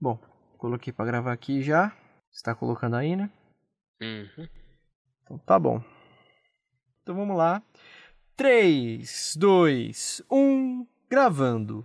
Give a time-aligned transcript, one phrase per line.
[0.00, 0.16] Bom,
[0.56, 1.92] coloquei para gravar aqui já.
[2.32, 3.28] Está colocando aí, né?
[4.00, 4.48] Uhum.
[5.24, 5.82] Então tá bom.
[7.02, 7.60] Então vamos lá.
[8.36, 11.84] 3, 2, 1, gravando.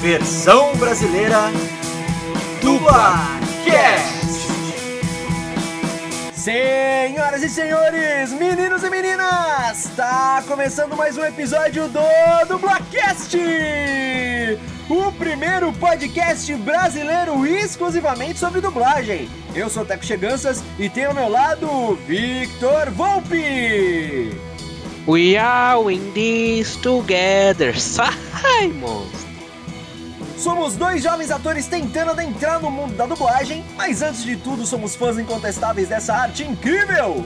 [0.00, 1.36] Versão brasileira
[2.62, 4.21] Dublacast.
[6.42, 12.00] Senhoras e senhores, meninos e meninas, está começando mais um episódio do
[12.48, 13.38] Dublacast,
[14.90, 19.28] o primeiro podcast brasileiro exclusivamente sobre dublagem.
[19.54, 24.36] Eu sou o Teco Cheganças e tenho ao meu lado Victor Volpe.
[25.06, 29.21] We are in this together, Simons.
[30.42, 34.96] Somos dois jovens atores tentando adentrar no mundo da dublagem, mas antes de tudo somos
[34.96, 37.24] fãs incontestáveis dessa arte incrível!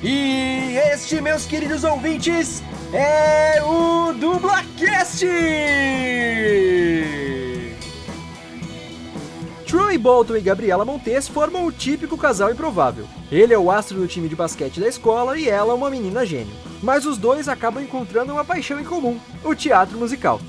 [0.00, 2.62] E este, meus queridos ouvintes,
[2.92, 5.26] é o Dublacast!
[9.66, 13.04] Troy Bolton e Gabriela Montes formam o típico casal improvável.
[13.32, 16.54] Ele é o astro do time de basquete da escola e ela uma menina gênio.
[16.80, 20.40] Mas os dois acabam encontrando uma paixão em comum, o teatro musical.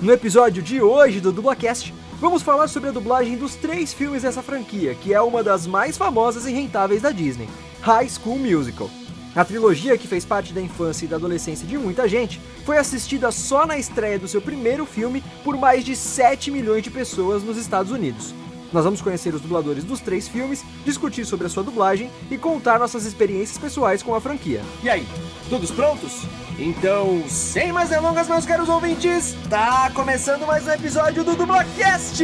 [0.00, 4.42] No episódio de hoje do Dublacast, vamos falar sobre a dublagem dos três filmes dessa
[4.42, 7.48] franquia, que é uma das mais famosas e rentáveis da Disney,
[7.80, 8.90] High School Musical.
[9.34, 13.32] A trilogia, que fez parte da infância e da adolescência de muita gente, foi assistida
[13.32, 17.56] só na estreia do seu primeiro filme por mais de 7 milhões de pessoas nos
[17.56, 18.34] Estados Unidos.
[18.76, 22.78] Nós vamos conhecer os dubladores dos três filmes, discutir sobre a sua dublagem e contar
[22.78, 24.62] nossas experiências pessoais com a franquia.
[24.82, 25.08] E aí,
[25.48, 26.24] todos prontos?
[26.58, 32.22] Então, sem mais delongas, meus caros ouvintes, tá começando mais um episódio do Dublacast!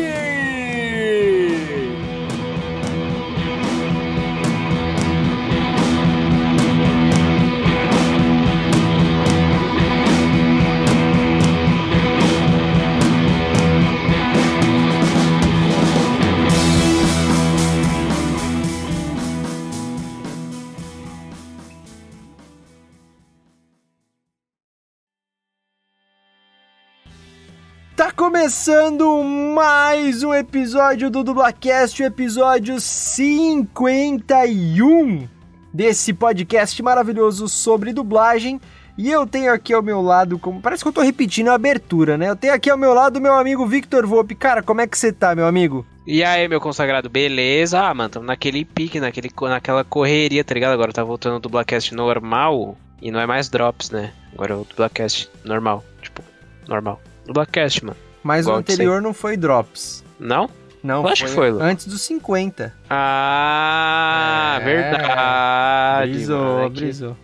[28.02, 29.23] Tá começando
[29.55, 35.29] mais um episódio do Dublacast, o episódio 51
[35.73, 38.61] desse podcast maravilhoso sobre dublagem.
[38.98, 42.18] E eu tenho aqui ao meu lado, como parece que eu tô repetindo a abertura,
[42.18, 42.29] né?
[42.29, 44.34] Eu tenho aqui ao meu lado meu amigo Victor Volpe.
[44.34, 45.86] Cara, como é que você tá, meu amigo?
[46.05, 47.80] E aí, meu consagrado, beleza?
[47.80, 50.73] Ah, mano, tamo naquele pique, naquele, naquela correria, tá ligado?
[50.73, 54.13] Agora tá voltando o Dublacast normal e não é mais Drops, né?
[54.34, 56.20] Agora é o Dublacast normal, tipo,
[56.67, 57.01] normal.
[57.27, 57.96] Dublacast, mano.
[58.22, 60.05] Mas Igual o anterior não foi Drops.
[60.18, 60.48] Não?
[60.83, 61.60] Não, acho que foi, Lu.
[61.62, 62.72] antes dos 50.
[62.90, 66.12] Ah, É, verdade.
[66.12, 67.16] brisou, mano, é que- brisou.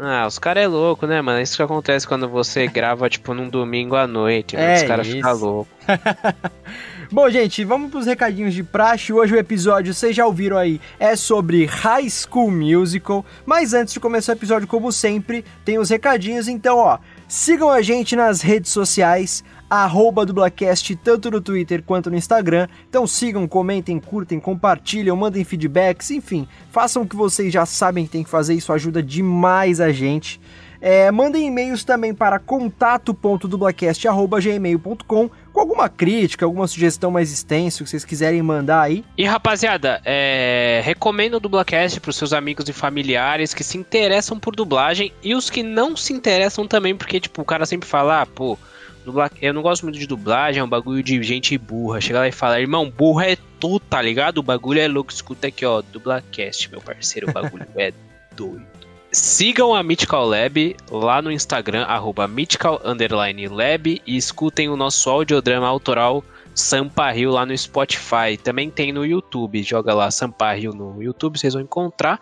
[0.00, 1.40] Ah, os caras é louco, né, mano?
[1.40, 4.56] Isso que acontece quando você grava, tipo, num domingo à noite.
[4.56, 5.72] É os caras ficam loucos.
[7.10, 9.12] Bom, gente, vamos pros recadinhos de praxe.
[9.12, 13.24] Hoje o episódio, vocês já ouviram aí, é sobre High School Musical.
[13.46, 16.46] Mas antes de começar o episódio, como sempre, tem os recadinhos.
[16.46, 16.98] Então, ó,
[17.28, 22.66] sigam a gente nas redes sociais, arroba dublacast, tanto no Twitter quanto no Instagram.
[22.88, 28.12] Então sigam, comentem, curtem, compartilham, mandem feedbacks, enfim, façam o que vocês já sabem que
[28.12, 30.40] tem que fazer, isso ajuda demais a gente.
[30.80, 38.04] É, mandem e-mails também para contato.dublacast.gmail.com com alguma crítica, alguma sugestão mais extensa que vocês
[38.04, 39.04] quiserem mandar aí.
[39.16, 40.80] E rapaziada, é...
[40.84, 45.50] recomendo o Dublacast pros seus amigos e familiares que se interessam por dublagem e os
[45.50, 48.56] que não se interessam também, porque, tipo, o cara sempre fala, ah, pô,
[49.04, 49.28] dubla...
[49.42, 52.00] eu não gosto muito de dublagem, é um bagulho de gente burra.
[52.00, 54.38] Chega lá e fala, irmão, burro é tu, tá ligado?
[54.38, 57.92] O bagulho é louco, escuta aqui, ó, Dublacast, meu parceiro, o bagulho é
[58.36, 58.67] doido.
[59.10, 66.22] Sigam a Mythical Lab lá no Instagram, arroba Lab, e escutem o nosso audiodrama autoral
[66.54, 68.36] Sampa Rio lá no Spotify.
[68.42, 72.20] Também tem no YouTube, joga lá Sampa Rio no YouTube, vocês vão encontrar.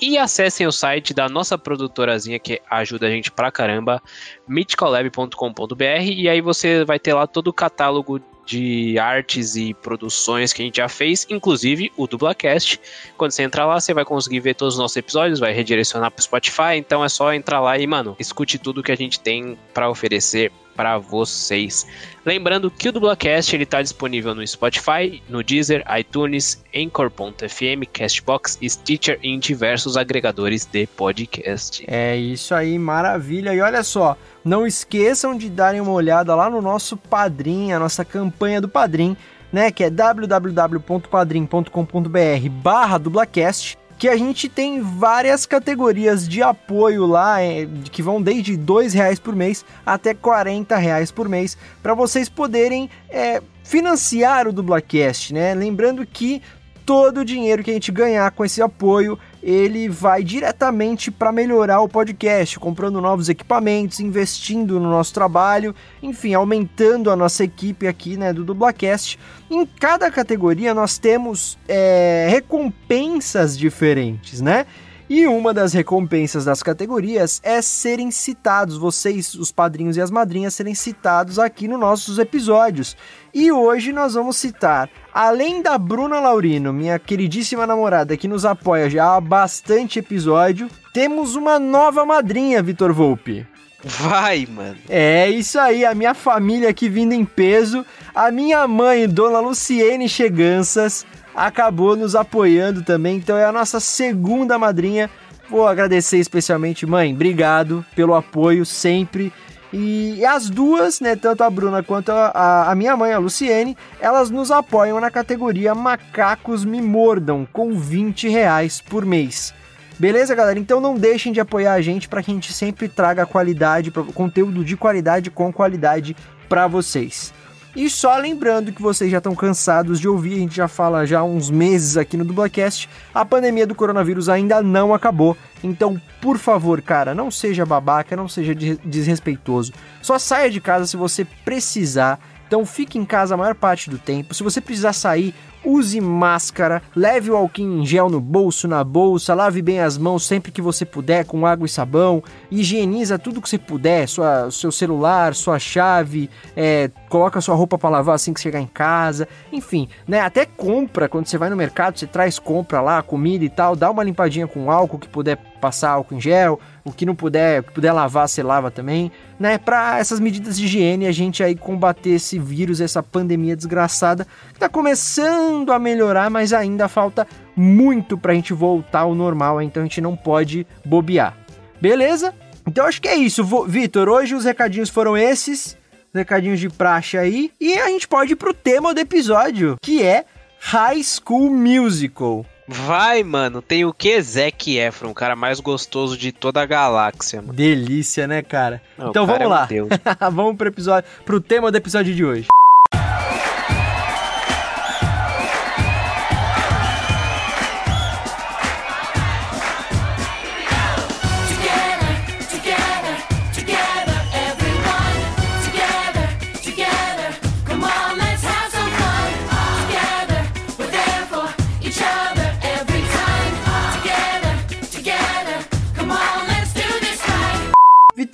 [0.00, 4.00] E acessem o site da nossa produtorazinha que ajuda a gente pra caramba,
[4.46, 10.62] mythicallab.com.br, e aí você vai ter lá todo o catálogo de artes e produções que
[10.62, 12.80] a gente já fez, inclusive o Dublacast.
[13.14, 16.22] Quando você entrar lá, você vai conseguir ver todos os nossos episódios, vai redirecionar pro
[16.22, 19.90] Spotify, então é só entrar lá e, mano, escute tudo que a gente tem pra
[19.90, 21.84] oferecer para vocês.
[22.24, 29.18] Lembrando que o Dublacast ele tá disponível no Spotify, no Deezer, iTunes, Anchor.fm, Castbox, Stitcher
[29.20, 31.84] e em diversos agregadores de podcast.
[31.88, 33.52] É isso aí, maravilha.
[33.52, 38.04] E olha só, não esqueçam de darem uma olhada lá no nosso Padrim, a nossa
[38.04, 39.16] campanha do Padrim,
[39.52, 43.77] né, que é www.padrim.com.br barra dublacast.
[43.98, 49.18] Que a gente tem várias categorias de apoio lá, é, que vão desde R$ reais
[49.18, 55.52] por mês até R$ reais por mês, para vocês poderem é, financiar o Dublacast, né?
[55.52, 56.40] Lembrando que
[56.86, 61.80] todo o dinheiro que a gente ganhar com esse apoio, ele vai diretamente para melhorar
[61.80, 68.16] o podcast, comprando novos equipamentos, investindo no nosso trabalho, enfim, aumentando a nossa equipe aqui,
[68.16, 69.18] né, do Dublacast.
[69.50, 74.66] Em cada categoria nós temos é, recompensas diferentes, né?
[75.08, 80.54] E uma das recompensas das categorias é serem citados, vocês, os padrinhos e as madrinhas,
[80.54, 82.94] serem citados aqui nos nossos episódios.
[83.32, 88.90] E hoje nós vamos citar, além da Bruna Laurino, minha queridíssima namorada que nos apoia
[88.90, 93.46] já há bastante episódio, temos uma nova madrinha, Vitor Volpe.
[93.82, 94.76] Vai, mano.
[94.88, 100.08] É isso aí, a minha família aqui vindo em peso, a minha mãe, Dona Luciene
[100.08, 103.16] Cheganças, acabou nos apoiando também.
[103.16, 105.10] Então é a nossa segunda madrinha.
[105.50, 107.12] Vou agradecer especialmente, mãe.
[107.12, 109.32] Obrigado pelo apoio sempre.
[109.72, 114.30] E as duas, né, tanto a Bruna quanto a, a, minha mãe, a Luciene, elas
[114.30, 119.52] nos apoiam na categoria Macacos Me Mordam, com 20 reais por mês.
[119.98, 120.58] Beleza, galera?
[120.58, 124.64] Então não deixem de apoiar a gente para que a gente sempre traga qualidade, conteúdo
[124.64, 126.16] de qualidade com qualidade
[126.48, 127.34] para vocês.
[127.76, 131.20] E só lembrando que vocês já estão cansados de ouvir, a gente já fala já
[131.20, 135.36] há uns meses aqui no Dublacast, a pandemia do coronavírus ainda não acabou.
[135.62, 139.72] Então, por favor, cara, não seja babaca, não seja desrespeitoso.
[140.02, 142.18] Só saia de casa se você precisar.
[142.46, 144.32] Então fique em casa a maior parte do tempo.
[144.32, 149.34] Se você precisar sair, use máscara, leve o alquim em gel no bolso, na bolsa,
[149.34, 153.48] lave bem as mãos sempre que você puder com água e sabão, higieniza tudo que
[153.48, 158.40] você puder, sua, seu celular, sua chave, é, coloca sua roupa para lavar assim que
[158.40, 160.20] chegar em casa, enfim, né?
[160.20, 163.90] Até compra, quando você vai no mercado, você traz compra lá, comida e tal, dá
[163.90, 167.92] uma limpadinha com álcool que puder passar álcool em gel, o que não puder, puder
[167.92, 169.58] lavar, você lava também, né?
[169.58, 174.58] Para essas medidas de higiene a gente aí combater esse vírus, essa pandemia desgraçada que
[174.58, 179.86] tá começando a melhorar, mas ainda falta muito pra gente voltar ao normal, então a
[179.86, 181.36] gente não pode bobear.
[181.80, 182.34] Beleza?
[182.66, 184.08] Então acho que é isso, Vitor.
[184.08, 185.76] Hoje os recadinhos foram esses,
[186.14, 190.24] recadinhos de praxe aí, e a gente pode ir pro tema do episódio, que é
[190.60, 192.44] High School Musical.
[192.68, 193.62] Vai, mano.
[193.62, 194.20] Tem o que?
[194.20, 197.54] Zac Efron, o cara mais gostoso de toda a galáxia, mano.
[197.54, 198.82] Delícia, né, cara?
[198.96, 199.88] Não, então cara vamos é lá.
[200.30, 202.48] vamos pro episódio, pro tema do episódio de hoje.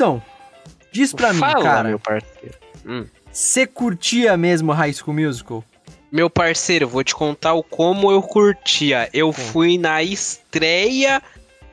[0.04, 0.22] Vitão,
[0.92, 1.88] diz pra Fala, mim, cara.
[1.88, 2.54] meu parceiro.
[2.86, 3.06] Hum.
[3.32, 5.64] Você curtia mesmo High School Musical?
[6.12, 9.08] Meu parceiro, vou te contar o como eu curtia.
[9.12, 11.20] Eu fui na estreia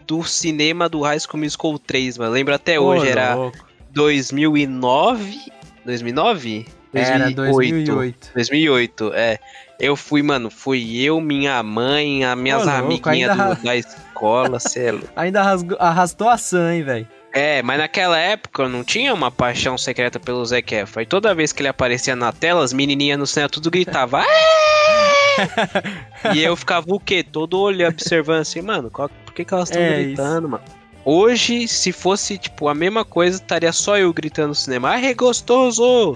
[0.07, 2.31] do cinema do High School Musical 3, mano.
[2.31, 3.57] Lembro até hoje, era louco.
[3.91, 5.39] 2009?
[5.85, 6.65] 2009?
[6.93, 8.31] Era 2008.
[8.33, 9.39] 2008, é.
[9.79, 15.03] Eu fui, mano, fui eu, minha mãe, as minhas amiguinhas da escola, celo.
[15.15, 15.41] Ainda
[15.79, 16.37] arrastou a
[16.73, 17.07] hein, velho.
[17.33, 21.01] É, mas naquela época eu não tinha uma paixão secreta pelo Zac Efron.
[21.01, 24.21] E toda vez que ele aparecia na tela, as menininhas no cinema tudo gritavam.
[26.35, 27.23] e eu ficava o quê?
[27.23, 30.49] Todo olho observando assim, mano, qual, por que, que elas estão é gritando, isso.
[30.49, 30.63] mano?
[31.03, 34.89] Hoje, se fosse, tipo, a mesma coisa, estaria só eu gritando no cinema.
[34.89, 36.15] Ai, é gostoso!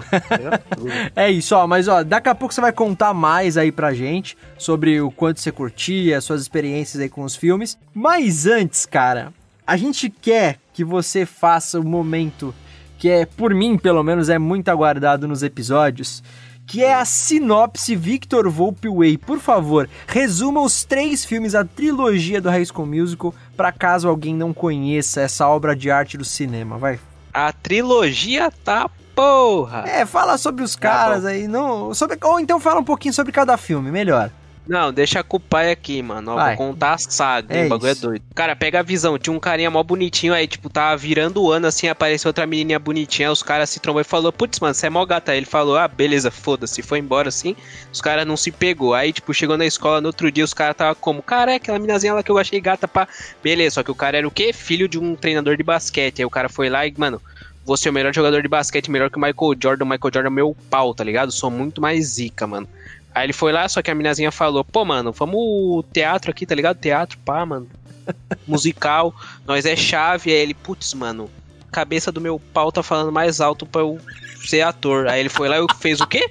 [1.16, 1.66] é isso, ó.
[1.66, 5.40] Mas, ó, daqui a pouco você vai contar mais aí pra gente sobre o quanto
[5.40, 7.76] você curtia, suas experiências aí com os filmes.
[7.92, 9.32] Mas antes, cara,
[9.66, 12.54] a gente quer que você faça o momento
[12.98, 16.22] que é, por mim, pelo menos, é muito aguardado nos episódios,
[16.66, 19.18] que é a sinopse Victor Volpe Way.
[19.18, 24.34] Por favor, resuma os três filmes, a trilogia do High School Musical, para caso alguém
[24.34, 26.98] não conheça essa obra de arte do cinema, vai.
[27.32, 29.84] A trilogia tá porra!
[29.86, 33.14] É, fala sobre os tá caras tá aí, não, sobre, ou então fala um pouquinho
[33.14, 34.30] sobre cada filme, melhor.
[34.66, 36.32] Não, deixa com o pai aqui, mano.
[36.32, 38.24] Ó, vou contar a saga, é o bagulho é doido.
[38.34, 39.18] Cara, pega a visão.
[39.18, 42.78] Tinha um carinha mó bonitinho aí, tipo, tava virando o ano assim, apareceu outra menininha
[42.78, 43.30] bonitinha.
[43.30, 45.32] Os caras se trombou e falou: Putz, mano, você é mó gata.
[45.32, 46.82] Aí ele falou: Ah, beleza, foda-se.
[46.82, 47.54] Foi embora assim.
[47.92, 48.94] Os caras não se pegou.
[48.94, 51.78] Aí, tipo, chegou na escola no outro dia, os caras tava como: Cara, é aquela
[51.78, 53.06] minazinha lá que eu achei gata pra.
[53.42, 54.52] Beleza, só que o cara era o quê?
[54.52, 56.20] Filho de um treinador de basquete.
[56.20, 57.20] Aí o cara foi lá e, mano,
[57.64, 59.84] você é o melhor jogador de basquete, melhor que o Michael Jordan.
[59.84, 61.30] O Michael Jordan é meu pau, tá ligado?
[61.32, 62.68] Sou muito mais zica, mano.
[63.16, 66.54] Aí ele foi lá, só que a minazinha falou, pô, mano, vamos teatro aqui, tá
[66.54, 66.76] ligado?
[66.76, 67.66] Teatro, pá, mano.
[68.46, 69.14] Musical,
[69.46, 70.30] nós é chave.
[70.30, 71.30] Aí ele, putz, mano,
[71.72, 73.98] cabeça do meu pau tá falando mais alto pra eu
[74.44, 75.08] ser ator.
[75.08, 76.30] Aí ele foi lá e fez o quê?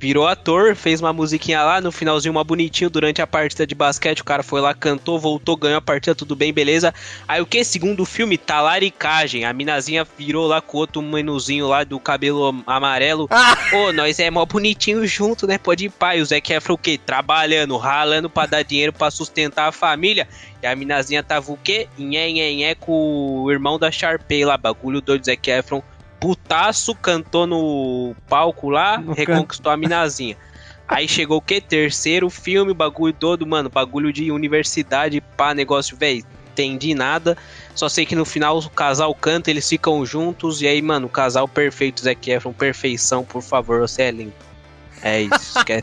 [0.00, 4.20] Virou ator, fez uma musiquinha lá, no finalzinho uma bonitinho durante a partida de basquete,
[4.20, 6.94] o cara foi lá, cantou, voltou, ganhou a partida, tudo bem, beleza.
[7.28, 7.62] Aí o que?
[7.62, 9.44] Segundo filme, talaricagem.
[9.44, 13.28] A minazinha virou lá com outro menuzinho lá do cabelo amarelo.
[13.30, 13.54] Ah!
[13.74, 15.58] Ô, nós é mó bonitinho junto, né?
[15.58, 16.22] Pode ir pai.
[16.22, 16.98] O Zé Efron o quê?
[16.98, 20.26] Trabalhando, ralando pra dar dinheiro pra sustentar a família.
[20.62, 21.88] E a minazinha tava o quê?
[21.98, 25.82] Nhé, nhé, nhé com o irmão da Sharpay lá, bagulho doido, Zé Efron
[26.20, 29.74] putaço, cantou no palco lá, no reconquistou can...
[29.74, 30.36] a minazinha.
[30.86, 31.60] Aí chegou o que?
[31.60, 37.36] Terceiro filme, bagulho todo, mano, bagulho de universidade, pá, negócio, velho, entendi nada.
[37.74, 41.10] Só sei que no final o casal canta, eles ficam juntos, e aí, mano, o
[41.10, 44.34] casal perfeito, Zac Efron, perfeição, por favor, você é lindo.
[45.02, 45.80] É isso, que é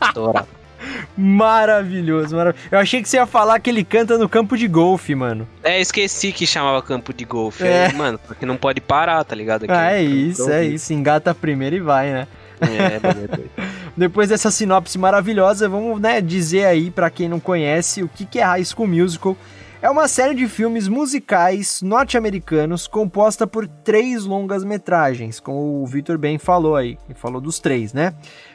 [1.16, 2.68] Maravilhoso, maravilhoso.
[2.70, 5.48] Eu achei que você ia falar que ele canta no campo de golfe, mano.
[5.62, 7.64] É, esqueci que chamava campo de golfe.
[7.64, 7.86] É.
[7.86, 9.64] Aí, mano, porque não pode parar, tá ligado?
[9.64, 10.92] Aqui, ah, é isso, é isso.
[10.92, 12.28] Engata primeiro e vai, né?
[12.60, 13.48] É,
[13.96, 18.38] Depois dessa sinopse maravilhosa, vamos né, dizer aí para quem não conhece o que, que
[18.38, 19.36] é High School Musical.
[19.80, 26.18] É uma série de filmes musicais norte-americanos composta por três longas metragens, como o Victor
[26.18, 28.12] bem falou aí, ele falou dos três, né?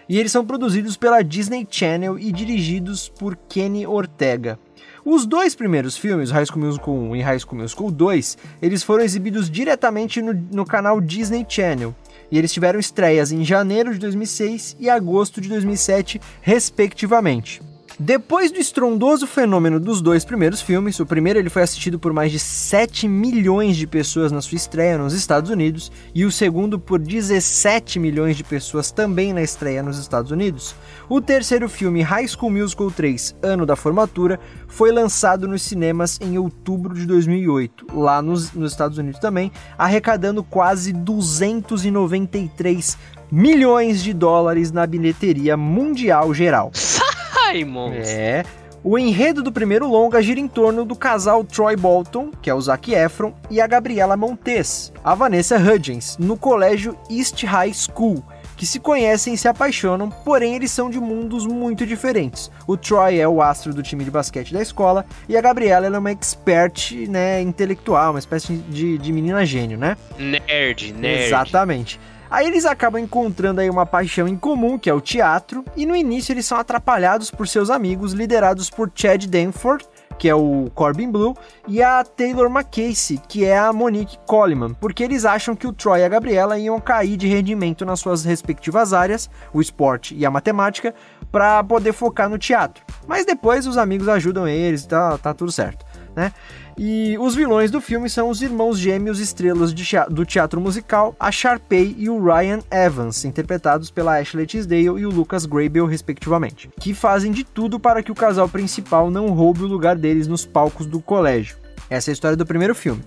[0.08, 4.60] e eles são produzidos pela Disney Channel e dirigidos por Kenny Ortega.
[5.06, 9.03] Os dois primeiros filmes, High School Musical 1 e High School Musical 2, eles foram
[9.03, 11.94] exibidos diretamente no, no canal Disney Channel.
[12.32, 17.62] E eles tiveram estreias em janeiro de 2006 e agosto de 2007, respectivamente.
[18.00, 22.31] Depois do estrondoso fenômeno dos dois primeiros filmes, o primeiro ele foi assistido por mais
[22.31, 26.97] de 7 milhões de pessoas na sua estreia nos Estados Unidos e o segundo por
[26.97, 30.73] 17 milhões de pessoas também na estreia nos Estados Unidos.
[31.07, 36.39] O terceiro filme, High School Musical 3, Ano da Formatura, foi lançado nos cinemas em
[36.39, 42.97] outubro de 2008, lá nos, nos Estados Unidos também, arrecadando quase 293
[43.31, 46.71] milhões de dólares na bilheteria mundial geral.
[47.53, 48.07] Simons.
[48.07, 48.43] É.
[48.83, 52.60] O enredo do primeiro longa gira em torno do casal Troy Bolton, que é o
[52.60, 58.22] Zac Efron, e a Gabriela Montes, a Vanessa Hudgens, no colégio East High School,
[58.57, 62.51] que se conhecem e se apaixonam, porém eles são de mundos muito diferentes.
[62.67, 65.98] O Troy é o astro do time de basquete da escola e a Gabriela é
[65.98, 69.95] uma expert né, intelectual, uma espécie de, de menina gênio, né?
[70.19, 71.24] Nerd, nerd.
[71.24, 72.00] Exatamente.
[72.34, 75.96] Aí eles acabam encontrando aí uma paixão em comum, que é o teatro, e no
[75.96, 79.86] início eles são atrapalhados por seus amigos, liderados por Chad Danforth,
[80.18, 81.38] que é o Corbin Blue,
[81.68, 86.00] e a Taylor McCasey, que é a Monique Coleman, porque eles acham que o Troy
[86.00, 90.32] e a Gabriela iam cair de rendimento nas suas respectivas áreas, o esporte e a
[90.32, 90.92] matemática,
[91.32, 92.84] para poder focar no teatro.
[93.08, 95.86] Mas depois os amigos ajudam eles e tá, tá tudo certo,
[96.16, 96.34] né?
[96.77, 99.74] E os vilões do filme são os irmãos gêmeos estrelas
[100.10, 105.12] do teatro musical, a Sharpay e o Ryan Evans, interpretados pela Ashley Tisdale e o
[105.12, 109.68] Lucas Grabel, respectivamente, que fazem de tudo para que o casal principal não roube o
[109.68, 111.58] lugar deles nos palcos do colégio.
[111.89, 113.03] Essa é a história do primeiro filme.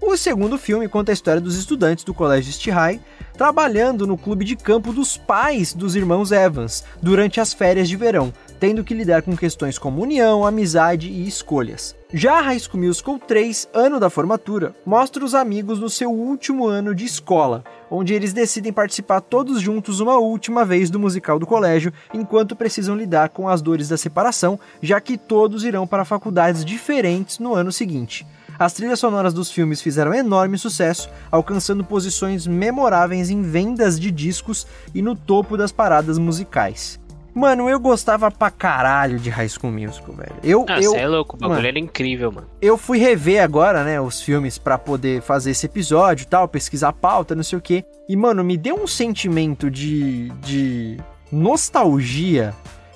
[0.00, 3.00] O segundo filme conta a história dos estudantes do Colégio High
[3.36, 8.32] trabalhando no clube de campo dos pais dos irmãos Evans durante as férias de verão,
[8.58, 11.94] tendo que lidar com questões como união, amizade e escolhas.
[12.12, 16.94] Já High School Musical 3, ano da formatura, mostra os amigos no seu último ano
[16.94, 21.92] de escola, onde eles decidem participar todos juntos uma última vez do musical do colégio,
[22.14, 27.38] enquanto precisam lidar com as dores da separação, já que todos irão para faculdades diferentes
[27.38, 28.26] no ano seguinte.
[28.58, 34.66] As trilhas sonoras dos filmes fizeram enorme sucesso, alcançando posições memoráveis em vendas de discos
[34.94, 36.98] e no topo das paradas musicais.
[37.36, 40.36] Mano, eu gostava pra caralho de High School Musical, velho.
[40.42, 42.48] Eu, ah, eu, é louco, o bagulho mano, era incrível, mano.
[42.62, 46.94] Eu fui rever agora, né, os filmes para poder fazer esse episódio e tal, pesquisar
[46.94, 47.84] pauta, não sei o quê.
[48.08, 50.98] E, mano, me deu um sentimento de, de
[51.30, 52.54] nostalgia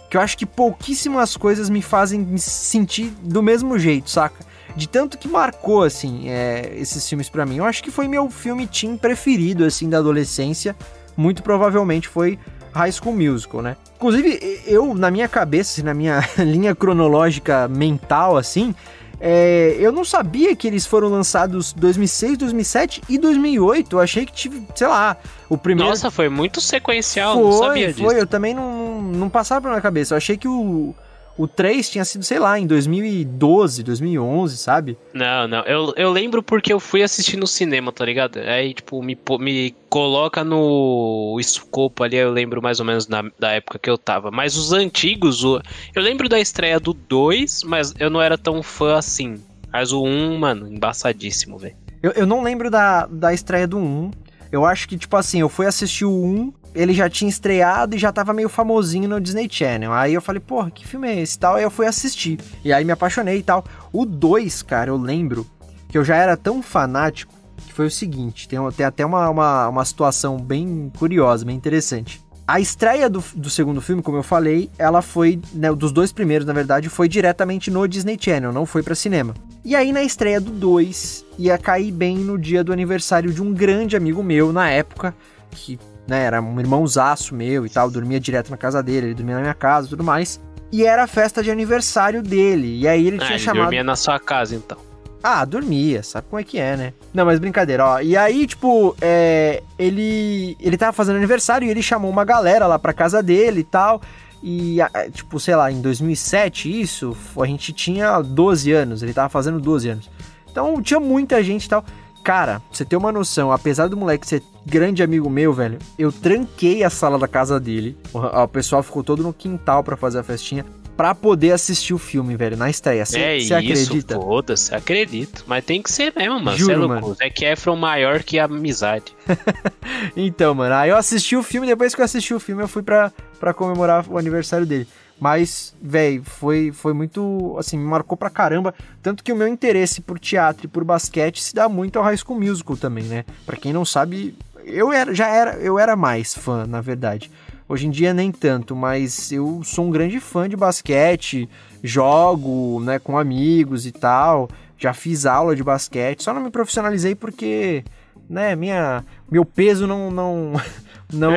[0.09, 4.42] que eu acho que pouquíssimas coisas me fazem me sentir do mesmo jeito, saca?
[4.75, 7.59] De tanto que marcou, assim, é, esses filmes para mim.
[7.59, 10.75] Eu acho que foi meu filme teen preferido, assim, da adolescência.
[11.14, 12.38] Muito provavelmente foi
[12.73, 13.77] High School Musical, né?
[13.97, 18.75] Inclusive, eu, na minha cabeça, assim, na minha linha cronológica mental, assim,
[19.21, 23.95] é, eu não sabia que eles foram lançados 2006, 2007 e 2008.
[23.95, 25.17] Eu achei que tive, sei lá,
[25.49, 25.91] o primeiro.
[25.91, 28.03] Nossa, foi muito sequencial, foi, não sabia disso.
[28.03, 30.15] Foi, eu também não, não passava pela minha cabeça.
[30.15, 30.95] Eu achei que o,
[31.37, 34.99] O 3 tinha sido, sei lá, em 2012, 2011, sabe?
[35.15, 35.61] Não, não.
[35.61, 38.39] Eu, eu lembro porque eu fui assistir no cinema, tá ligado?
[38.39, 43.53] Aí, tipo, me, me coloca no escopo ali, eu lembro mais ou menos na, da
[43.53, 44.31] época que eu tava.
[44.31, 45.61] Mas os antigos, o,
[45.95, 49.41] eu lembro da estreia do 2, mas eu não era tão fã assim.
[49.73, 51.77] Mas o 1, mano, embaçadíssimo, velho.
[52.03, 54.11] Eu, eu não lembro da, da estreia do 1.
[54.51, 57.99] Eu acho que, tipo assim, eu fui assistir o 1 ele já tinha estreado e
[57.99, 59.93] já tava meio famosinho no Disney Channel.
[59.93, 61.57] Aí eu falei, porra, que filme é esse tal?
[61.57, 62.39] Aí eu fui assistir.
[62.65, 63.65] E aí me apaixonei e tal.
[63.93, 65.47] O 2, cara, eu lembro
[65.89, 67.33] que eu já era tão fanático
[67.67, 72.21] que foi o seguinte: tem, tem até uma, uma, uma situação bem curiosa, bem interessante.
[72.47, 76.45] A estreia do, do segundo filme, como eu falei, ela foi, né, dos dois primeiros,
[76.45, 79.35] na verdade, foi diretamente no Disney Channel, não foi para cinema.
[79.65, 83.53] E aí na estreia do 2 ia cair bem no dia do aniversário de um
[83.53, 85.15] grande amigo meu na época,
[85.53, 85.79] que
[86.11, 86.25] né?
[86.25, 89.55] Era um irmãozaço meu e tal, dormia direto na casa dele, ele dormia na minha
[89.55, 90.40] casa e tudo mais.
[90.73, 92.81] E era a festa de aniversário dele.
[92.81, 93.62] E aí ele ah, tinha ele chamado.
[93.62, 94.76] dormia na sua casa, então.
[95.23, 96.93] Ah, dormia, sabe como é que é, né?
[97.12, 98.00] Não, mas brincadeira, ó.
[98.00, 102.79] E aí, tipo, é, ele ele tava fazendo aniversário e ele chamou uma galera lá
[102.79, 104.02] pra casa dele e tal.
[104.43, 104.79] E,
[105.12, 109.88] tipo, sei lá, em 2007, isso, a gente tinha 12 anos, ele tava fazendo 12
[109.90, 110.11] anos.
[110.50, 111.85] Então tinha muita gente e tal.
[112.23, 116.12] Cara, pra você ter uma noção, apesar do moleque ser grande amigo meu, velho, eu
[116.12, 117.97] tranquei a sala da casa dele.
[118.12, 120.65] O, o pessoal ficou todo no quintal para fazer a festinha
[121.00, 123.07] para poder assistir o filme, velho, na estreia.
[123.07, 124.17] Você é isso, acredita?
[124.17, 125.45] Foda-se, acredito.
[125.47, 126.59] Mas tem que ser mesmo, mano.
[126.59, 127.15] Juro, é mano.
[127.15, 129.17] Zac Efron maior que a amizade.
[130.15, 132.83] então, mano, aí eu assisti o filme, depois que eu assisti o filme, eu fui
[132.83, 134.87] pra, pra comemorar o aniversário dele.
[135.21, 137.55] Mas, velho, foi, foi muito.
[137.59, 138.75] Assim, me marcou pra caramba.
[139.03, 142.17] Tanto que o meu interesse por teatro e por basquete se dá muito ao High
[142.17, 143.27] School Musical também, né?
[143.45, 144.35] Pra quem não sabe,
[144.65, 147.31] eu era, já era, eu era mais fã, na verdade.
[147.69, 151.49] Hoje em dia nem tanto, mas eu sou um grande fã de basquete,
[151.85, 154.49] jogo, né, com amigos e tal.
[154.79, 157.85] Já fiz aula de basquete, só não me profissionalizei porque,
[158.29, 160.53] né, minha, meu peso não não
[161.12, 161.35] não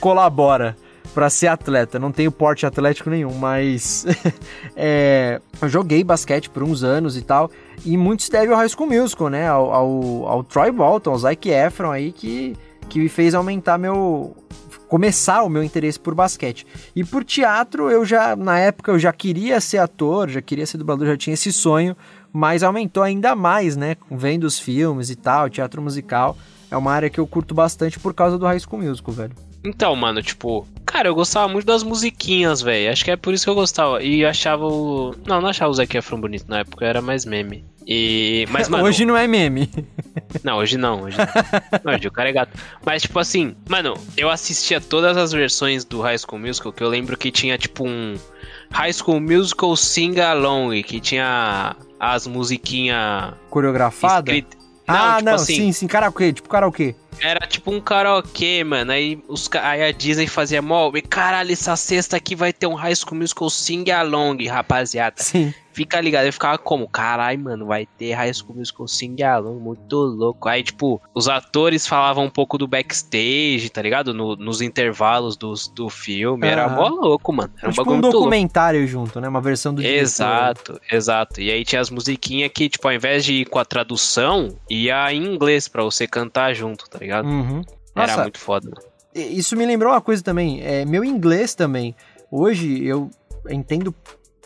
[0.00, 0.76] colabora
[1.14, 1.98] para ser atleta.
[1.98, 4.04] Não tenho porte atlético nenhum, mas
[4.76, 7.50] é, eu joguei basquete por uns anos e tal.
[7.84, 9.48] E muito se deve ao High School Musical, né?
[9.48, 12.56] Ao, ao, ao Troy Bolton, ao Zac Efron aí, que,
[12.88, 14.36] que me fez aumentar meu...
[14.88, 16.66] Começar o meu interesse por basquete.
[16.94, 20.78] E por teatro, eu já, na época, eu já queria ser ator, já queria ser
[20.78, 21.96] dublador, já tinha esse sonho,
[22.32, 23.96] mas aumentou ainda mais, né?
[24.10, 26.36] Vendo os filmes e tal, teatro musical.
[26.70, 29.53] É uma área que eu curto bastante por causa do High School Musical, velho.
[29.64, 32.92] Então, mano, tipo, cara, eu gostava muito das musiquinhas, velho.
[32.92, 34.02] Acho que é por isso que eu gostava.
[34.02, 35.14] E eu achava o.
[35.26, 37.64] Não, não achava o Zac Efron bonito na época, era mais meme.
[37.86, 38.46] E.
[38.50, 38.84] Mas, mano.
[38.84, 39.68] hoje não é meme.
[40.42, 41.02] Não, hoje não.
[41.02, 41.94] Hoje, não.
[41.94, 42.58] hoje o cara é gato.
[42.84, 46.88] Mas, tipo assim, mano, eu assistia todas as versões do High School Musical, que eu
[46.88, 48.16] lembro que tinha, tipo, um.
[48.72, 53.34] High School Musical Sing Along, que tinha as musiquinhas.
[53.48, 54.42] Coreografadas?
[54.86, 56.94] Não, ah, tipo não, assim, sim, sim, karaokê, tipo karaokê.
[57.20, 58.92] Era tipo um karaokê, mano.
[58.92, 60.90] Aí, os, aí a Disney fazia mó.
[61.08, 65.22] Caralho, essa sexta aqui vai ter um High School Musical Sing Along, rapaziada.
[65.22, 65.54] Sim.
[65.74, 66.88] Fica ligado, eu ficava como?
[66.88, 70.48] Caralho, mano, vai ter High School Musical Sing Along, muito louco.
[70.48, 74.14] Aí, tipo, os atores falavam um pouco do backstage, tá ligado?
[74.14, 76.46] No, nos intervalos do, do filme.
[76.46, 77.52] Era mó louco, mano.
[77.58, 78.92] Era um, tipo um documentário louco.
[78.92, 79.28] junto, né?
[79.28, 80.96] Uma versão do Exato, diretor.
[80.96, 81.40] exato.
[81.40, 85.12] E aí tinha as musiquinhas que, tipo, ao invés de ir com a tradução, ia
[85.12, 87.26] em inglês pra você cantar junto, tá ligado?
[87.26, 87.62] Uhum.
[87.96, 88.70] Era muito foda.
[89.12, 90.60] Isso me lembrou uma coisa também.
[90.62, 91.96] É, meu inglês também.
[92.30, 93.10] Hoje eu
[93.48, 93.94] entendo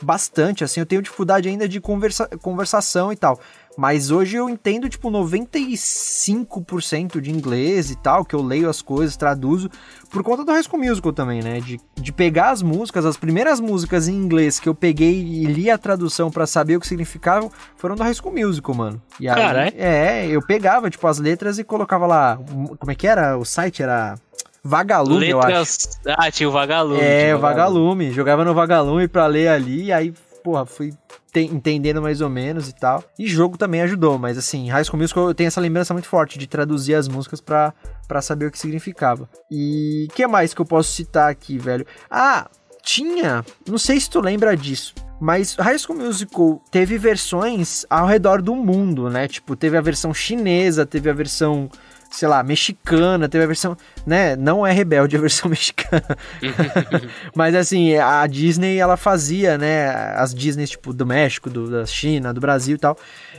[0.02, 3.38] bastante, assim, eu tenho dificuldade ainda de conversa conversação e tal.
[3.78, 9.16] Mas hoje eu entendo, tipo, 95% de inglês e tal, que eu leio as coisas,
[9.16, 9.70] traduzo,
[10.10, 11.60] por conta do High School Musical também, né?
[11.60, 15.70] De, de pegar as músicas, as primeiras músicas em inglês que eu peguei e li
[15.70, 19.00] a tradução para saber o que significavam, foram do High School Musical, mano.
[19.20, 22.36] E aí, é, eu pegava, tipo, as letras e colocava lá,
[22.80, 23.38] como é que era?
[23.38, 24.16] O site era
[24.62, 26.00] Vagalume, Letras...
[26.04, 26.20] eu acho.
[26.20, 27.00] Ah, tinha o Vagalume.
[27.00, 28.10] É, o Vagalume.
[28.12, 30.92] Jogava no Vagalume pra ler ali, e aí, porra, fui
[31.36, 33.04] entendendo mais ou menos e tal.
[33.18, 36.38] E jogo também ajudou, mas assim, High School Musical eu tenho essa lembrança muito forte
[36.38, 37.72] de traduzir as músicas pra,
[38.06, 39.28] pra saber o que significava.
[39.50, 41.86] E que mais que eu posso citar aqui, velho?
[42.10, 42.48] Ah,
[42.82, 48.40] tinha, não sei se tu lembra disso, mas High School Musical teve versões ao redor
[48.40, 49.28] do mundo, né?
[49.28, 51.68] Tipo, teve a versão chinesa, teve a versão
[52.10, 56.16] sei lá, mexicana, teve a versão, né, não é Rebelde a versão mexicana.
[57.34, 62.32] Mas assim, a Disney ela fazia, né, as Disney tipo do México, do, da China,
[62.32, 62.96] do Brasil e tal.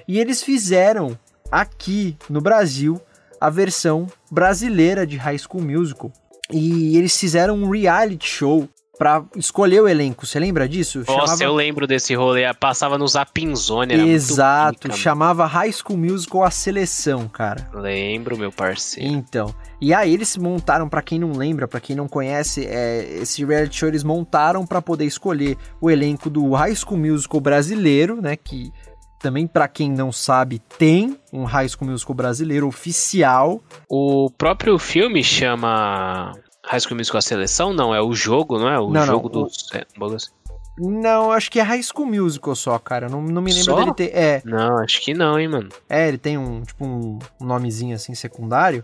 [0.08, 1.17] E eles fizeram
[1.51, 3.01] aqui no Brasil
[3.39, 6.12] a versão brasileira de High School Musical.
[6.51, 8.67] E eles fizeram um reality show
[8.99, 10.25] pra escolher o elenco.
[10.25, 10.99] Você lembra disso?
[11.07, 12.53] Nossa, Chamava- eu lembro desse rolê.
[12.53, 13.93] Passava no Zapinzone.
[13.93, 17.69] Exato, chamava High School Musical A Seleção, cara.
[17.73, 19.09] Lembro, meu parceiro.
[19.09, 23.43] Então, e aí eles montaram, pra quem não lembra, pra quem não conhece, é, esse
[23.45, 28.35] reality show eles montaram pra poder escolher o elenco do High School Musical brasileiro, né,
[28.35, 28.71] que
[29.17, 33.62] também pra quem não sabe, tem um High School Musical brasileiro oficial.
[33.89, 36.33] O próprio filme chama
[36.69, 37.73] High School Musical a Seleção?
[37.73, 38.79] Não, é o jogo, não é?
[38.79, 39.67] O Não, não, jogo o- dos...
[39.73, 40.29] é, bagulho assim.
[40.77, 43.10] Não, acho que é High School Musical só, cara.
[43.10, 43.75] Não, não me lembro Só?
[43.75, 44.15] dele ter.
[44.15, 45.67] É, Não, acho que não, hein, mano.
[45.89, 48.82] é, ele tem um, tipo, um, um nomezinho assim secundário.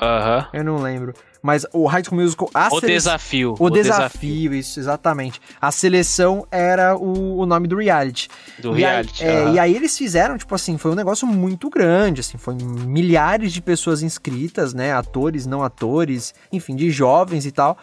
[0.00, 0.48] Aham.
[0.52, 1.12] Eu não lembro.
[1.46, 2.50] Mas o High School Musical.
[2.52, 3.54] A O sele- desafio.
[3.58, 5.40] O, desafio, isso, exatamente.
[5.60, 8.28] A seleção era o, o nome do reality.
[8.58, 9.24] do e reality.
[9.24, 12.56] Aí, é, e aí eles fizeram, tipo assim, foi um negócio muito grande, assim, foi
[12.56, 17.78] milhares de pessoas inscritas, né, atores, não atores, enfim, de jovens e tal,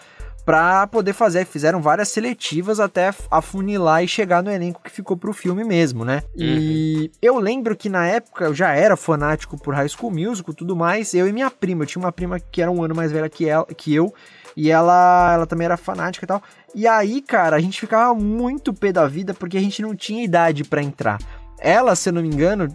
[0.45, 5.33] pra poder fazer, fizeram várias seletivas até afunilar e chegar no elenco que ficou pro
[5.33, 6.23] filme mesmo, né?
[6.35, 10.57] E eu lembro que na época eu já era fanático por High School Musical e
[10.57, 13.11] tudo mais, eu e minha prima, eu tinha uma prima que era um ano mais
[13.11, 14.13] velha que, ela, que eu,
[14.55, 16.41] e ela, ela também era fanática e tal.
[16.75, 20.23] E aí, cara, a gente ficava muito pé da vida porque a gente não tinha
[20.23, 21.19] idade pra entrar.
[21.59, 22.67] Ela, se eu não me engano,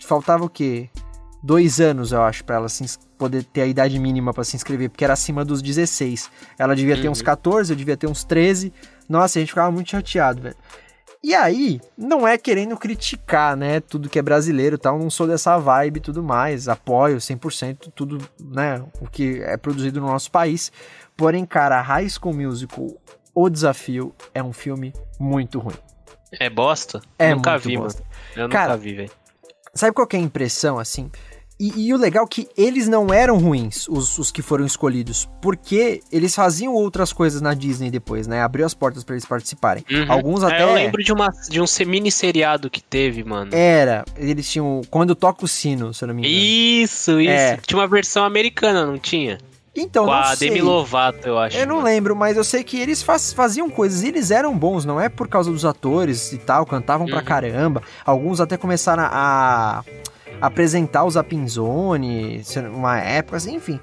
[0.00, 0.88] faltava o quê?
[1.42, 2.84] Dois anos, eu acho, pra ela se
[3.16, 6.30] poder ter a idade mínima pra se inscrever, porque era acima dos 16.
[6.58, 8.72] Ela devia ter uns 14, eu devia ter uns 13.
[9.08, 10.56] Nossa, a gente ficava muito chateado, velho.
[11.22, 15.26] E aí, não é querendo criticar, né, tudo que é brasileiro e tal, não sou
[15.26, 20.30] dessa vibe e tudo mais, apoio 100% tudo, né, o que é produzido no nosso
[20.30, 20.70] país.
[21.16, 22.86] Porém, cara, High School Musical,
[23.34, 25.74] O Desafio, é um filme muito ruim.
[26.38, 27.00] É bosta?
[27.18, 28.02] É nunca vi, bosta.
[28.02, 28.44] mano.
[28.44, 29.10] Eu Cara, nunca vi, velho.
[29.78, 31.10] Sabe qual que é a impressão, assim?
[31.60, 35.28] E, e o legal é que eles não eram ruins, os, os que foram escolhidos,
[35.42, 38.40] porque eles faziam outras coisas na Disney depois, né?
[38.42, 39.84] Abriu as portas pra eles participarem.
[39.90, 40.12] Uhum.
[40.12, 40.62] Alguns É, até...
[40.62, 43.50] eu lembro de, uma, de um se- mini seriado que teve, mano.
[43.52, 44.82] Era, eles tinham...
[44.88, 46.36] Quando toca o sino, se eu não me engano.
[46.44, 47.30] Isso, isso.
[47.30, 47.56] É.
[47.56, 49.38] Tinha uma versão americana, não tinha?
[49.80, 50.48] Então, Com não a sei.
[50.50, 51.56] Demi Lovato, eu acho.
[51.56, 51.86] Eu não mano.
[51.86, 55.08] lembro, mas eu sei que eles faz- faziam coisas, e eles eram bons, não é
[55.08, 57.24] por causa dos atores e tal, cantavam pra Uhum.
[57.24, 57.82] caramba.
[58.04, 59.08] Alguns até começaram a,
[60.40, 62.42] a apresentar os Apinzone,
[62.74, 63.80] uma época assim, enfim.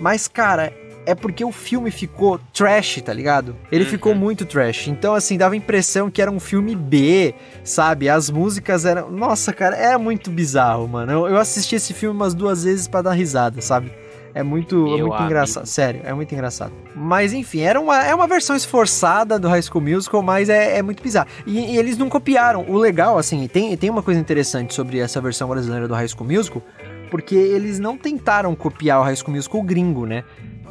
[0.00, 0.72] Mas, cara,
[1.04, 3.56] é porque o filme ficou trash, tá ligado?
[3.72, 3.90] Ele Uhum.
[3.90, 4.88] ficou muito trash.
[4.88, 7.34] Então, assim, dava a impressão que era um filme B,
[7.64, 8.08] sabe?
[8.08, 9.10] As músicas eram.
[9.10, 11.10] Nossa, cara, era muito bizarro, mano.
[11.10, 13.90] Eu, eu assisti esse filme umas duas vezes pra dar risada, sabe?
[14.38, 15.66] É muito, é muito engraçado.
[15.66, 16.72] Sério, é muito engraçado.
[16.94, 20.82] Mas enfim, era uma, é uma versão esforçada do High School Musical, mas é, é
[20.82, 21.28] muito bizarro.
[21.44, 22.64] E, e eles não copiaram.
[22.68, 26.30] O legal, assim, tem, tem uma coisa interessante sobre essa versão brasileira do High School
[26.30, 26.62] Musical,
[27.10, 30.22] porque eles não tentaram copiar o High School Musical gringo, né?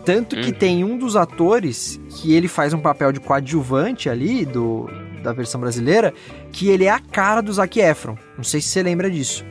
[0.05, 0.57] Tanto que Uhum.
[0.57, 4.89] tem um dos atores que ele faz um papel de coadjuvante ali do,
[5.21, 6.13] da versão brasileira,
[6.53, 8.15] que ele é a cara do Zac Efron.
[8.37, 9.43] Não sei se você lembra disso,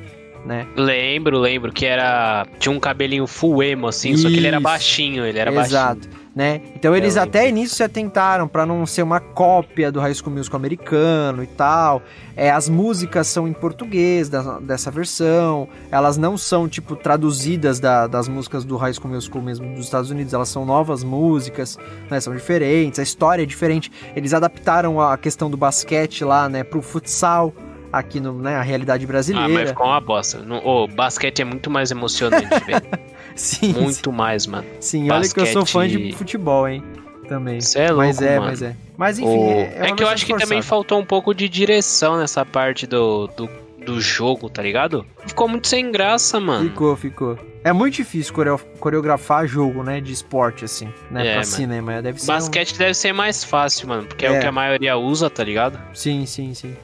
[0.46, 0.66] né?
[0.76, 2.46] Lembro, lembro que era.
[2.59, 4.62] Tinha um cabelinho full emo, assim, só que ele era Isso.
[4.64, 5.78] baixinho, ele era baixinho.
[5.78, 6.61] Exato, né?
[6.74, 10.59] Então eles até nisso se atentaram pra não ser uma cópia do High School Musical
[10.59, 12.00] americano e tal.
[12.37, 15.66] É, as músicas são em português da- dessa versão.
[15.90, 20.11] Elas não são tipo traduzidas da- das músicas do High School Musical mesmo dos Estados
[20.11, 20.32] Unidos.
[20.35, 21.78] Elas são novas músicas,
[22.11, 22.20] né?
[22.20, 23.00] São diferentes.
[23.00, 23.90] A história é diferente.
[24.14, 26.62] Eles adaptaram a questão do basquete lá, né?
[26.62, 27.52] Pro futsal
[27.92, 28.57] aqui no, né?
[28.57, 29.68] A realidade Ah, mas brasileira.
[29.68, 30.38] ficou uma bosta.
[30.38, 32.83] No, ô, basquete é muito mais emocionante, velho.
[33.35, 34.66] sim, Muito mais, mano.
[34.81, 35.11] sim.
[35.11, 36.83] Olha que eu sou fã de basquete- futebol, hein?
[37.29, 37.61] Também.
[37.61, 38.51] Você é louco, mas é, mano.
[38.51, 38.77] mas é.
[38.96, 40.62] Mas enfim, O- é, É, uma que eu acho que também esforçada.
[40.62, 43.49] faltou um pouco de direção nessa parte do, do,
[43.85, 45.05] do jogo, tá ligado?
[45.27, 46.68] Ficou muito sem graça, mano.
[46.70, 47.38] Ficou, ficou.
[47.64, 52.01] É muito difícil coreo- coreografar jogo, né, de esporte, assim, né, É, pra cinema.
[52.01, 54.29] Deve ser um- Basquete deve ser mais fácil, mano, porque é.
[54.33, 54.38] É.
[54.38, 55.77] o que a maioria usa, tá ligado?
[55.92, 56.77] Sim, sim, sim.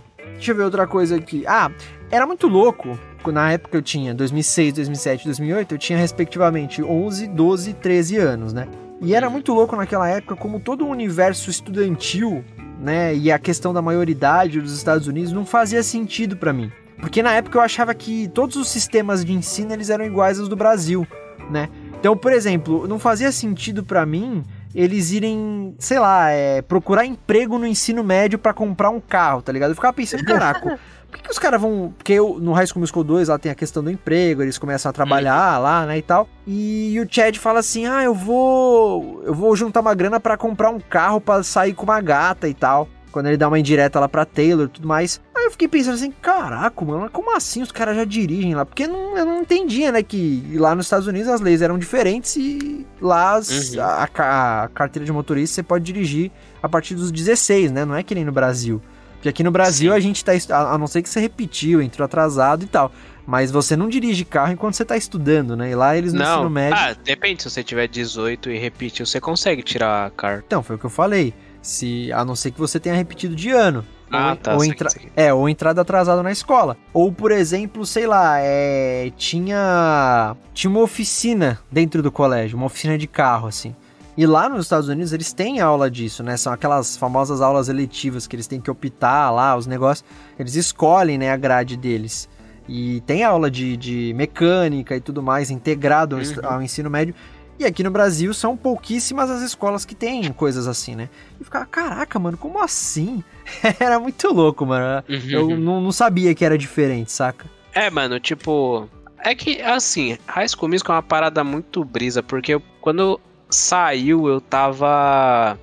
[0.43, 1.45] Deixa eu ver outra coisa aqui.
[1.47, 1.71] Ah,
[2.11, 2.99] era muito louco.
[3.27, 8.53] Na época eu tinha 2006, 2007, 2008, eu tinha respectivamente 11, 12 e 13 anos,
[8.53, 8.67] né?
[9.01, 12.45] E era muito louco naquela época como todo o universo estudantil,
[12.81, 16.73] né, e a questão da maioridade dos Estados Unidos não fazia sentido pra mim.
[16.99, 20.49] Porque na época eu achava que todos os sistemas de ensino eles eram iguais aos
[20.49, 21.07] do Brasil,
[21.53, 21.69] né?
[22.01, 24.43] Então, por exemplo, não fazia sentido pra mim
[24.75, 29.53] eles irem, sei lá, é, procurar emprego no ensino médio pra comprar um carro, tá
[29.53, 29.71] ligado?
[29.71, 30.79] Eu ficava pensando, caraca,
[31.11, 31.93] por que, que os caras vão.
[31.97, 34.89] Porque eu, no High School Musical 2 lá tem a questão do emprego, eles começam
[34.89, 36.27] a trabalhar lá, né, e tal.
[36.47, 39.23] E o Chad fala assim: ah, eu vou.
[39.25, 42.55] Eu vou juntar uma grana pra comprar um carro pra sair com uma gata e
[42.55, 42.89] tal.
[43.11, 45.21] Quando ele dá uma indireta lá pra Taylor e tudo mais.
[45.43, 48.65] Aí eu fiquei pensando assim, caraca, mano, como assim os caras já dirigem lá?
[48.65, 52.37] Porque não, eu não entendia, né, que lá nos Estados Unidos as leis eram diferentes
[52.37, 53.81] e lá as, Uhum.
[53.83, 56.31] a, a- a carteira de motorista você pode dirigir
[56.63, 57.85] a partir dos 16, né?
[57.85, 58.81] Não é que nem no Brasil.
[59.15, 59.97] Porque aqui no Brasil Sim.
[59.97, 62.93] a gente tá, a a não ser que você repetiu, entrou atrasado e tal.
[63.27, 65.71] Mas você não dirige carro enquanto você tá estudando, né?
[65.71, 66.77] E lá eles no ensino Não, médio.
[66.77, 70.45] ah, depende, se você tiver 18 e repetir, você consegue tirar a carta.
[70.47, 71.33] Então, foi o que eu falei.
[71.63, 73.87] Se, a não ser que você tenha repetido de ano.
[74.13, 76.77] Ah, ou, tá, ou sei entra- É, ou entrada atrasada na escola.
[76.93, 82.97] Ou, por exemplo, sei lá, é, tinha tinha uma oficina dentro do colégio, uma oficina
[82.99, 83.75] de carro, assim.
[84.17, 86.37] E lá nos Estados Unidos eles têm aula disso, né?
[86.37, 90.07] São aquelas famosas aulas eletivas que eles têm que optar lá, os negócios.
[90.39, 92.29] Eles escolhem, né, a grade deles.
[92.69, 96.23] E tem aula de, de mecânica e tudo mais, integrado Uhum.
[96.45, 97.15] ao ensino médio.
[97.59, 101.09] E aqui no Brasil são pouquíssimas as escolas que têm coisas assim, né?
[101.41, 103.23] E ficava, caraca, mano, como assim?
[103.79, 105.05] Era muito louco, mano.
[105.09, 105.31] Uhum.
[105.31, 107.47] Eu não, não sabia que era diferente, saca?
[107.73, 108.89] É, mano, tipo.
[109.25, 114.27] É que, assim, High School Musical é uma parada muito brisa, porque eu- quando saiu
[114.29, 115.57] eu tava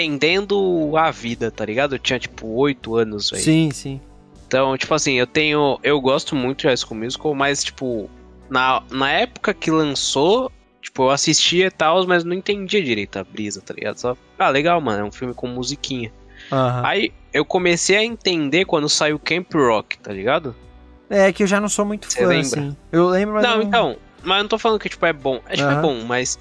[0.00, 1.94] entendendo a vida, tá ligado?
[1.94, 3.42] Eu tinha, tipo, 8 anos, velho.
[3.42, 4.00] Sim, sim.
[4.46, 5.78] Então, tipo assim, eu tenho.
[5.82, 8.08] Eu gosto muito de High School Musical, mas, tipo,
[8.48, 10.50] na, na época que lançou,
[10.86, 13.98] tipo, eu assistia e tal, mas não entendia direito a brisa, tá ligado?
[13.98, 16.12] Só, ah, legal, mano, é um filme com musiquinha.
[16.50, 16.82] Aham.
[16.86, 20.54] Aí eu comecei a entender quando saiu Camp Rock, tá ligado?
[21.10, 22.60] É que eu já não sou muito Você fã, lembra?
[22.60, 22.76] assim.
[22.92, 25.40] Eu lembro, mas Não, então, mas eu não tô falando que, tipo, é bom.
[25.48, 25.82] É, tipo, é Aham.
[25.82, 26.38] bom, mas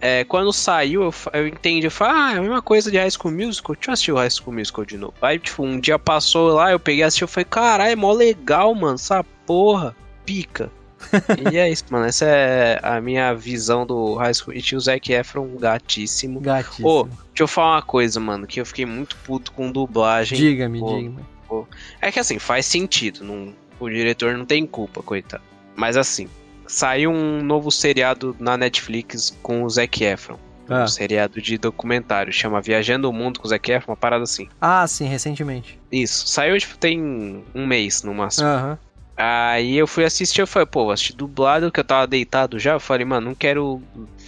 [0.00, 3.10] é, quando saiu, eu, eu entendi, eu falei, ah, é a mesma coisa de High
[3.10, 5.14] School Musical, deixa eu assistir o High School Musical de novo.
[5.22, 8.12] Aí, tipo, um dia passou lá, eu peguei e assisti, eu falei, caralho, é mó
[8.12, 10.70] legal, mano, essa porra, pica.
[11.52, 14.56] e é isso, mano, essa é a minha visão do High School.
[14.56, 16.40] E tinha o Zac Efron gatíssimo.
[16.40, 16.88] Gatíssimo.
[16.88, 20.38] Ô, deixa eu falar uma coisa, mano, que eu fiquei muito puto com dublagem.
[20.38, 20.96] diga-me, pô.
[20.96, 21.36] diga-me.
[22.00, 23.24] É que assim, faz sentido.
[23.24, 25.42] Não, o diretor não tem culpa, coitado.
[25.74, 26.28] Mas assim,
[26.66, 30.38] saiu um novo seriado na Netflix com o Zac Efron.
[30.68, 30.82] Ah.
[30.82, 32.32] Um seriado de documentário.
[32.32, 34.48] Chama Viajando o Mundo com o Zac Efron, uma parada assim.
[34.60, 35.78] Ah, sim, recentemente.
[35.92, 36.26] Isso.
[36.26, 38.48] Saiu, tipo, tem um mês no máximo.
[38.48, 38.78] Aham.
[39.16, 42.72] Aí eu fui assistir, eu falei, pô, vou assistir dublado, que eu tava deitado já.
[42.74, 43.80] Eu falei, mano, não quero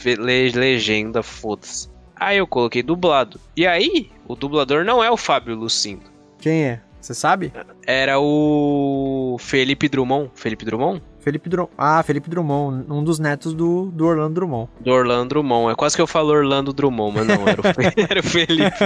[0.03, 1.89] ver le- legenda, foda-se.
[2.17, 3.39] Aí eu coloquei dublado.
[3.57, 6.05] E aí, o dublador não é o Fábio Lucindo.
[6.39, 6.81] Quem é?
[7.01, 7.53] Você sabe?
[7.87, 10.31] Era o Felipe Drummond.
[10.35, 11.01] Felipe Drummond?
[11.21, 11.73] Felipe Drummond.
[11.79, 14.69] Ah, Felipe Drummond, um dos netos do, do Orlando Drummond.
[14.81, 15.73] Do Orlando Drummond.
[15.73, 17.65] É quase que eu falo Orlando Drummond, mas não, era o,
[18.11, 18.77] era o Felipe.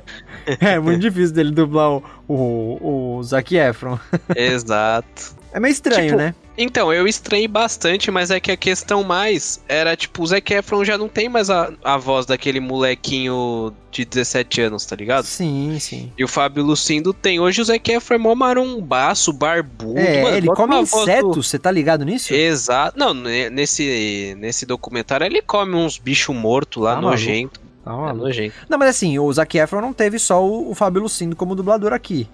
[0.60, 3.98] É muito difícil dele dublar o, o, o Zac Efron.
[4.34, 5.36] Exato.
[5.52, 6.34] É meio estranho, Tipo, né?
[6.56, 10.84] Então, eu estranhei bastante, mas é que a questão mais era, tipo, o Zac Efron
[10.84, 15.24] já não tem mais a, a voz daquele molequinho de 17 anos, tá ligado?
[15.24, 16.12] Sim, sim.
[16.18, 17.40] E o Fábio Lucindo tem.
[17.40, 19.98] Hoje o Zac Efron é mó marombaço, barbudo.
[19.98, 22.32] É, mano, ele come voz do- insetos, você tá ligado nisso?
[22.34, 22.98] Exato.
[22.98, 27.10] Não, ne- nesse, nesse documentário ele come uns bichos mortos lá, Tá maluco.
[27.12, 27.60] nojento.
[27.84, 28.24] Tá É maluco.
[28.26, 28.54] nojento.
[28.68, 31.92] Não, mas assim, o Zac Efron não teve só o, o Fábio Lucindo como dublador
[31.94, 32.28] aqui.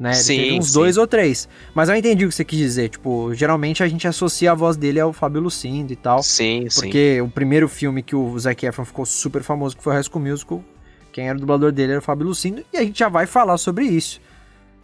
[0.00, 0.12] Né?
[0.12, 0.72] Ele Sim, teve uns sim.
[0.72, 1.46] dois ou três.
[1.74, 2.88] Mas eu entendi o que você quis dizer.
[2.88, 6.22] Tipo, geralmente a gente associa a voz dele ao Fábio Lucindo e tal.
[6.22, 6.80] Sim, sim.
[6.80, 10.24] Porque o primeiro filme que o Zac Efron ficou super famoso, que foi High School
[10.24, 10.64] Musical,
[11.12, 12.64] quem era o dublador dele era o Fábio Lucindo.
[12.72, 14.22] E a gente já vai falar sobre isso.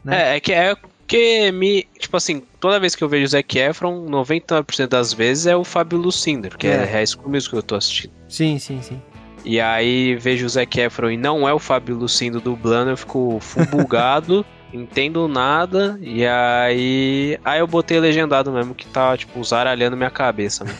[0.05, 0.33] né?
[0.33, 0.76] É, é que é
[1.07, 1.87] que me.
[1.98, 5.64] Tipo assim, toda vez que eu vejo o Zac Efron, 99% das vezes é o
[5.64, 6.85] Fábio Lucindo, porque é, É.
[6.85, 8.12] High School Musical que eu tô assistindo.
[8.29, 9.00] Sim, sim, sim.
[9.44, 13.38] E aí vejo o Zac Efron e não é o Fábio Lucindo dublando, eu fico
[13.70, 14.44] bugado,
[14.82, 17.38] entendo nada, e aí.
[17.44, 20.64] Aí eu botei legendado mesmo, que tá, tipo, zaralhando minha cabeça.
[20.64, 20.76] Mano.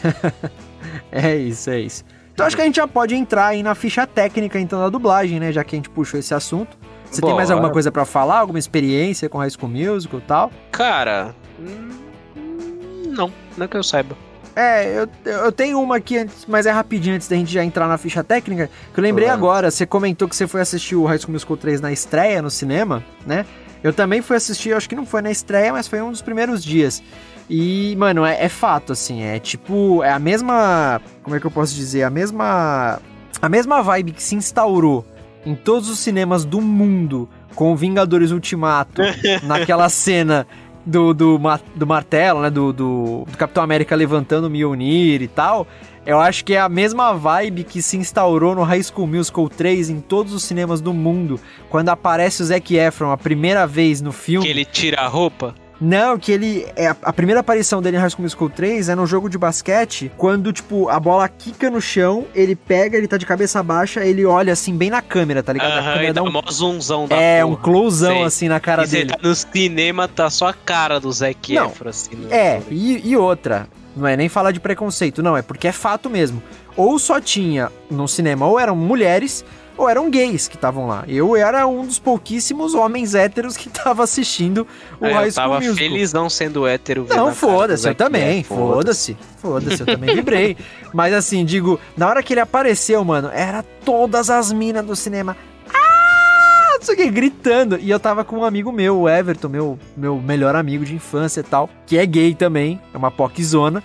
[1.11, 2.03] É isso, é isso.
[2.33, 5.39] Então acho que a gente já pode entrar aí na ficha técnica então da dublagem,
[5.39, 5.51] né?
[5.51, 6.77] Já que a gente puxou esse assunto.
[7.09, 7.57] Você tem mais Bora.
[7.57, 8.39] alguma coisa pra falar?
[8.39, 10.51] Alguma experiência com High School Musical e tal?
[10.71, 11.33] Cara.
[13.09, 14.15] Não, não é que eu saiba.
[14.55, 17.87] É, eu, eu tenho uma aqui, antes, mas é rapidinho antes da gente já entrar
[17.87, 19.39] na ficha técnica, que eu lembrei Claro.
[19.39, 19.71] agora.
[19.71, 23.03] Você comentou que você foi assistir o High School Musical 3 na estreia no cinema,
[23.25, 23.45] né?
[23.87, 26.63] Eu também fui assistir, acho que não foi na estreia, mas foi um dos primeiros
[26.63, 27.01] dias.
[27.49, 31.01] E, mano, é, é fato, assim, é tipo, é a mesma.
[31.23, 32.03] Como é que eu posso dizer?
[32.03, 32.99] A mesma.
[33.41, 35.05] A mesma vibe que se instaurou
[35.45, 39.01] em todos os cinemas do mundo com Vingadores Ultimato,
[39.43, 40.45] naquela cena
[40.87, 41.39] do, do,
[41.75, 42.49] do martelo, né?
[42.49, 45.67] Do, do, do Capitão América levantando o Mjolnir e tal.
[46.05, 49.89] Eu acho que é a mesma vibe que se instaurou no High School Musical 3
[49.89, 51.37] em todos os cinemas do mundo.
[51.69, 54.45] Quando aparece o Zac Efron a primeira vez no filme.
[54.45, 55.53] Que ele tira a roupa.
[55.79, 56.65] Não, que ele.
[56.75, 60.11] É, a primeira aparição dele em High School Musical 3 é no jogo de basquete,
[60.17, 64.25] quando, tipo, a bola quica no chão, ele pega, ele tá de cabeça baixa, ele
[64.25, 65.71] olha assim, bem na câmera, tá ligado?
[65.71, 67.53] Aham, a câmera e dá um mó zoomzão da É, porra.
[67.53, 69.09] um closão assim na cara e dele.
[69.11, 72.15] tá no cinema, tá só a cara do Zac Não, assim.
[72.15, 75.71] no- É, e, e outra, não é nem falar de preconceito, não, é porque é
[75.71, 76.41] fato mesmo.
[76.75, 79.45] Ou só tinha no cinema, ou eram mulheres,
[79.77, 81.03] ou eram gays que estavam lá.
[81.07, 84.65] Eu era um dos pouquíssimos homens héteros que tava assistindo
[84.99, 85.75] o É, High eu School tava Musical.
[85.77, 87.05] felizão sendo hétero.
[87.09, 90.57] Não, foda-se, eu Zac também, foda-se, foda-se, eu também vibrei.
[90.93, 95.37] Mas assim, digo, na hora que ele apareceu, mano, era todas as minas do cinema.
[95.73, 97.77] Ah, não sei o que, gritando.
[97.79, 101.41] E eu tava com um amigo meu, o Everton, meu, meu melhor amigo de infância
[101.41, 103.83] e tal, que é gay também, é uma poczona.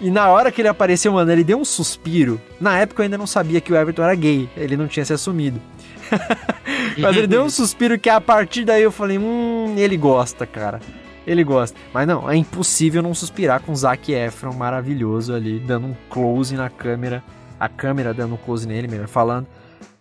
[0.00, 2.40] E na hora que ele apareceu, mano, ele deu um suspiro.
[2.58, 5.12] Na época eu ainda não sabia que o Everton era gay, ele não tinha se
[5.12, 5.60] assumido.
[6.98, 10.80] Mas ele deu um suspiro que a partir daí eu falei, hum, ele gosta, cara.
[11.26, 11.78] Ele gosta.
[11.92, 16.54] Mas não, é impossível não suspirar com o Zac Efron maravilhoso ali, dando um close
[16.56, 17.22] na câmera.
[17.58, 19.46] A câmera dando um close nele, melhor falando.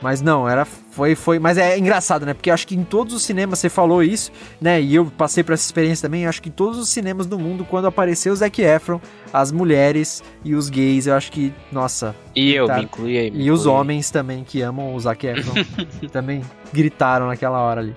[0.01, 2.33] Mas não, era foi foi, mas é engraçado, né?
[2.33, 4.81] Porque eu acho que em todos os cinemas você falou isso, né?
[4.81, 7.65] E eu passei por essa experiência também, acho que em todos os cinemas do mundo
[7.69, 9.01] quando apareceu o Zac Efron,
[9.33, 12.77] as mulheres e os gays, eu acho que, nossa, E eu, Tá.
[12.77, 13.29] me incluí aí.
[13.31, 15.53] me e os homens também que amam o Zac Efron
[16.11, 17.95] também gritaram naquela hora ali.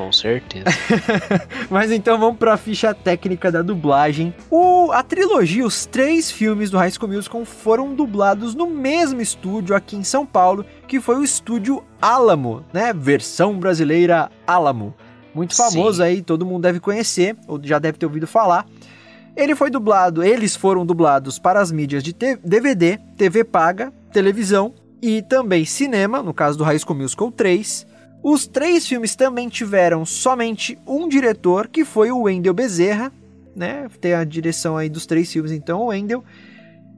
[0.00, 0.64] Com certeza.
[1.68, 4.34] Mas então vamos para a ficha técnica da dublagem.
[4.50, 9.76] O, a trilogia, os três filmes do High School Musical foram dublados no mesmo estúdio
[9.76, 12.94] aqui em São Paulo, que foi o estúdio Alamo, né?
[12.94, 14.94] Versão brasileira Alamo.
[15.34, 16.04] Muito famoso Sim.
[16.04, 18.66] aí, todo mundo deve conhecer, ou já deve ter ouvido falar.
[19.36, 25.20] Ele foi dublado, eles foram dublados para as mídias de DVD, TV paga, televisão e
[25.20, 27.89] também cinema, no caso do High School Musical 3.
[28.22, 33.10] Os três filmes também tiveram somente um diretor, que foi o Wendell Bezerra,
[33.56, 33.86] né?
[34.00, 36.22] Tem a direção aí dos três filmes, então, o Wendell.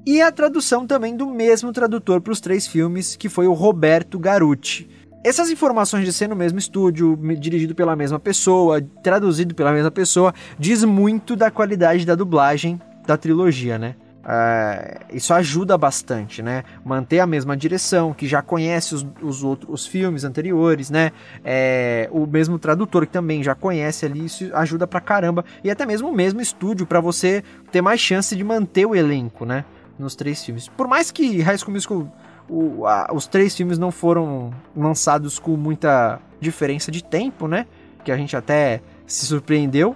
[0.05, 4.19] E a tradução também do mesmo tradutor para os três filmes, que foi o Roberto
[4.19, 4.89] Garuti.
[5.25, 10.35] Essas informações de ser no mesmo estúdio, dirigido pela mesma pessoa, traduzido pela mesma pessoa,
[10.59, 13.95] diz muito da qualidade da dublagem da trilogia, né?
[14.25, 16.63] É, isso ajuda bastante, né?
[16.85, 21.11] Manter a mesma direção, que já conhece os, os outros os filmes anteriores, né?
[21.45, 25.45] É, o mesmo tradutor que também já conhece ali, isso ajuda pra caramba.
[25.65, 29.45] E até mesmo o mesmo estúdio pra você ter mais chance de manter o elenco,
[29.45, 29.65] né?
[29.99, 30.69] Nos três filmes.
[30.69, 32.13] Por mais que High School Musical,
[32.49, 37.67] o- a- os três filmes não foram lançados com muita diferença de tempo, né?
[38.05, 39.95] Que a gente até se surpreendeu.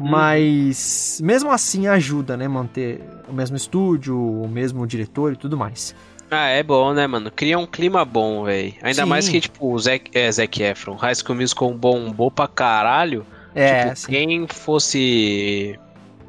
[0.00, 2.48] Mas mesmo assim ajuda, né?
[2.48, 5.94] Manter o mesmo estúdio, o mesmo diretor e tudo mais.
[6.30, 7.30] ah, é bom, né, mano?
[7.30, 8.72] Cria um clima bom, velho.
[8.82, 9.08] Ainda Sim.
[9.08, 13.26] mais que, tipo, o Zac, é, Zac Efron, High School Musical bombou pra caralho.
[13.54, 14.12] É, tipo, sim.
[14.12, 15.78] quem fosse...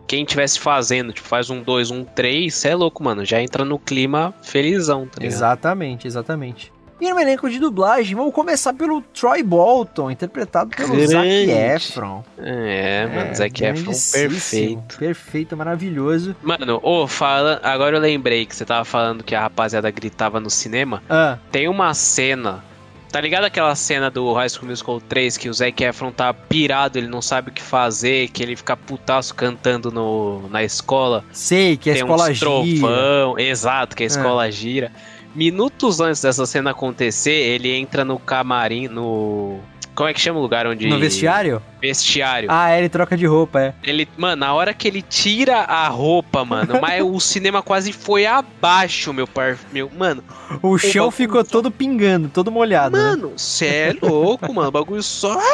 [0.08, 3.24] Quem tivesse fazendo, tipo, faz um 2, um 3, cê é louco, mano.
[3.24, 5.34] Já entra no clima felizão, tá ligado?
[5.34, 6.74] Exatamente, exatamente.
[7.02, 11.52] E no elenco de dublagem, vamos começar pelo Troy Bolton, interpretado pelo Zac Grande.
[11.52, 12.24] Efron.
[12.38, 14.98] É, mano, Zac Efron perfeito.
[15.00, 16.36] Perfeito, maravilhoso.
[16.44, 17.60] Mano, ô, fala...
[17.64, 21.02] agora eu lembrei que você tava falando que a rapaziada gritava no cinema.
[21.10, 22.64] Ah, Tem uma cena.
[23.12, 26.98] Tá ligado aquela cena do High School Musical 3 que o Zac Efron tá pirado,
[26.98, 31.26] ele não sabe o que fazer, que ele fica putaço cantando no, na escola.
[31.34, 32.50] sei que a tem escola uns gira.
[32.50, 34.08] trovão, exato, que a É.
[34.08, 34.94] escola gira.
[35.36, 39.60] Minutos antes dessa cena acontecer, ele entra no camarim, no.
[39.94, 40.88] Como é que chama o lugar onde.
[40.88, 41.62] No vestiário?
[41.82, 42.48] Vestiário.
[42.52, 43.74] Ah, é, ele troca de roupa, é.
[43.84, 48.26] Ele, mano, na hora que ele tira a roupa, mano, mas o cinema quase foi
[48.26, 49.58] abaixo, meu par.
[49.72, 50.24] Meu, mano,
[50.62, 53.04] O chão bagulho ficou todo pingando, todo molhado, né?
[53.04, 54.70] Mano, cê é louco, mano.
[54.70, 55.38] O bagulho só.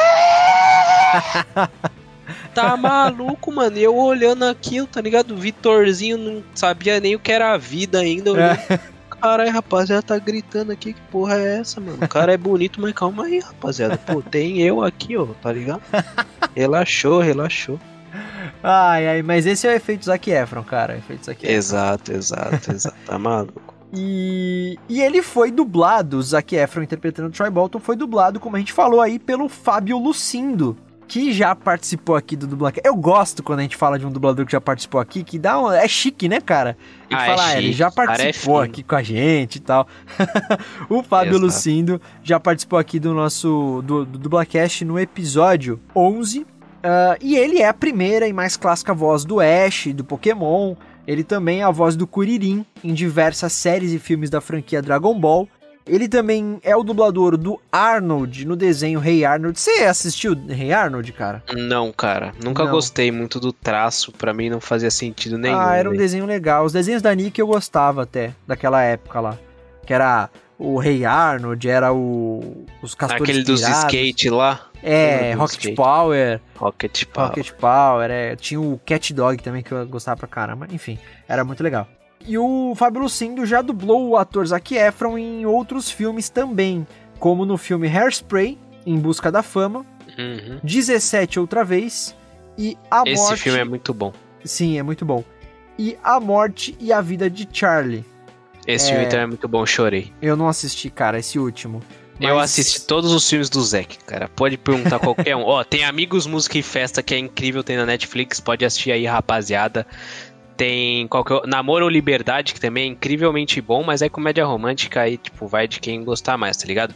[2.53, 3.77] Tá maluco, mano.
[3.77, 5.31] E eu olhando aquilo, tá ligado?
[5.31, 8.33] O Vitorzinho não sabia nem o que era a vida ainda.
[8.33, 8.59] olhando.
[9.21, 10.93] Caralho, rapaziada, tá gritando aqui.
[10.93, 11.97] Que porra é essa, mano?
[12.01, 13.97] O cara é bonito, mas calma aí, rapaziada.
[13.97, 15.81] Pô, tem eu aqui, ó, tá ligado?
[16.55, 17.79] Relaxou, relaxou.
[18.63, 20.95] Ai, ai, mas esse é o efeito Zac Efron, cara.
[20.95, 21.55] O efeito Zac Efron.
[21.55, 22.97] Exato, exato, exato.
[23.05, 23.75] Tá maluco.
[23.93, 28.55] E, e ele foi dublado, o Zac Efron interpretando o Troy Bolton, foi dublado, como
[28.55, 30.77] a gente falou aí, pelo Fábio Lucindo,
[31.07, 32.81] que já participou aqui do dublagem.
[32.83, 35.59] Eu gosto quando a gente fala de um dublador que já participou aqui, que dá
[35.59, 36.77] um, é chique, né, cara?
[37.09, 39.59] Gente Ah, é fala, "Ah, ele já é participou fino." aqui com a gente e
[39.59, 39.87] tal.
[40.89, 41.45] o Fábio Exato.
[41.45, 46.45] Lucindo já participou aqui do nosso do, do Dublacast no episódio 11.
[46.83, 50.75] ah, e ele é a primeira e mais clássica voz do Ash, do Pokémon.
[51.07, 55.17] Ele também é a voz do Kuririn em diversas séries e filmes da franquia Dragon
[55.17, 55.47] Ball.
[55.87, 59.59] Ele também é o dublador do Arnold no desenho Rei hey Arnold.
[59.59, 61.43] Você assistiu Rei hey Arnold, cara?
[61.55, 62.33] Não, cara.
[62.43, 62.71] Nunca não.
[62.71, 64.11] gostei muito do traço.
[64.11, 65.57] Para mim não fazia sentido nenhum.
[65.57, 66.65] Ah, era um desenho legal.
[66.65, 69.37] Os desenhos da Nick eu gostava até, daquela época lá.
[69.85, 74.67] Que era o Rei hey Arnold, era o os castores Aquele dos skate lá.
[74.83, 75.75] É, Rocket skate.
[75.75, 76.41] Power.
[76.55, 77.29] Rocket Power.
[77.29, 78.35] Rocket Power, é.
[78.35, 80.67] Tinha o Cat Dog também que eu gostava pra caramba.
[80.71, 81.87] Enfim, era muito legal.
[82.27, 86.85] E o Fábio Lucindo já dublou o ator Zac Efron em outros filmes também,
[87.19, 89.85] como no filme Hairspray, Em Busca da Fama,
[90.19, 90.59] uhum.
[90.61, 92.13] 17 outra vez
[92.57, 93.33] e A Esse Morte...
[93.33, 94.11] Esse filme é muito bom.
[94.43, 95.23] Sim, é muito bom.
[95.79, 98.03] E A Morte e a Vida de Charlie.
[98.67, 98.93] Esse é...
[98.93, 100.11] filme também é muito bom, chorei.
[100.21, 101.81] Eu não assisti, cara, esse último.
[102.19, 102.29] Mas...
[102.29, 104.27] Eu assisti todos os filmes do Zack, cara.
[104.27, 105.43] Pode perguntar qualquer um.
[105.45, 108.39] Ó, tem Amigos, Música e Festa, que é incrível, tem na Netflix.
[108.39, 109.85] Pode assistir aí, rapaziada.
[110.57, 111.45] Tem qualquer...
[111.45, 115.67] Namoro ou Liberdade, que também é incrivelmente bom, mas é comédia romântica aí, tipo, vai
[115.67, 116.95] de quem gostar mais, tá ligado?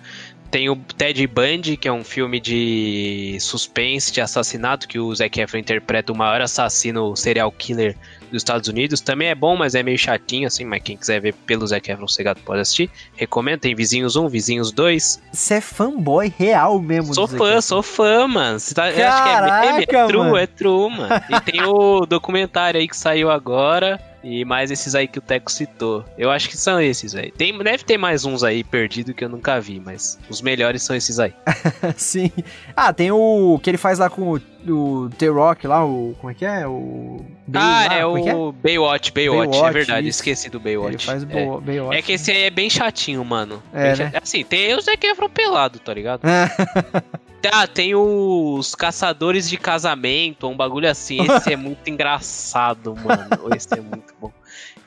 [0.52, 5.40] Tem o Ted Bundy, que é um filme de suspense, de assassinato, que o Zac
[5.40, 7.96] Efron interpreta o maior assassino serial killer
[8.30, 9.00] dos Estados Unidos.
[9.00, 10.66] Também é bom, mas é meio chatinho, assim.
[10.66, 12.90] Mas quem quiser ver pelo Zac Efron Cegado pode assistir.
[13.16, 13.62] Recomendo.
[13.62, 15.22] Tem Vizinhos 1, Vizinhos 2.
[15.32, 17.14] Você é fanboy real mesmo.
[17.14, 18.60] Sou fã, sou fã, mano.
[18.60, 20.38] Você tá, Caraca, acho que é meme, é true, mano.
[20.38, 21.24] é true, mano.
[21.30, 24.11] E tem o documentário aí que saiu agora.
[24.24, 26.06] E mais esses aí que o Teco citou.
[26.18, 27.32] Eu acho que são esses, velho.
[27.32, 30.96] Tem, deve ter mais uns aí perdido que eu nunca vi, mas os melhores são
[30.96, 31.34] esses aí.
[31.98, 32.32] Sim.
[32.76, 36.16] Ah, tem o que ele faz lá com o, The-Rock lá, o.
[36.20, 36.68] Como é que é?
[36.68, 37.26] O.
[37.48, 38.52] Bay, ah, lá, é, é o é?
[38.64, 40.20] Baywatch, Baywatch, Baywatch, é verdade, isso.
[40.20, 40.96] esqueci do Baywatch.
[40.96, 41.62] Ele faz o é.
[41.62, 41.98] Baywatch.
[41.98, 43.62] É que esse aí é bem chatinho, mano.
[43.74, 44.12] É, né?
[44.22, 46.22] Assim, tem os Zac Efron pelado, tá ligado?
[47.52, 51.20] Ah, tem os Caçadores de Casamento, um bagulho assim.
[51.22, 53.56] Esse é muito engraçado, mano.
[53.56, 54.32] Esse é muito bom.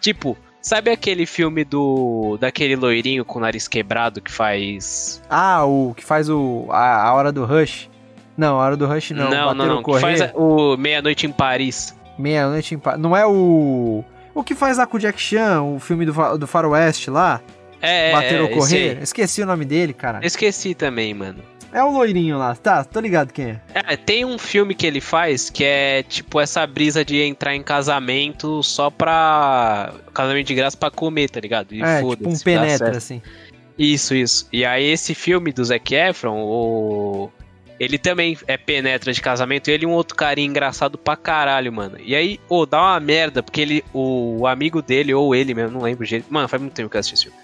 [0.01, 2.37] Tipo, sabe aquele filme do.
[2.41, 5.23] daquele loirinho com o nariz quebrado que faz.
[5.29, 6.67] Ah, o que faz o.
[6.71, 7.89] a, a hora do Rush?
[8.37, 9.31] Não, a hora do Rush não.
[9.31, 9.83] Não, não, não.
[9.83, 11.97] Que faz o Meia-Noite em Paris.
[12.19, 13.01] Meia-Noite em Paris.
[13.01, 14.05] Não é o.
[14.35, 17.41] O que faz lá com o Jack Chan, o filme do, do Faroeste lá?
[17.81, 18.99] É, Bater é, ou Correr?
[19.03, 20.19] Esqueci o nome dele, cara.
[20.23, 21.41] Esqueci também, mano.
[21.75, 22.85] É o loirinho lá, tá?
[22.85, 23.61] Tô ligado quem é.
[23.75, 27.65] É, tem um filme que ele faz que é tipo essa brisa de entrar em
[27.65, 29.93] casamento só pra.
[30.15, 31.75] Casamento de graça pra comer, tá ligado?
[31.75, 33.21] E é, tipo um penetra, assim.
[33.77, 34.49] Isso, isso.
[34.53, 37.29] E aí esse filme do Zac Efron, o.
[37.81, 41.99] Ele também é penetra de casamento, ele e um outro carinha engraçado pra caralho, mano.
[41.99, 45.53] E aí, ô, oh, dá uma merda, porque ele, o, o, amigo dele, ou ele
[45.55, 46.33] mesmo, não lembro o jeito.
[46.33, 47.39] Mano, faz muito tempo que eu assisti esse filme.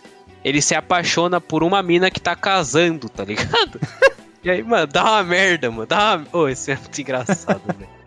[0.45, 3.81] Ele se apaixona por uma mina que tá casando, tá ligado?
[4.43, 5.87] E aí, mano, dá uma merda, mano.
[5.87, 6.27] Dá uma...
[6.33, 8.01] Oh, isso é muito engraçado, velho.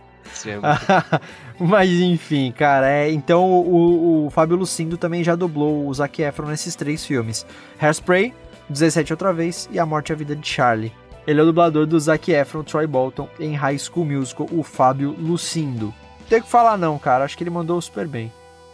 [0.46, 1.22] É muito...
[1.70, 6.48] Mas enfim, cara, é, então o, o Fábio Lucindo também já dublou o Zac Efron
[6.48, 7.46] nesses três filmes:
[7.80, 8.34] Hairspray,
[8.70, 10.92] 17 outra vez e A Morte e a Vida de Charlie.
[11.26, 15.16] Ele é o dublador do Zac Efron, Troy Bolton em High School Musical, o Fábio
[15.18, 15.94] Lucindo.
[16.28, 18.32] Tem que falar não, cara, acho que ele mandou super bem.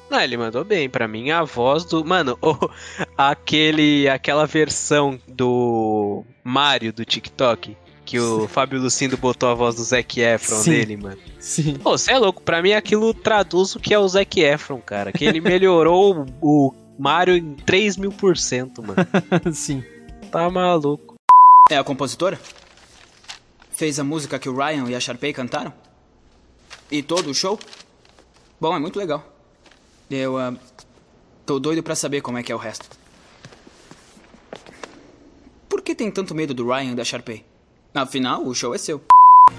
[0.10, 0.90] Não, ele mandou bem.
[0.90, 2.04] Para mim, a voz do.
[2.04, 2.70] Mano, oh,
[3.16, 7.76] aquele, aquela versão do Mario do TikTok.
[8.06, 10.72] Que o Fábio Lucindo botou a voz do Zac Efron Sim.
[10.72, 11.18] nele, mano.
[11.40, 11.76] Sim.
[11.76, 12.42] Pô, você é louco.
[12.42, 15.12] Pra mim, aquilo traduz o que é o Zac Efron, cara.
[15.12, 18.96] Que ele melhorou o Mario em 3 mil por cento, mano.
[19.54, 19.84] Sim.
[20.32, 21.16] Tá maluco.
[21.70, 22.40] É a compositora?
[23.72, 25.72] Fez a música que o Ryan e a Sharpay cantaram?
[26.92, 27.60] E todo o show?
[28.60, 29.24] Bom, é muito legal.
[30.10, 30.58] Eu, uh,
[31.46, 32.99] tô doido pra saber como é que é o resto.
[35.80, 37.46] Por que tem tanto medo do Ryan e da Sharpay?
[37.96, 39.02] Afinal, o show é seu.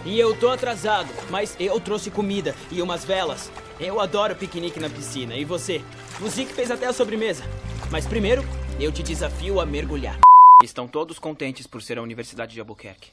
[0.05, 3.51] E eu tô atrasado, mas eu trouxe comida e umas velas.
[3.81, 5.35] Eu adoro piquenique na piscina.
[5.35, 5.83] E você?
[6.21, 7.43] O Zeke fez até a sobremesa.
[7.91, 8.43] Mas primeiro,
[8.79, 10.21] eu te desafio a mergulhar.
[10.62, 13.11] Estão todos contentes por ser a Universidade de Albuquerque.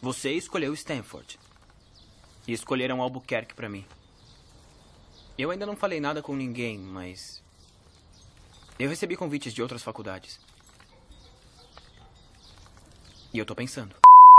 [0.00, 1.40] Você escolheu Stanford.
[2.46, 3.84] E escolheram Albuquerque para mim.
[5.36, 7.42] Eu ainda não falei nada com ninguém, mas.
[8.78, 10.38] Eu recebi convites de outras faculdades.
[13.34, 13.96] E eu tô pensando.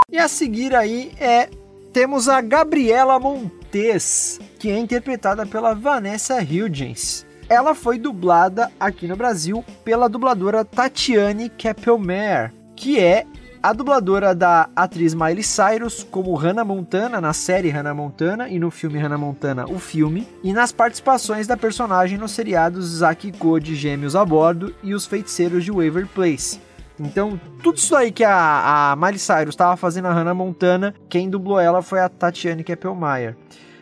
[0.09, 1.49] E a seguir aí é.
[1.91, 7.25] Temos a Gabriela Montes, que é interpretada pela Vanessa Hudgens.
[7.47, 13.25] Ela foi dublada aqui no Brasil pela dubladora Tatiane Keppelmer, que é
[13.63, 18.69] a dubladora da atriz Miley Cyrus como Hannah Montana na série Hannah Montana e no
[18.69, 23.73] filme Hannah Montana, o filme, e nas participações da personagem nos seriados Zack e Cody
[23.73, 26.59] Gêmeos a Bordo e Os Feiticeiros de Waver Place.
[26.99, 31.29] Então, tudo isso aí que a, a Miley Cyrus estava fazendo a Hannah Montana, quem
[31.29, 33.35] dublou ela foi a Tatiane Keppelmeyer.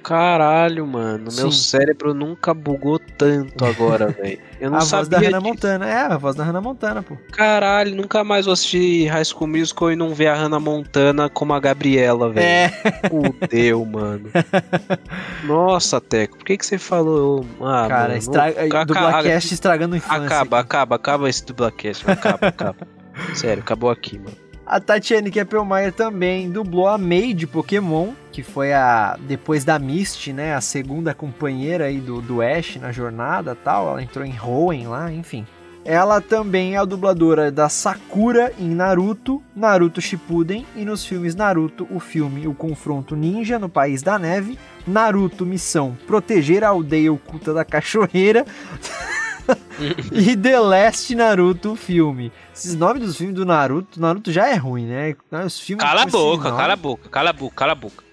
[0.03, 1.29] Caralho, mano.
[1.33, 1.51] Meu Sim.
[1.51, 4.37] cérebro nunca bugou tanto agora, velho.
[4.59, 5.49] Eu não a sabia voz da Hannah disso.
[5.49, 5.89] Montana.
[5.89, 7.17] É, a voz da Hannah Montana, pô.
[7.31, 11.53] Caralho, nunca mais vou assistir High School Musical e não ver a Hannah Montana como
[11.53, 12.45] a Gabriela, velho.
[12.45, 12.69] É.
[13.09, 14.29] Fudeu, mano.
[15.45, 17.45] Nossa, Teco, por que que você falou...
[17.61, 18.51] Ah, Cara, mano, estra...
[18.85, 20.25] Blackcast estragando a infância.
[20.25, 20.67] Acaba, aqui.
[20.67, 22.09] acaba, acaba esse Dublacast.
[22.09, 22.87] Acaba, acaba.
[23.33, 24.43] Sério, acabou aqui, mano.
[24.65, 30.31] A Tatiane Keppelmeyer também dublou a May de Pokémon, que foi a depois da Misty,
[30.31, 33.89] né, a segunda companheira aí do, do Ash na jornada, tal.
[33.89, 35.45] Ela entrou em Hoenn lá, enfim.
[35.85, 41.85] Ela também é a dubladora da Sakura em Naruto, Naruto Shippuden e nos filmes Naruto,
[41.91, 44.57] o filme O Confronto Ninja no País da Neve,
[44.87, 48.45] Naruto Missão Proteger a Aldeia Oculta da Cachoeira
[50.11, 52.31] e The Last Naruto o filme.
[52.55, 55.15] Esses nomes dos filmes do Naruto, Naruto já é ruim, né?
[55.45, 58.03] Os filmes Cala a boca, cala a boca, cala a boca, cala a boca.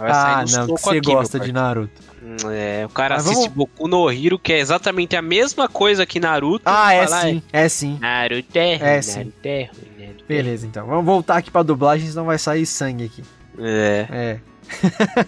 [0.00, 1.52] Ah, não, que você aqui, gosta de.
[1.52, 2.02] Naruto.
[2.50, 6.04] É, o cara Mas assiste vamos- Boku no Hero, que é exatamente a mesma coisa
[6.06, 6.62] que Naruto.
[6.64, 7.98] Ah, é fala, sim, é sim.
[8.00, 9.18] Naruto é ruim, É, sim.
[9.18, 10.86] Naruto é ruim, Naruto é Beleza, então.
[10.86, 13.22] Vamos voltar aqui pra dublagem, senão vai sair sangue aqui.
[13.58, 14.06] É.
[14.10, 14.40] É.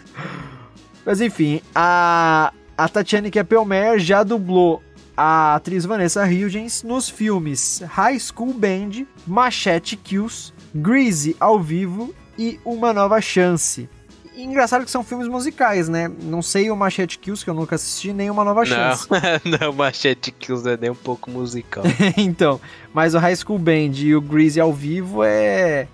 [1.04, 4.82] Mas enfim, a, a Tatiane Keppelmeyer já dublou
[5.16, 12.60] a atriz Vanessa Hudgens nos filmes High School Band, Machete Kills, Greasy ao vivo e
[12.64, 13.88] Uma Nova Chance.
[14.34, 16.12] E engraçado que são filmes musicais, né?
[16.22, 19.08] Não sei o Machete Kills, que eu nunca assisti, nem Uma Nova Chance.
[19.10, 21.84] Não, não, Machete Kills não é nem um pouco musical.
[22.18, 22.60] então,
[22.92, 25.88] mas o High School Band e o Greasy ao vivo é...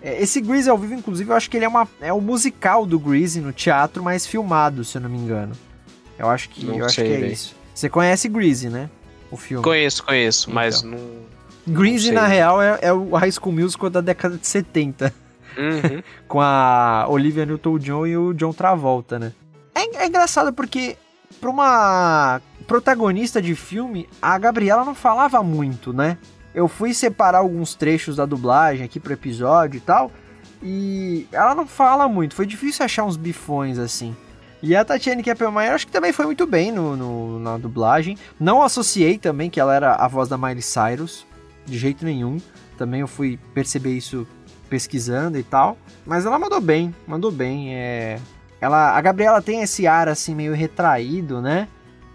[0.00, 2.86] é- Esse Greasy ao vivo, inclusive, eu acho que ele é, uma, é o musical
[2.86, 5.56] do Greasy no teatro, mas filmado, se eu não me engano.
[6.20, 7.56] Eu acho que, Não eu acho que é isso.
[7.74, 8.90] Você conhece Greasy, né?
[9.30, 9.64] O filme.
[9.64, 10.90] conheço, conheço, mas Então.
[10.90, 11.74] não.
[11.74, 15.14] Greasy, na real, é, é o High School Musical da década de 70.
[15.56, 16.02] Uhum.
[16.28, 19.32] com a Olivia Newton-John e o John Travolta, né?
[19.74, 20.96] É, é engraçado porque
[21.40, 26.18] pra uma protagonista de filme, a Gabriela não falava muito, né?
[26.54, 30.10] Eu fui separar alguns trechos da dublagem aqui pro episódio e tal,
[30.62, 32.34] e ela não fala muito.
[32.34, 34.14] Foi difícil achar uns bifões assim.
[34.62, 38.16] E a Tatiane Keppelmeyer acho que também foi muito bem no, no- na dublagem.
[38.38, 41.26] Não associei também que ela era a voz da Miley Cyrus,
[41.64, 42.38] de jeito nenhum.
[42.76, 44.26] Também eu fui perceber isso
[44.68, 45.78] pesquisando e tal.
[46.06, 47.74] Mas ela mandou bem, mandou bem.
[47.74, 48.18] É...
[48.60, 51.66] Ela, a Gabriela tem esse ar assim meio retraído, né?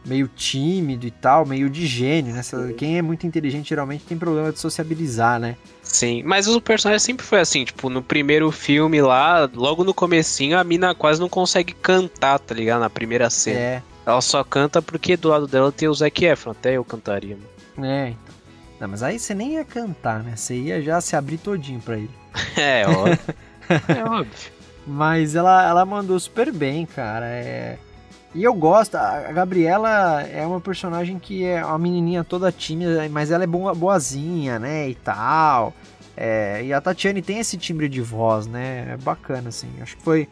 [0.06, 2.41] Meio tímido e tal, meio de gênio, né?
[2.78, 5.56] Quem é muito inteligente geralmente tem problema de sociabilizar, né?
[5.86, 10.58] Sim, mas o personagem sempre foi assim, tipo, no primeiro filme lá, logo no comecinho,
[10.60, 12.82] a mina quase não consegue cantar, tá ligado?
[12.82, 13.60] Na primeira cena.
[13.60, 17.38] É, Ela só canta porque do lado dela tem o Zac Efron, até eu cantaria,
[17.38, 17.88] mano.
[17.90, 18.10] é.
[18.10, 18.36] Então.
[18.78, 20.36] Não, mas aí você nem ia cantar, né?
[20.36, 22.10] Você ia já se abrir todinho pra ele.
[22.58, 23.20] É, óbvio.
[23.88, 24.52] é óbvio.
[24.86, 27.26] Mas ela, ela mandou super bem, cara.
[27.26, 27.78] É...
[28.36, 33.32] E eu gosto, a Gabriela é uma personagem que é uma menininha toda tímida, mas
[33.32, 34.90] ela é boa, boazinha, né?
[34.90, 35.74] E tal.
[36.18, 38.90] É, E a Tatiane tem esse timbre de voz, né?
[38.92, 39.70] É bacana, assim.
[39.82, 40.28] Acho que foi.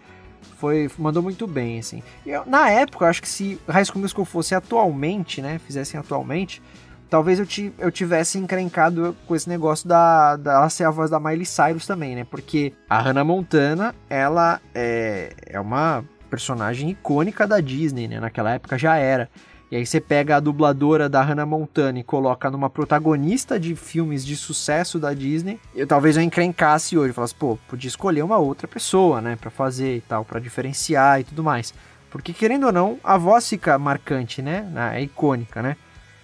[0.58, 2.04] foi mandou muito bem, assim.
[2.26, 5.58] Eu- na época, eu acho que se High School Musical fosse atualmente, né?
[5.66, 6.62] Fizessem atualmente.
[7.10, 7.46] Talvez eu,
[7.78, 12.16] eu tivesse encrencado com esse negócio da, da ser a voz da Miley Cyrus também,
[12.16, 12.26] né?
[12.30, 18.20] Porque a Hannah Montana, ela é, é uma personagem icônica da Disney, né?
[18.20, 19.30] Naquela época já era.
[19.72, 24.26] E aí você pega a dubladora da Hannah Montana e coloca numa protagonista de filmes
[24.26, 25.60] de sucesso da Disney.
[25.76, 29.98] Eu talvez eu encrencasse hoje, falasse, pô, podia escolher uma outra pessoa, né, Pra fazer
[29.98, 31.72] e tal, pra diferenciar e tudo mais.
[32.10, 34.66] Porque querendo ou não, a voz fica marcante, né?
[34.96, 35.78] É icônica, né?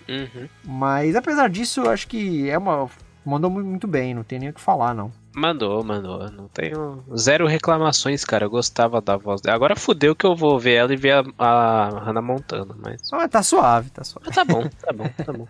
[0.08, 0.48] Uhum.
[0.64, 2.90] Mas apesar disso, eu acho que é uma
[3.24, 5.12] mandou mu- muito bem, não tem nem o que falar, não.
[5.34, 6.30] Mandou, mandou.
[6.32, 8.46] Não tenho zero reclamações, cara.
[8.46, 9.56] Eu gostava da voz dela.
[9.56, 13.02] Agora fudeu que eu vou ver ela e ver a, a Hannah Montana, mas.
[13.14, 14.26] Ah, tá suave, tá suave.
[14.28, 15.48] Mas tá bom, tá bom, tá bom.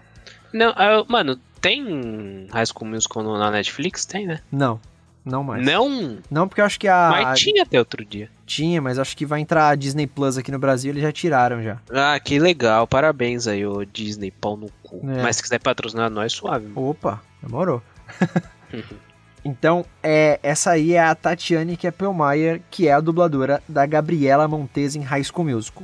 [0.54, 4.04] Não, ah, mano, tem High School Musical na Netflix?
[4.06, 4.42] Tem, né?
[4.52, 4.80] Não,
[5.24, 5.66] não mais.
[5.66, 8.30] Não, Não, porque eu acho que a, a- mas tinha até outro dia.
[8.46, 11.64] tinha, mas acho que vai entrar a Disney Plus aqui no Brasil, eles já tiraram
[11.64, 11.78] já.
[11.92, 12.86] Ah, que legal.
[12.86, 15.00] Parabéns aí, ô Disney, pau no cu.
[15.10, 15.22] É.
[15.24, 16.68] Mas se quiser patrocinar nós, suave.
[16.68, 16.90] mano.
[16.90, 17.82] Opa, demorou.
[19.50, 24.95] então, é, essa aí é a Tatiane Keppelmeyer, que é a dubladora da Gabriela Montez
[24.95, 25.84] em High School Musical.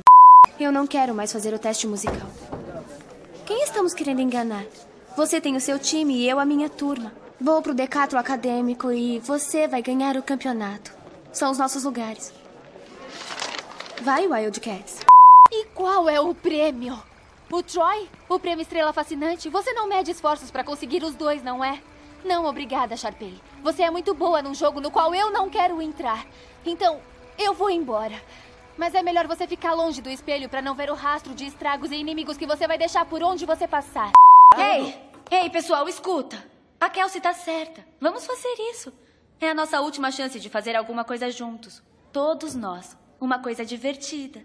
[0.58, 2.28] Eu não quero mais fazer o teste musical.
[3.44, 4.64] Quem estamos querendo enganar?
[5.16, 7.12] Você tem o seu time e eu a minha turma.
[7.40, 10.92] Vou pro Decathlon Acadêmico e você vai ganhar o campeonato.
[11.32, 12.32] São os nossos lugares.
[14.02, 15.00] Vai, Wildcats.
[15.50, 16.98] E qual é o prêmio?
[17.50, 18.08] O Troy?
[18.28, 19.48] O prêmio Estrela Fascinante?
[19.48, 21.80] Você não mede esforços pra conseguir os dois, não é?
[22.24, 23.34] Não, obrigada, Sharpay.
[23.66, 26.24] Você é muito boa num jogo no qual eu não quero entrar.
[26.64, 27.00] Então,
[27.36, 28.14] eu vou embora.
[28.78, 31.90] Mas é melhor você ficar longe do espelho pra não ver o rastro de estragos
[31.90, 34.12] e inimigos que você vai deixar por onde você passar.
[34.56, 34.94] Ei,
[35.28, 36.36] ei, pessoal, escuta.
[36.80, 37.84] A Kelsey tá certa.
[38.00, 38.92] Vamos fazer isso.
[39.40, 41.82] É a nossa última chance de fazer alguma coisa juntos.
[42.12, 42.96] Todos nós.
[43.20, 44.44] Uma coisa divertida.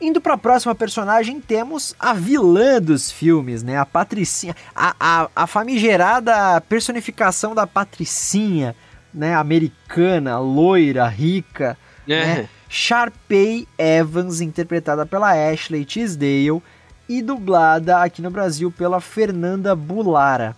[0.00, 3.76] Indo pra próxima personagem, temos a vilã dos filmes, né?
[3.76, 4.56] A Patricinha.
[4.74, 8.74] A, a, a famigerada personificação da Patricinha,
[9.12, 9.34] né?
[9.34, 11.76] Americana, loira, rica.
[12.08, 12.24] É.
[12.24, 12.48] Né?
[12.68, 16.62] Sharpay Evans, interpretada pela Ashley Tisdale
[17.08, 20.54] e dublada aqui no Brasil pela Fernanda Bulara.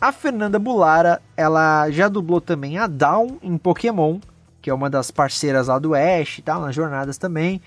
[0.00, 4.20] A Fernanda Bulara, ela já dublou também a Dawn em Pokémon,
[4.62, 7.60] que é uma das parceiras lá do Ash e tal, nas jornadas também.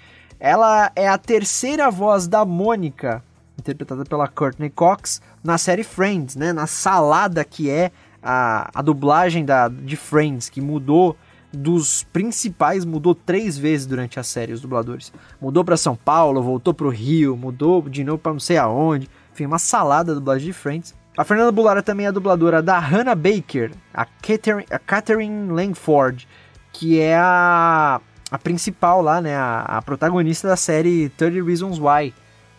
[0.43, 3.23] Ela é a terceira voz da Mônica,
[3.59, 6.51] interpretada pela Courtney Cox, na série Friends, né?
[6.51, 7.91] Na salada que é
[8.23, 11.15] a, a dublagem da, de Friends, que mudou
[11.53, 15.13] dos principais, mudou três vezes durante a série, os dubladores.
[15.39, 19.07] Mudou para São Paulo, voltou para o Rio, mudou de novo para não sei aonde.
[19.31, 20.95] Enfim, uma salada a dublagem de Friends.
[21.15, 26.27] A Fernanda Bulara também é a dubladora da Hannah Baker, a Catherine, a Catherine Langford,
[26.73, 28.01] que é a,
[28.32, 29.36] a principal lá, né?
[29.36, 32.13] A, a protagonista da série 30 Reasons Why,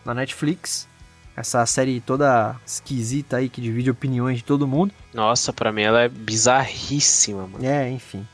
[0.05, 0.87] na Netflix.
[1.35, 4.93] Essa série toda esquisita aí, que divide opiniões de todo mundo.
[5.11, 7.65] Nossa, pra mim ela é bizarríssima, mano.
[7.65, 8.25] É, enfim.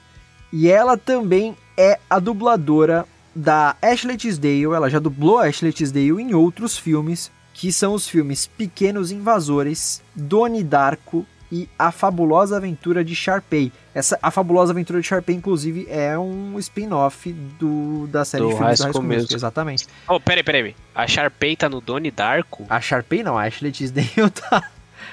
[0.52, 4.66] E ela também é a dubladora da Ashley Tisdale.
[4.66, 10.02] Ela já dublou a Ashley Tisdale em outros filmes, que são os filmes Pequenos Invasores,
[10.14, 13.72] Doni Darko e A Fabulosa Aventura de Sharpay.
[13.94, 18.56] Essa, a Fabulosa Aventura de Sharpay, inclusive, é um spin-off do, da série Do de
[18.56, 19.36] filmes High do High School School Musical.
[19.38, 19.88] Exatamente.
[20.08, 20.76] Oh, peraí, peraí.
[20.94, 22.66] A Sharpay tá no Donnie Darko?
[22.70, 24.10] A Sharpay não, a Ashley Tisdale
[24.50, 24.64] tá...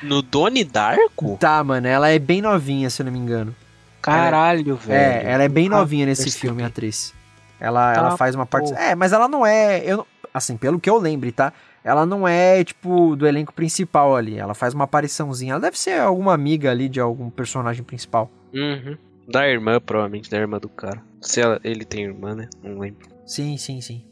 [0.03, 1.39] No Donnie Darko?
[1.41, 3.55] Tá, mano, ela é bem novinha, se eu não me engano.
[4.03, 4.99] Caralho, velho.
[5.27, 6.41] É, ela é bem Ah, novinha nesse percebi.
[6.43, 7.13] filme, a atriz.
[7.59, 8.71] Ela, Tá, ela faz uma parte.
[8.73, 8.79] pô.
[8.79, 9.79] É, mas ela não é.
[9.85, 11.53] Eu, assim, pelo que eu lembre, tá?
[11.87, 14.37] Ela não é, tipo, do elenco principal ali.
[14.37, 15.53] Ela faz uma apariçãozinha.
[15.53, 18.29] Ela deve ser alguma amiga ali de algum personagem principal.
[18.53, 18.97] Uhum.
[19.29, 21.01] Da irmã, provavelmente, da irmã do cara.
[21.21, 22.49] Se ela- ele tem irmã, né?
[22.63, 23.07] Não lembro.
[23.25, 24.05] Sim, sim, sim.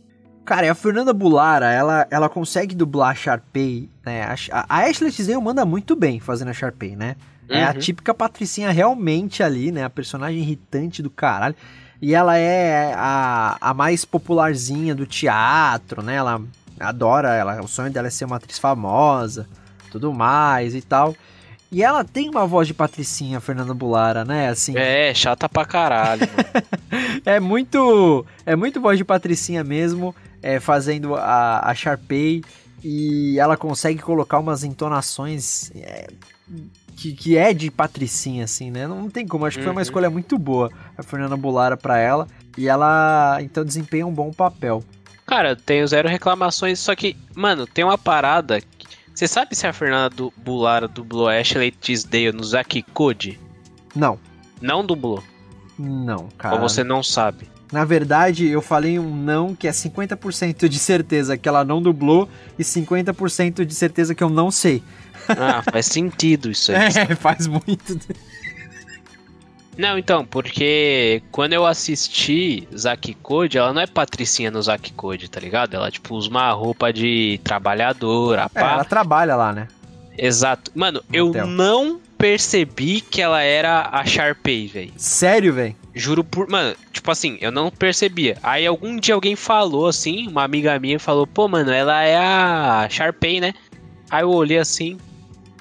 [0.45, 4.25] Cara, e a Fernanda Bulara, ela, ela consegue dublar a Sharpay, né?
[4.53, 7.17] A, a Ashley Tisdale manda muito bem fazendo a Sharpay, né?
[7.49, 7.79] É a Uhum.
[7.79, 9.85] típica patricinha realmente ali, né?
[9.85, 11.55] A personagem irritante do caralho.
[12.01, 16.17] E ela é a, a mais popularzinha do teatro, né?
[16.17, 16.41] Ela
[16.81, 19.49] adora, ela, o sonho dela é ser uma atriz famosa,
[19.91, 21.15] tudo mais e tal.
[21.73, 24.49] E ela tem uma voz de patricinha, Fernanda Bulara, né?
[24.49, 26.23] Assim, É, chata pra caralho.
[27.27, 32.43] é muito é muito voz de patricinha mesmo, é, fazendo a, a Sharpay
[32.83, 36.07] e ela consegue colocar umas entonações é,
[36.97, 38.87] que, que é de patricinha assim, né?
[38.87, 39.83] Não tem como, acho que foi uma Uhum.
[39.83, 44.85] escolha muito boa a Fernanda Bulara pra ela e ela então desempenha um bom papel.
[45.27, 48.61] Cara, eu tenho zero reclamações, só que, mano, tem uma parada.
[49.15, 53.39] Você sabe se a Fernanda du- Bulara dublou Ashley Tisdale no Zack Code?
[53.95, 54.19] Não,
[54.61, 55.23] Não dublou.
[55.79, 56.57] não, cara.
[56.57, 57.49] Ou você não sabe?
[57.73, 62.29] Na verdade, eu falei um não que é 50% de certeza que ela não dublou
[62.59, 64.83] e 50% de certeza que eu não sei.
[65.29, 66.79] Ah, faz sentido isso aí.
[67.11, 67.99] É, faz muito.
[69.77, 75.29] Não, então, porque quando eu assisti Zack Code, ela não é patricinha no Zack Code,
[75.29, 75.75] tá ligado?
[75.75, 78.73] Ela, tipo, usa uma roupa de trabalhadora, É, pá.
[78.73, 79.69] ela trabalha lá, né?
[80.17, 80.71] Exato.
[80.75, 81.47] Mano, eu hotel.
[81.49, 84.93] não percebi que ela era a Sharpay, velho.
[84.97, 85.75] Sério, velho?
[85.93, 86.49] Juro por.
[86.49, 88.39] Mano, tipo assim, eu não percebia.
[88.43, 92.87] Aí algum dia alguém falou assim, uma amiga minha falou, pô, mano, ela é a
[92.89, 93.55] Sharpay, né?
[94.09, 94.99] Aí eu olhei assim,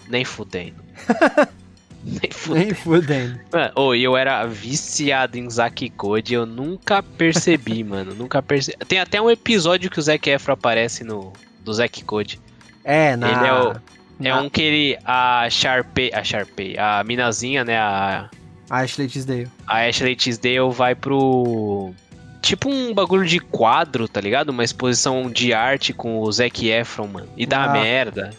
[0.07, 0.75] nem fudendo.
[2.21, 2.65] nem fudendo.
[2.65, 3.39] Nem fudendo.
[3.51, 8.13] Mano, e eu era viciado em Zack Code, eu nunca percebi, mano.
[8.13, 8.77] Nunca percebi.
[8.85, 11.31] Tem até um episódio que o Zac Efron aparece no
[11.63, 12.39] do Zack Code.
[12.83, 13.27] É, na.
[13.31, 13.71] Ele é o-
[14.19, 14.97] É na- um que ele.
[15.05, 16.11] A Sharpay.
[16.13, 16.77] A Sharpay.
[16.77, 17.77] A minazinha, né?
[17.77, 18.29] A,
[18.69, 19.47] A Ashley Tisdale.
[19.67, 21.93] a Ashley Tisdale vai pro.
[22.41, 24.49] Tipo um bagulho de quadro, tá ligado?
[24.49, 27.29] Uma exposição de arte com o Zac Efron, mano.
[27.37, 27.69] E dá Ah.
[27.71, 28.31] merda.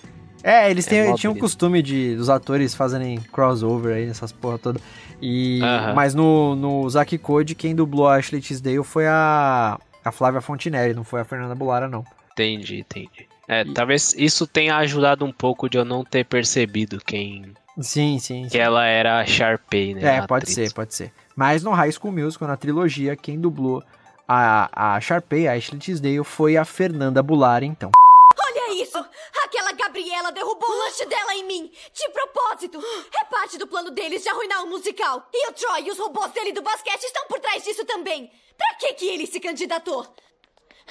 [0.44, 4.30] É, eles É têm, mó tinham o costume de dos atores fazerem crossover aí nessas
[4.30, 4.80] porra toda.
[5.22, 5.94] E Aham.
[5.94, 10.92] mas no no Zack Code quem dublou a Ashley Tisdale foi a a Flávia Fontinelli,
[10.92, 12.04] não foi a Fernanda Bulara não.
[12.32, 13.26] Entendi, entendi.
[13.48, 17.54] É, talvez isso tenha ajudado um pouco de eu não ter percebido quem.
[17.80, 18.42] Sim, sim.
[18.44, 18.58] Que sim.
[18.58, 20.02] ela era a Sharpay, né?
[20.02, 20.54] É, a pode atriz.
[20.54, 21.10] ser, pode ser.
[21.34, 23.82] Mas no High School Musical, na trilogia, quem dublou
[24.28, 27.90] a, a Sharpay, a Ashley Tisdale, foi a Fernanda Bulara, então.
[28.38, 28.98] Olha isso!
[29.44, 29.72] Aquela
[30.04, 31.72] Gabriela derrubou o lanche dela em mim!
[31.94, 32.78] De propósito!
[33.18, 35.26] É parte do plano deles de arruinar o musical!
[35.32, 38.30] E o Troy e os robôs dele do basquete estão por trás disso também!
[38.56, 40.06] Pra que que ele se candidatou?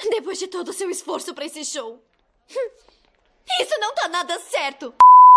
[0.10, 2.04] Depois de todo o seu esforço pra esse show.
[3.62, 4.96] Isso não tá nada certo.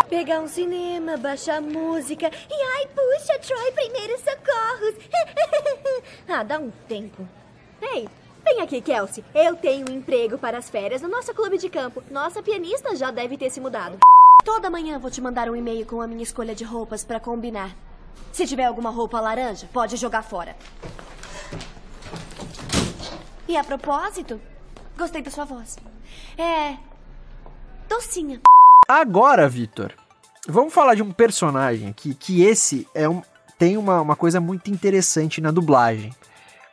[0.09, 4.95] Pegar um cinema, baixar música e ai, puxa, Troy, primeiros socorros.
[6.29, 7.29] ah, dá um tempo.
[7.83, 8.09] Ei,
[8.47, 9.25] vem aqui, Kelsey.
[9.35, 12.03] Eu tenho um emprego para as férias no nosso clube de campo.
[12.11, 13.99] Nossa pianista já deve ter se mudado.
[14.45, 17.75] Toda manhã vou te mandar um e-mail com a minha escolha de roupas para combinar.
[18.33, 20.55] Se tiver alguma roupa laranja, pode jogar fora.
[23.49, 24.41] E a propósito,
[24.97, 25.77] gostei da sua voz.
[26.39, 26.77] É.
[27.89, 28.41] docinha.
[28.89, 29.93] Agora, Vitor,
[30.47, 33.23] vamos falar de um personagem aqui, que esse é um,
[33.59, 36.15] tem uma, uma coisa muito interessante na dublagem.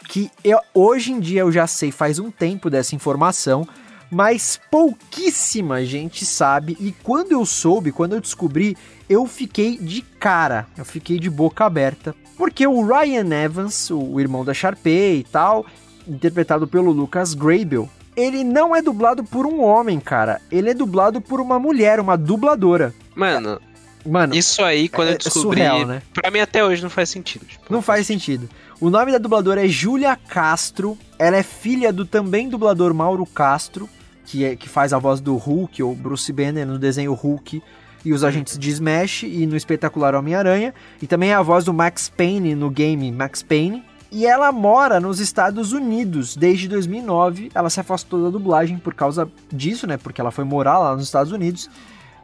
[0.07, 3.67] Que eu, hoje em dia eu já sei faz um tempo dessa informação,
[4.11, 6.77] mas pouquíssima gente sabe.
[6.79, 8.77] E quando eu soube, quando eu descobri,
[9.09, 12.15] eu fiquei de cara, eu fiquei de boca aberta.
[12.37, 15.65] Porque o Ryan Evans, o irmão da Sharpay e tal,
[16.07, 20.39] interpretado pelo Lucas Grable, ele não é dublado por um homem, cara.
[20.51, 22.93] Ele é dublado por uma mulher, uma dubladora.
[23.15, 23.59] Mano,
[24.05, 26.01] Mano, isso aí, quando é- eu é descobri, surreal, né?
[26.13, 27.45] pra mim até hoje não faz sentido.
[27.45, 28.49] tipo, não faz sentido.
[28.83, 30.97] O nome da dubladora é Júlia Castro.
[31.17, 33.87] Ela é filha do também dublador Mauro Castro,
[34.25, 37.63] que, é, que faz a voz do Hulk, ou Bruce Banner no desenho Hulk
[38.03, 40.73] e os agentes de Smash e no espetacular Homem-Aranha.
[41.01, 43.85] E também é a voz do Max Payne no game Max Payne.
[44.11, 47.51] E ela mora nos Estados Unidos desde 2009.
[47.55, 49.95] Ela se afastou da dublagem por causa disso, né?
[49.95, 51.69] Porque ela foi morar lá nos Estados Unidos.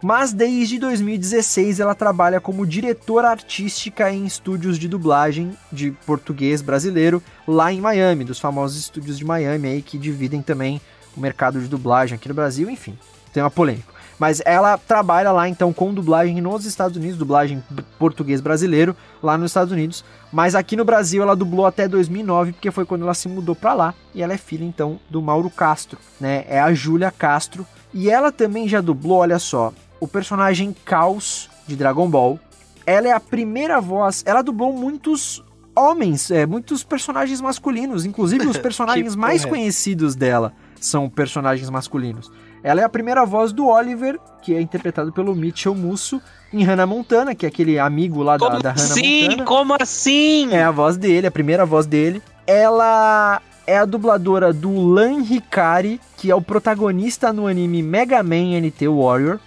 [0.02, 7.22] Mas desde 2016 ela trabalha como diretora artística em estúdios de dublagem de português brasileiro
[7.46, 10.80] lá em Miami, dos famosos estúdios de Miami aí que dividem também
[11.18, 12.98] o mercado de dublagem aqui no Brasil, enfim,
[13.34, 13.94] tema polêmico.
[14.18, 17.64] Mas ela trabalha lá então com dublagem nos Estados Unidos, dublagem
[17.98, 22.72] português brasileiro lá nos Estados Unidos, mas aqui no Brasil ela dublou até 2009, porque
[22.72, 25.98] foi quando ela se mudou pra lá, e ela é filha então do Mauro Castro,
[26.20, 26.46] né?
[26.50, 31.76] É a Júlia Castro, e ela também já dublou, olha só, o personagem Caos de
[31.76, 32.40] Dragon Ball.
[32.86, 35.44] Ela é a primeira voz, ela dublou muitos
[35.76, 39.48] homens, é, muitos personagens masculinos, inclusive os personagens mais é?
[39.48, 42.32] conhecidos dela são personagens masculinos.
[42.64, 46.22] Ela é a primeira voz do Oliver, que é interpretado pelo Mitchell Musso,
[46.52, 49.24] em Hannah Montana, que é aquele amigo lá da, Como da Hannah assim?
[49.24, 49.46] Montana.
[49.46, 50.50] Como assim?
[50.52, 52.22] É a voz dele, a primeira voz dele.
[52.46, 58.60] Ela é a dubladora do Lan Hikari, que é o protagonista no anime Mega Man
[58.60, 59.40] NT Warrior.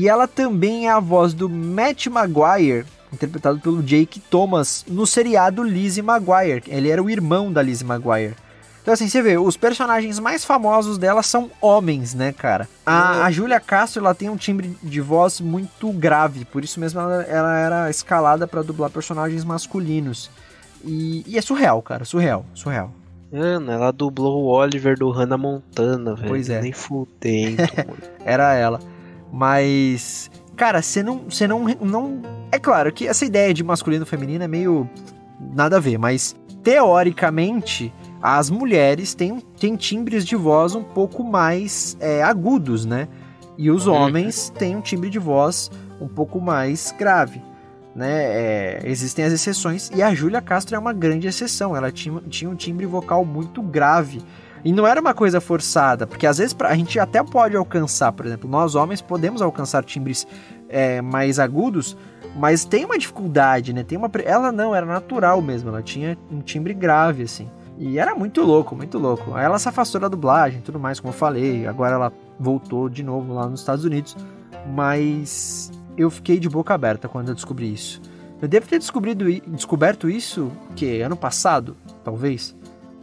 [0.00, 5.62] E ela também é a voz do Matt Maguire, interpretado pelo Jake Thomas, no seriado
[5.62, 6.62] Lizzie Maguire.
[6.68, 8.34] Ele era o irmão da Lizzie Maguire.
[8.80, 12.66] Então assim, você vê, os personagens mais famosos dela são homens, né, cara?
[12.86, 16.98] A, a Júlia Castro, ela tem um timbre de voz muito grave, por isso mesmo
[16.98, 20.30] ela, ela era escalada pra dublar personagens masculinos.
[20.82, 22.90] E, e é surreal, cara, surreal, surreal.
[23.30, 26.28] Mano, ela dublou o Oliver do Hannah Montana, velho.
[26.30, 26.62] Pois é.
[26.62, 26.72] Nem
[27.86, 27.98] mano.
[28.24, 28.80] Era ela.
[29.32, 32.20] Mas, cara, você não, você não, não.
[32.52, 34.88] É claro que essa ideia de masculino e feminino é meio
[35.54, 41.96] nada a ver, mas teoricamente as mulheres têm, têm timbres de voz um pouco mais
[42.00, 43.08] é, agudos, né?
[43.56, 43.94] E os Uhum.
[43.94, 45.70] homens têm um timbre de voz
[46.00, 47.42] um pouco mais grave.
[47.94, 48.08] Né?
[48.22, 51.76] É, existem as exceções e a Júlia Castro é uma grande exceção.
[51.76, 54.22] Ela tinha, tinha um timbre vocal muito grave.
[54.64, 58.26] E não era uma coisa forçada, porque às vezes a gente até pode alcançar, por
[58.26, 60.26] exemplo, nós homens podemos alcançar timbres
[60.68, 61.96] é, mais agudos,
[62.36, 63.82] mas tem uma dificuldade, né?
[63.82, 67.48] Tem uma, ela não, era natural mesmo, ela tinha um timbre grave, assim.
[67.78, 69.34] E era muito louco, muito louco.
[69.34, 71.66] Aí ela se afastou da dublagem tudo mais, como eu falei.
[71.66, 74.14] Agora ela voltou de novo lá nos Estados Unidos.
[74.74, 78.02] Mas eu fiquei de boca aberta quando eu descobri isso.
[78.40, 82.54] Eu devo ter descobrido, descoberto isso, que ano passado, talvez.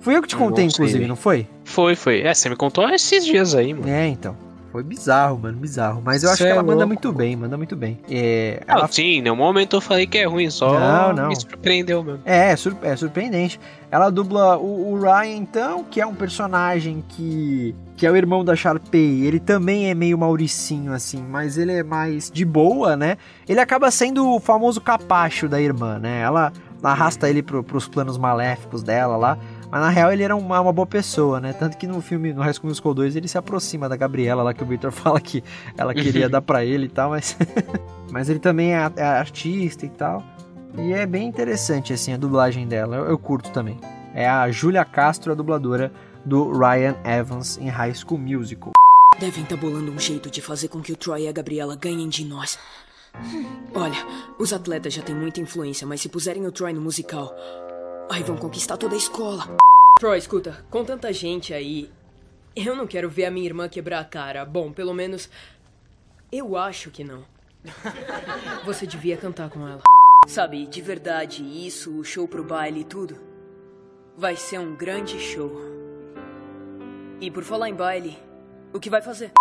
[0.07, 1.09] Fui eu que te contei, inclusive, velho.
[1.09, 1.45] não foi?
[1.65, 2.21] Foi, foi.
[2.21, 3.89] É, você me contou esses dias aí, mano.
[3.89, 4.37] É, então.
[4.71, 6.01] Foi bizarro, mano, bizarro.
[6.05, 7.99] Mas eu acho Cê que é ela manda louco, muito bem, manda muito bem.
[8.09, 11.27] É, Não, ela sim, em nenhum momento eu falei que é ruim, só Não, não.
[11.29, 12.21] me surpreendeu mesmo.
[12.25, 13.59] É, é, sur- é surpreendente.
[13.89, 17.73] Ela dubla o, o Ryan, então, que é um personagem que.
[17.95, 19.25] que é o irmão da Sharpay.
[19.25, 23.17] Ele também é meio Mauricinho, assim, mas ele é mais de boa, né?
[23.47, 26.21] Ele acaba sendo o famoso capacho da irmã, né?
[26.21, 26.51] Ela
[26.83, 29.37] arrasta ele pro, pros planos maléficos dela lá.
[29.69, 31.53] Mas na real ele era uma, uma boa pessoa, né?
[31.53, 34.53] Tanto que no filme, no High School Musical 2, ele se aproxima da Gabriela lá,
[34.53, 35.43] que o Victor fala que
[35.77, 37.37] ela queria dar pra ele e tal, mas.
[38.09, 40.23] mas ele também é, é artista e tal.
[40.77, 42.95] E é bem interessante, assim, a dublagem dela.
[42.95, 43.77] Eu, eu curto também.
[44.13, 45.91] É a Julia Castro, a dubladora
[46.25, 48.71] do Ryan Evans em High School Musical.
[49.19, 52.07] Devem estar bolando um jeito de fazer com que o Troy e a Gabriela ganhem
[52.07, 52.59] de nós.
[53.73, 53.97] Olha,
[54.37, 57.33] os atletas já têm muita influência, mas se puserem o Troy no musical,
[58.09, 59.57] aí vão conquistar toda a escola.
[59.99, 61.89] Troy, escuta, com tanta gente aí,
[62.55, 64.43] Eu não quero ver a minha irmã quebrar a cara.
[64.43, 65.29] Bom, pelo menos.
[66.31, 67.23] Eu acho que não.
[68.65, 69.81] Você devia cantar com ela.
[70.27, 73.15] Sabe, de verdade, isso, o show pro baile e tudo.
[74.17, 75.51] Vai ser um grande show.
[77.21, 78.17] E por falar em baile,
[78.73, 79.31] o que vai fazer?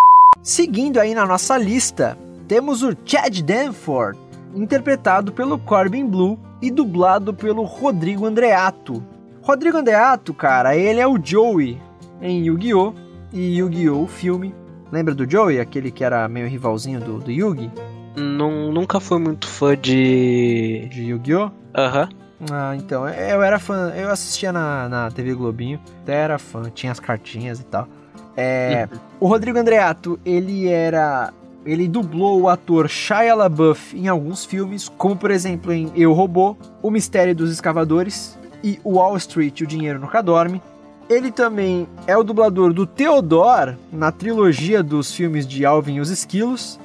[0.43, 4.19] Seguindo aí na nossa lista, temos o Chad Danforth,
[4.55, 9.03] interpretado pelo Corbin Blue e dublado pelo Rodrigo Andreato.
[9.43, 11.81] Rodrigo Andreato, cara, ele é o Joey
[12.21, 12.95] em Yu-Gi-Oh!
[13.33, 14.07] e Yu-Gi-Oh!
[14.07, 14.55] filme.
[14.91, 17.71] Lembra do Joey, aquele que era meio rivalzinho do, do Yugi?
[18.17, 20.89] Não, nunca fui muito fã de.
[20.91, 21.51] De Yu-Gi-Oh!
[21.75, 22.09] Aham.
[22.51, 26.93] Ah, então, eu era fã, eu assistia na, na TV Globinho, até era fã, tinha
[26.93, 27.89] as cartinhas e tal.
[28.37, 28.87] É,
[29.19, 31.33] o Rodrigo Andreato, ele era.
[31.67, 36.57] Ele dublou o ator Shia LaBeouf em alguns filmes, como por exemplo em Eu Robô,
[36.81, 40.63] O Mistério dos Escavadores e Wall Street, O Dinheiro Nunca Dorme.
[41.09, 46.11] Ele também é o dublador do Theodore na trilogia dos filmes de Alvin e os
[46.11, 46.79] Esquilos.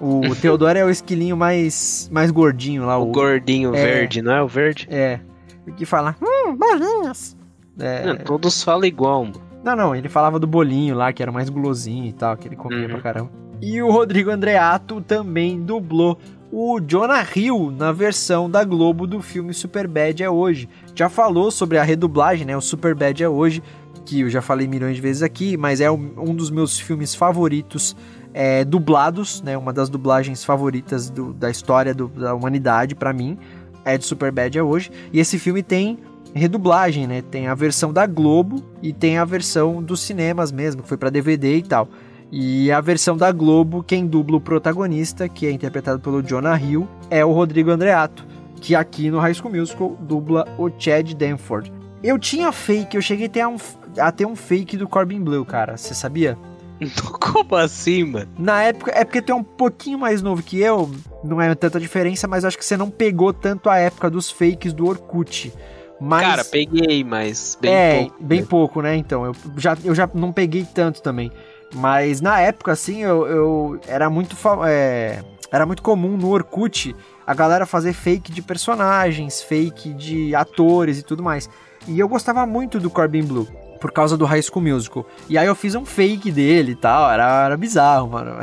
[0.00, 2.98] O Theodore é o esquilinho mais, mais gordinho lá.
[2.98, 3.82] O, gordinho é.
[3.84, 4.86] verde, não é o verde?
[4.90, 5.18] É.
[5.66, 7.36] O que fala, hum, bolinhas.
[7.78, 9.40] É, Não, todos falam igual, mano.
[9.64, 12.56] não, não, ele falava do bolinho lá, que era mais gulosinho e tal, que ele
[12.56, 12.88] comia Uhum.
[12.88, 13.30] pra caramba.
[13.60, 16.18] E o Rodrigo Andreato também dublou
[16.52, 20.68] o Jonah Hill na versão da Globo do filme Superbad é hoje.
[20.94, 22.56] Já falou sobre a redublagem, né?
[22.56, 23.62] O Superbad é hoje,
[24.04, 27.96] que eu já falei milhões de vezes aqui, mas é um dos meus filmes favoritos
[28.38, 29.56] é, dublados, né?
[29.56, 33.38] Uma das dublagens favoritas do- da história do- da humanidade pra mim
[33.84, 34.90] é de Superbad é hoje.
[35.12, 35.98] E esse filme tem
[36.34, 37.22] redublagem, né?
[37.22, 41.08] Tem a versão da Globo e tem a versão dos cinemas mesmo, que foi pra
[41.10, 41.88] DVD e tal.
[42.30, 46.88] E a versão da Globo, quem dubla o protagonista, que é interpretado pelo Jonah Hill,
[47.08, 48.26] é o Rodrigo Andreato,
[48.60, 51.70] que aqui no High School Musical dubla o Chad Danforth.
[52.02, 53.56] Eu tinha fake, eu cheguei a ter um,
[53.98, 56.36] a ter um fake do Corbin Blue, cara, você sabia?
[57.20, 58.28] Como assim, mano?
[58.38, 60.90] Na época, é porque tu é um pouquinho mais novo que eu,
[61.24, 64.30] não é tanta diferença, mas eu acho que você não pegou tanto a época dos
[64.30, 65.52] fakes do Orkut.
[65.98, 68.16] Mas, Cara, peguei, mas bem é, pouco.
[68.22, 68.96] bem pouco, né?
[68.96, 71.32] Então, eu já, eu já não peguei tanto também.
[71.74, 74.36] Mas na época, assim, eu, eu era muito
[74.66, 76.94] é, era muito comum no Orkut
[77.26, 81.50] a galera fazer fake de personagens, fake de atores e tudo mais.
[81.88, 83.48] E eu gostava muito do Corbin Blue.
[83.80, 85.06] Por causa do High School Musical.
[85.28, 87.10] E aí eu fiz um fake dele e tal.
[87.10, 88.40] Era, era bizarro, mano.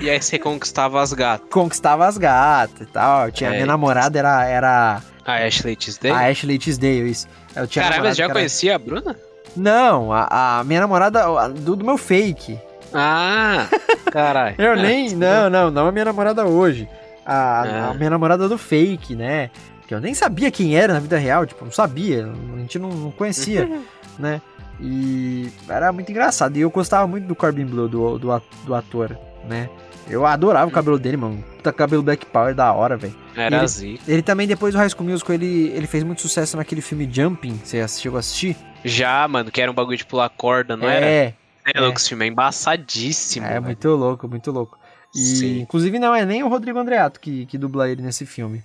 [0.00, 1.48] E aí você conquistava as gatas.
[1.48, 3.30] Conquistava as gatas e tal.
[3.30, 3.52] Tinha, É.
[3.54, 6.14] Minha namorada era, era A Ashley Tisdale?
[6.14, 7.26] a Ashley Tisdale, isso.
[7.54, 9.16] Eu tinha já conhecia a Bruna?
[9.56, 12.58] Não, a, a minha namorada a- do, do meu fake.
[12.94, 13.66] Ah,
[14.10, 14.54] caralho.
[14.60, 15.10] Eu nem.
[15.16, 16.88] Não, não, não a minha namorada hoje.
[17.26, 17.90] A, Ah.
[17.90, 19.50] a minha namorada do fake, né?
[19.86, 22.26] Que eu nem sabia quem era na vida real, tipo, não sabia.
[22.54, 23.68] A gente não, não conhecia,
[24.18, 24.40] né?
[24.80, 26.56] E era muito engraçado.
[26.56, 29.18] E eu gostava muito do Corbin Blue, do, do, do ator,
[29.48, 29.68] né?
[30.08, 31.42] Eu adorava o cabelo dele, mano.
[31.56, 33.14] Puta cabelo Black Power da hora, velho.
[33.36, 34.02] Era Ele- zica.
[34.08, 37.60] Ele também, depois do High School Musical, ele, ele fez muito sucesso naquele filme Jumping.
[37.62, 38.56] Você chegou a assistir?
[38.84, 41.04] Já, mano, que era um bagulho de pular corda, não era?
[41.04, 41.34] é,
[41.74, 43.46] É louco, esse filme é embaçadíssimo.
[43.46, 43.62] é velho.
[43.62, 44.78] muito louco, muito louco.
[45.14, 45.60] E, Sim.
[45.60, 48.62] inclusive, não é nem o Rodrigo Andreato que, que dubla ele nesse filme.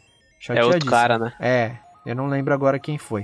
[0.49, 1.34] É outro cara, né?
[1.39, 1.72] É,
[2.05, 3.24] eu não lembro agora quem foi.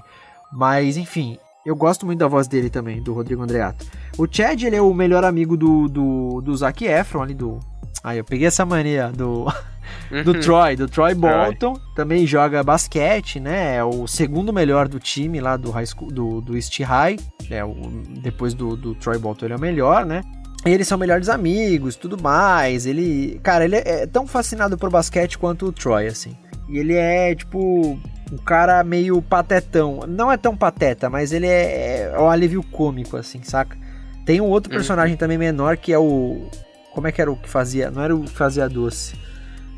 [0.51, 3.85] Mas, enfim, eu gosto muito da voz dele também, do Rodrigo Andreato.
[4.17, 7.59] O Chad, ele é o melhor amigo do, do, do Zac Efron ali, do...
[8.03, 9.47] Aí, eu peguei essa mania do...
[10.23, 13.75] do Troy, do Troy Bolton, também joga basquete, né?
[13.75, 17.17] É o segundo melhor do time lá do High School, do, do East High.
[17.49, 17.73] É o,
[18.21, 20.21] depois do, do Troy Bolton ele é o melhor, né?
[20.65, 22.85] E eles são melhores amigos, tudo mais.
[22.85, 26.35] Ele, cara, ele é tão fascinado por basquete quanto o Troy, assim.
[26.67, 27.97] E ele é tipo
[28.31, 30.01] um cara meio patetão.
[30.07, 33.77] Não é tão pateta, mas ele é, é um alívio cômico, assim, saca?
[34.25, 34.77] Tem um outro Uhum.
[34.77, 36.49] personagem também menor que é o.
[36.93, 37.89] Como é que era o que fazia?
[37.91, 39.15] Não era o que fazia doce.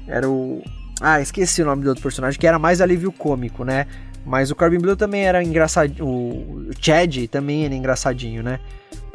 [0.08, 0.62] Era o.
[1.00, 3.88] Ah, esqueci o nome do outro personagem, que era mais alívio cômico, né?
[4.26, 6.06] Mas o Corbin Blue também era engraçadinho.
[6.06, 8.60] O Chad também era engraçadinho, né?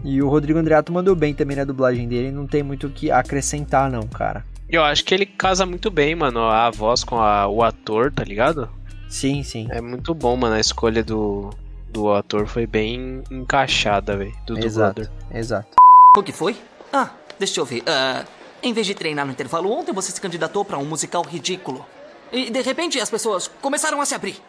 [0.05, 2.30] E o Rodrigo Andreato mandou bem também na dublagem dele.
[2.32, 4.44] Não tem muito o que acrescentar, não, cara.
[4.68, 8.24] Eu acho que ele casa muito bem, mano, a voz com a- o ator, tá
[8.24, 8.68] ligado?
[9.09, 9.68] Sim, sim.
[9.70, 11.51] É muito bom, mano, a escolha do,
[11.88, 15.09] do ator foi bem encaixada, velho, do Exato, dublador.
[15.32, 15.68] exato.
[16.16, 16.57] O que foi?
[16.92, 17.82] Ah, deixa eu ver.
[17.87, 18.24] Ah,
[18.62, 21.84] em vez de treinar no intervalo ontem, você se candidatou pra um musical ridículo.
[22.32, 24.43] E de repente as pessoas começaram a se abrir.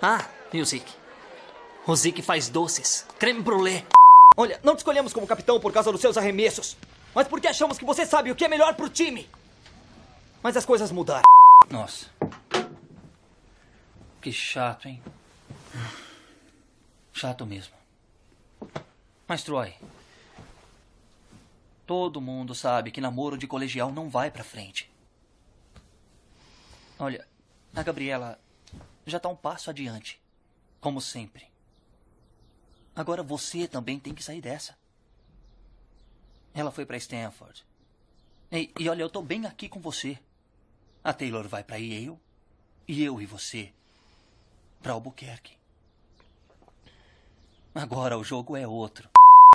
[0.00, 0.90] Ah, e o Zik?
[1.86, 3.84] O Zik faz doces, creme brulee.
[4.36, 6.76] Olha, não te escolhemos como capitão por causa dos seus arremessos,
[7.14, 9.28] mas porque achamos que você sabe o que é melhor pro time.
[10.42, 11.22] Mas as coisas mudaram.
[11.70, 12.06] Nossa.
[14.20, 15.02] Que chato, hein?
[17.12, 17.74] Chato mesmo.
[19.28, 19.74] Mas, Troy,
[21.86, 24.90] Todo mundo sabe que namoro de colegial não vai pra frente.
[26.98, 27.26] Olha,
[27.74, 28.40] a Gabriela
[29.04, 30.20] já tá um passo adiante.
[30.80, 31.46] Como sempre.
[32.96, 34.78] Agora você também tem que sair dessa.
[36.54, 37.66] Ela foi pra Stanford.
[38.52, 40.18] E, e olha, eu tô bem aqui com você.
[41.02, 42.18] A Taylor vai pra Yale.
[42.86, 43.72] E eu e você
[44.80, 45.56] pra Albuquerque.
[47.74, 49.13] Agora o jogo é outro.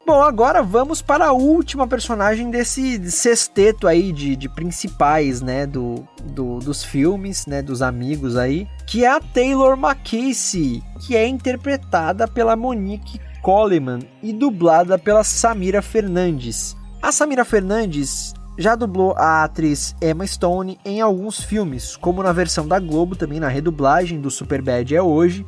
[0.10, 6.04] Bom, agora vamos para a última personagem desse sexteto aí de, de principais, né, do,
[6.24, 12.28] do, dos filmes, né, dos amigos aí, que é a Taylor McCasey, que é interpretada
[12.28, 16.76] pela Monique Coleman e dublada pela Samira Fernandes.
[17.00, 22.68] A Samira Fernandes já dublou a atriz Emma Stone em alguns filmes, como na versão
[22.68, 25.46] da Globo, também na redublagem do Superbad é hoje,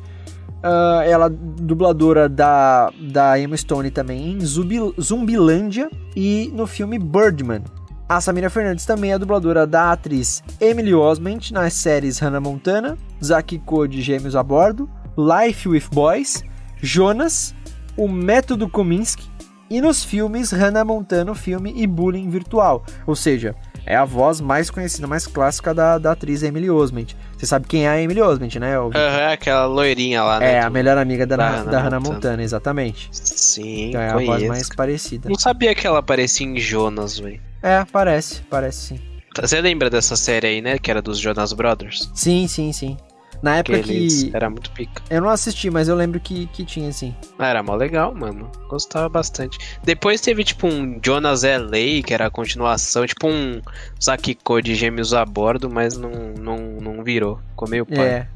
[0.62, 7.64] Uh, ela dubladora da, da Emma Stone também em Zumbi, Zumbilândia e no filme Birdman.
[8.08, 13.58] A Samira Fernandes também é dubladora da atriz Emily Osment nas séries Hannah Montana, Zack
[13.60, 16.44] Code Gêmeos a Bordo, Life with Boys,
[16.80, 17.54] Jonas,
[17.96, 19.30] O Método Kominsky
[19.70, 22.84] e nos filmes Hannah Montana, o filme e Bullying Virtual.
[23.06, 23.56] Ou seja,
[23.86, 27.16] é a voz mais conhecida, mais clássica da, da atriz Emily Osment.
[27.42, 28.76] Você sabe quem é a Emily Osment, né?
[28.76, 30.52] Aham, uhum, aquela loirinha lá, né?
[30.52, 32.14] É, a melhor amiga da, da, Hannah, da Hannah Montana.
[32.14, 32.42] Montana.
[32.44, 33.08] exatamente.
[33.10, 35.28] Sim, Então é a voz mais parecida.
[35.28, 37.40] Não sabia que ela aparecia em Jonas, velho.
[37.60, 39.00] É, parece, parece sim.
[39.40, 40.78] Você lembra dessa série aí, né?
[40.78, 42.12] Que era dos Jonas Brothers?
[42.14, 42.96] Sim, sim, sim.
[43.42, 44.30] Na época que.
[44.32, 45.02] Era muito pica.
[45.10, 47.14] Eu não assisti, mas eu lembro que, que tinha, sim.
[47.38, 48.50] Era mó legal, mano.
[48.68, 49.58] Gostava bastante.
[49.82, 53.04] Depois teve, tipo, um Jonas L.A., que era a continuação.
[53.04, 53.60] Tipo, um
[54.02, 57.40] Zack Code Gêmeos a Bordo, mas não, não, não virou.
[57.50, 57.98] Ficou meio pai.
[58.06, 58.26] É.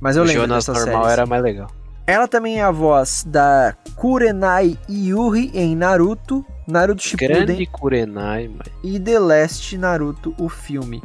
[0.00, 1.70] Mas eu o lembro Jonas normal série, era mais legal.
[2.06, 8.64] Ela também é a voz da Kurenai Yuri em Naruto, Naruto Shippuden Grande Kurenai, mano.
[8.82, 11.02] e The Last Naruto, o filme.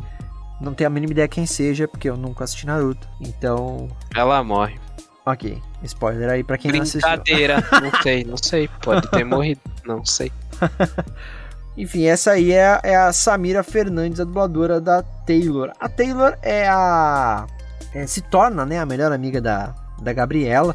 [0.61, 3.07] Não tenho a mínima ideia quem seja, porque eu nunca assisti Naruto.
[3.21, 4.79] Então, Ela morre.
[5.25, 5.61] ok.
[5.83, 7.01] Spoiler aí pra quem não assistiu.
[7.09, 7.63] Brincadeira.
[7.81, 8.69] não sei, não sei.
[8.81, 9.61] Pode ter morrido.
[9.85, 10.31] Não sei.
[11.77, 15.71] Enfim, essa aí é, a- é a Samira Fernandes, a dubladora da Taylor.
[15.79, 17.45] A Taylor é a.
[17.93, 20.73] é, se torna né, a melhor amiga da, da Gabriela.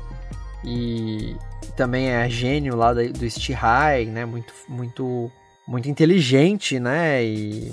[0.63, 1.35] E
[1.75, 4.27] também é a gênio lá do Steve High, né?
[4.27, 5.33] Muito, muito,
[5.67, 7.25] muito inteligente, né?
[7.25, 7.73] E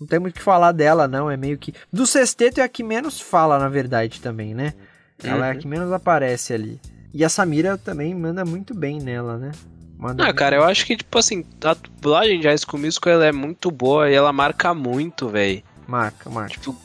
[0.00, 1.30] não tem muito o que falar dela, não.
[1.30, 1.74] É meio que.
[1.92, 4.74] Do sexteto é a que menos fala, na verdade, também, né?
[5.22, 5.60] Ela é a Uhum.
[5.60, 6.80] que menos aparece ali.
[7.12, 9.52] E a Samira também manda muito bem nela, né?
[9.98, 13.24] Manda Ah, cara, eu acho que, tipo assim, a dublagem de High School Musical ela
[13.26, 15.62] é muito boa e ela marca muito, velho.
[15.88, 16.50] Marca, marca.
[16.50, 16.76] Tipo,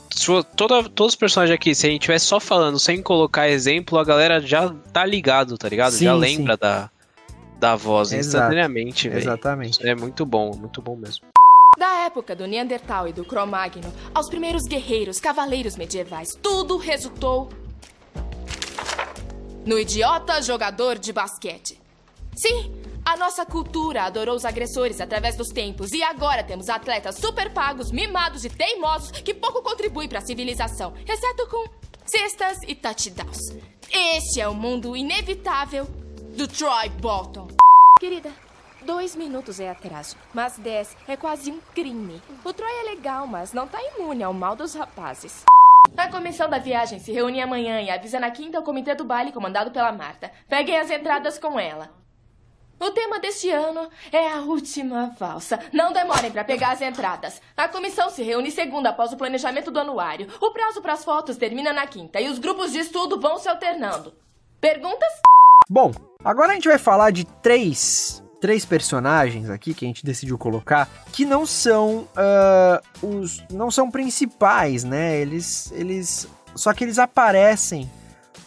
[0.56, 4.06] toda, todos os personagens aqui, se a gente tivesse só falando sem colocar exemplo, a
[4.06, 5.92] galera já tá ligado, tá ligado?
[5.92, 6.20] Sim, já sim.
[6.20, 6.90] lembra da,
[7.60, 8.28] da voz Exato.
[8.28, 9.22] instantaneamente, velho.
[9.22, 9.86] Exatamente.
[9.86, 11.26] É muito bom, muito bom mesmo.
[11.78, 17.48] Da época do Neandertal e do Cro-Magnon aos primeiros guerreiros, cavaleiros medievais, tudo resultou
[19.66, 21.80] no idiota jogador de basquete.
[22.36, 22.74] Sim,
[23.06, 27.90] a nossa cultura adorou os agressores através dos tempos e agora temos atletas super pagos,
[27.90, 31.66] mimados e teimosos que pouco contribuem para a civilização, exceto com
[32.06, 33.56] cestas e touchdowns.
[33.90, 35.86] Este é o mundo inevitável
[36.36, 37.48] do Troy Bolton.
[37.98, 38.32] Querida,
[38.86, 42.22] dois minutos é atraso, mas dez é quase um crime.
[42.44, 45.44] O Troy é legal, mas não tá imune ao mal dos rapazes.
[45.98, 49.32] A comissão da viagem se reúne amanhã e avisa na quinta o comitê do baile
[49.32, 50.32] comandado pela Marta.
[50.48, 51.90] Peguem as entradas com ela.
[52.80, 55.60] O tema deste ano é a última valsa.
[55.72, 57.40] Não demorem para pegar as entradas.
[57.56, 60.28] A comissão se reúne segunda após o planejamento do anuário.
[60.42, 63.48] O prazo para as fotos termina na quinta e os grupos de estudo vão se
[63.48, 64.14] alternando.
[64.60, 65.10] Perguntas?
[65.70, 65.92] Bom,
[66.24, 70.90] agora a gente vai falar de três, três personagens aqui que a gente decidiu colocar
[71.14, 75.18] que não são ah, os não são principais, né?
[75.18, 77.90] Eles eles só que eles aparecem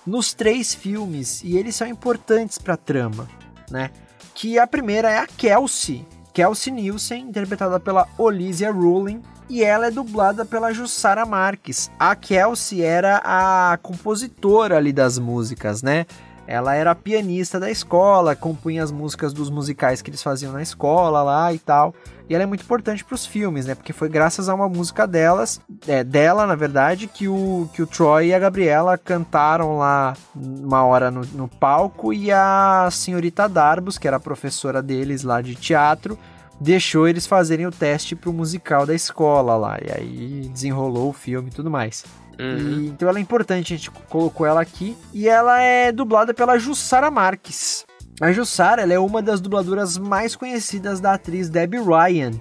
[0.06, 3.28] nos três filmes e eles são importantes para trama,
[3.70, 3.90] né?
[4.34, 9.90] Que a primeira é a Kelsey, Kelsey Nielsen, interpretada pela Olivia Rowling, e ela é
[9.90, 11.90] dublada pela Jussara Marques.
[11.98, 16.06] A Kelsey era a compositora ali das músicas, né?
[16.46, 21.22] Ela era pianista da escola, compunha as músicas dos musicais que eles faziam na escola
[21.22, 21.94] lá e tal.
[22.28, 23.74] E ela é muito importante para os filmes, né?
[23.74, 27.86] Porque foi graças a uma música delas, é, dela, na verdade, que o, que o
[27.86, 33.98] Troy e a Gabriela cantaram lá uma hora no, no palco e a senhorita Darbus,
[33.98, 36.18] que era a professora deles lá de teatro,
[36.60, 39.78] deixou eles fazerem o teste pro musical da escola lá.
[39.82, 42.04] E aí desenrolou o filme e tudo mais.
[42.38, 44.96] E, então ela é importante, a gente colocou ela aqui.
[45.12, 47.84] E ela é dublada pela Jussara Marques.
[48.20, 52.32] A Jussara ela é uma das dubladoras mais conhecidas da atriz Debbie Ryan.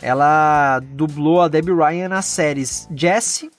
[0.00, 3.50] Ela dublou a Debbie Ryan nas séries Jessie,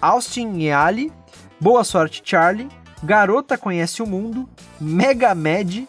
[0.00, 1.12] Austin e Ali,
[1.60, 2.68] Boa Sorte Charlie,
[3.04, 4.48] Garota Conhece o Mundo,
[4.80, 5.84] Mega Mad,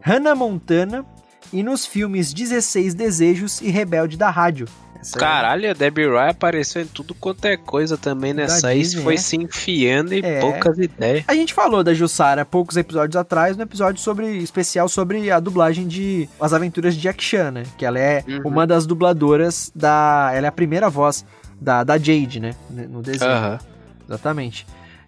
[0.00, 1.04] Hannah Montana
[1.52, 4.66] e nos filmes 16 Desejos e Rebelde da Rádio.
[5.02, 9.14] Essa Caralho, a Debbie Ryan apareceu em tudo quanto é coisa também nessa aí, foi
[9.14, 9.16] é.
[9.16, 10.38] se enfiando em é.
[10.38, 11.24] poucas ideias.
[11.26, 15.88] A gente falou da Jussara poucos episódios atrás, no episódio sobre especial sobre a dublagem
[15.88, 17.62] de As Aventuras de Jack Chan, né?
[17.76, 18.42] Que ela é uhum.
[18.44, 20.30] uma das dubladoras da...
[20.32, 21.24] Ela é a primeira voz
[21.60, 22.54] da, da Jade, né?
[22.70, 23.28] No desenho.
[23.28, 23.58] Uhum.
[24.08, 24.64] Exatamente.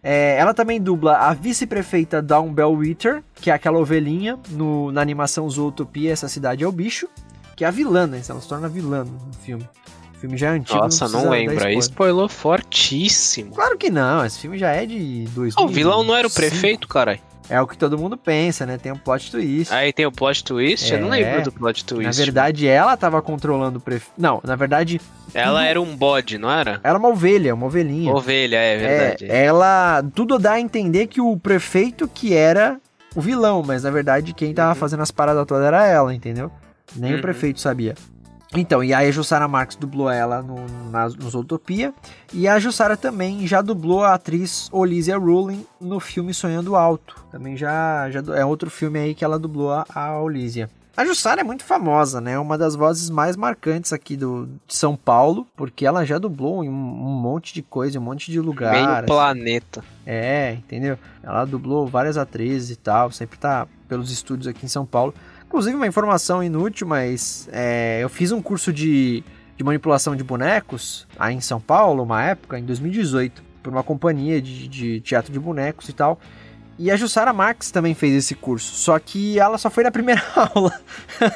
[0.06, 5.48] É, ela também dubla a vice-prefeita Dawn Bellwether, que é aquela ovelhinha no, na animação
[5.48, 7.08] Zootopia, essa cidade é o bicho,
[7.54, 8.20] que é a vilã, né?
[8.28, 9.68] Ela se torna vilã no filme.
[10.14, 10.78] O filme já é antigo.
[10.78, 11.64] Nossa, não, não lembro.
[11.64, 13.54] Aí spoilou fortíssimo.
[13.54, 15.54] Claro que não, esse filme já é de 2000.
[15.58, 17.20] Oh, o vilão não era o prefeito, caralho?
[17.48, 18.78] É o que todo mundo pensa, né?
[18.78, 19.72] Tem um plot twist.
[19.72, 20.90] Aí tem o plot twist?
[20.90, 22.04] É, eu não lembro do plot twist.
[22.18, 24.14] Na verdade, ela tava controlando o prefeito.
[24.16, 24.98] Não, na verdade.
[25.34, 25.68] Ela tudo...
[25.68, 26.80] era um bode, não era?
[26.82, 28.12] Era uma ovelha, uma ovelhinha.
[28.12, 29.26] Ovelha, é verdade.
[29.30, 30.02] É, ela.
[30.14, 32.80] Tudo dá a entender que o prefeito que era
[33.14, 34.74] o vilão, mas na verdade quem tava uhum.
[34.76, 36.50] fazendo as paradas todas era ela, entendeu?
[36.96, 37.18] Nem uhum.
[37.18, 37.94] o prefeito sabia.
[38.56, 41.92] Então, e aí a Jussara Marques dublou ela no, na, no Zootopia.
[42.32, 47.16] E a Jussara também já dublou a atriz Olivia Rowling no filme Sonhando Alto.
[47.32, 50.70] Também já, já é outro filme aí que ela dublou a, a Olivia.
[50.96, 52.38] A Jussara é muito famosa, né?
[52.38, 56.68] Uma das vozes mais marcantes aqui do, de São Paulo, porque ela já dublou em
[56.68, 58.72] um, um monte de coisa, em um monte de lugar.
[58.72, 59.06] Meio assim.
[59.06, 59.84] planeta.
[60.06, 60.96] É, entendeu?
[61.20, 65.12] Ela dublou várias atrizes e tal, sempre tá pelos estúdios aqui em São Paulo.
[65.54, 69.22] Inclusive, uma informação inútil, mas é, eu fiz um curso de,
[69.56, 74.42] de manipulação de bonecos aí em São Paulo, uma época, em 2018, por uma companhia
[74.42, 76.18] de, de teatro de bonecos e tal.
[76.76, 80.24] E a Jussara Marx também fez esse curso, só que ela só foi na primeira
[80.34, 80.72] aula.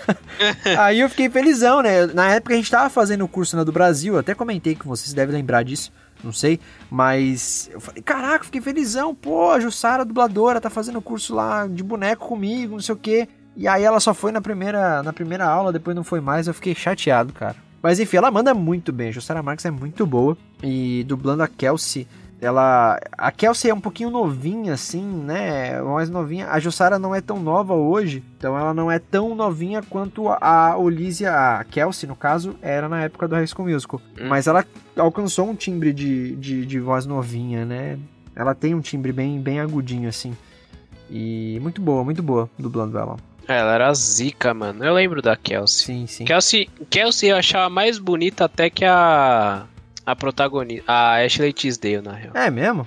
[0.81, 2.07] Aí eu fiquei felizão, né?
[2.07, 4.89] Na época a gente tava fazendo o curso na do Brasil, eu até comentei com
[4.89, 5.93] vocês, devem lembrar disso,
[6.25, 6.59] não sei,
[6.91, 11.69] mas eu falei, caraca, fiquei felizão, pô, a Jussara, dubladora, tá fazendo o curso lá
[11.69, 13.29] de boneco comigo, não sei o quê.
[13.59, 16.55] E aí ela só foi na primeira, na primeira aula, depois não foi mais, eu
[16.55, 17.57] fiquei chateado, cara.
[17.83, 20.39] Mas enfim, ela manda muito bem, a Jussara Marques é muito boa.
[20.63, 22.07] E dublando a Kelsey,
[22.41, 23.01] ela.
[23.13, 25.83] A Kelsey é um pouquinho novinha, assim, né?
[25.83, 26.49] Mais novinha.
[26.51, 30.77] A Jussara não é tão nova hoje, então ela não é tão novinha quanto a
[30.77, 34.01] Olísia, a Kelsey, no caso, era na época do High School Musical.
[34.21, 34.29] Hum.
[34.29, 34.65] Mas ela
[34.97, 37.99] alcançou um timbre de, de, de voz novinha, né?
[38.37, 40.33] Ela tem um timbre bem, bem agudinho, assim.
[41.11, 43.17] E muito boa, muito boa dublando ela.
[43.49, 44.85] Ela era zica, mano.
[44.85, 45.87] Eu lembro da Kelsey.
[45.87, 46.25] Sim, sim.
[46.27, 49.65] Kelsey, Kelsey eu achava mais bonita até que a.
[50.05, 50.85] A protagonista.
[50.93, 52.33] A Ashley Tisdale, na real.
[52.35, 52.87] É mesmo?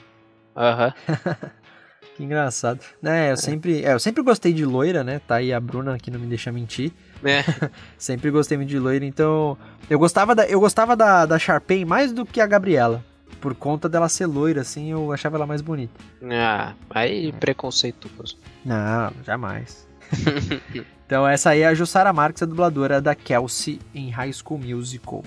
[0.55, 0.93] Aham.
[2.15, 2.79] que engraçado.
[3.01, 3.35] Né, eu é.
[3.35, 3.83] sempre.
[3.83, 5.19] É, eu sempre gostei de loira, né?
[5.27, 6.91] Tá aí a Bruna que não me deixa mentir.
[7.23, 7.43] É.
[7.97, 9.57] sempre gostei muito de loira, então.
[9.89, 13.03] Eu gostava da, eu gostava da, da Sharpay mais do que a Gabriela.
[13.39, 15.99] Por conta dela ser loira, assim, eu achava ela mais bonita.
[16.31, 18.37] Ah, aí preconceituoso.
[18.63, 19.90] Não, jamais.
[21.05, 25.23] então essa aí é a Jussara Marques, a dubladora da Kelsey em High School Musical.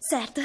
[0.00, 0.40] Certo.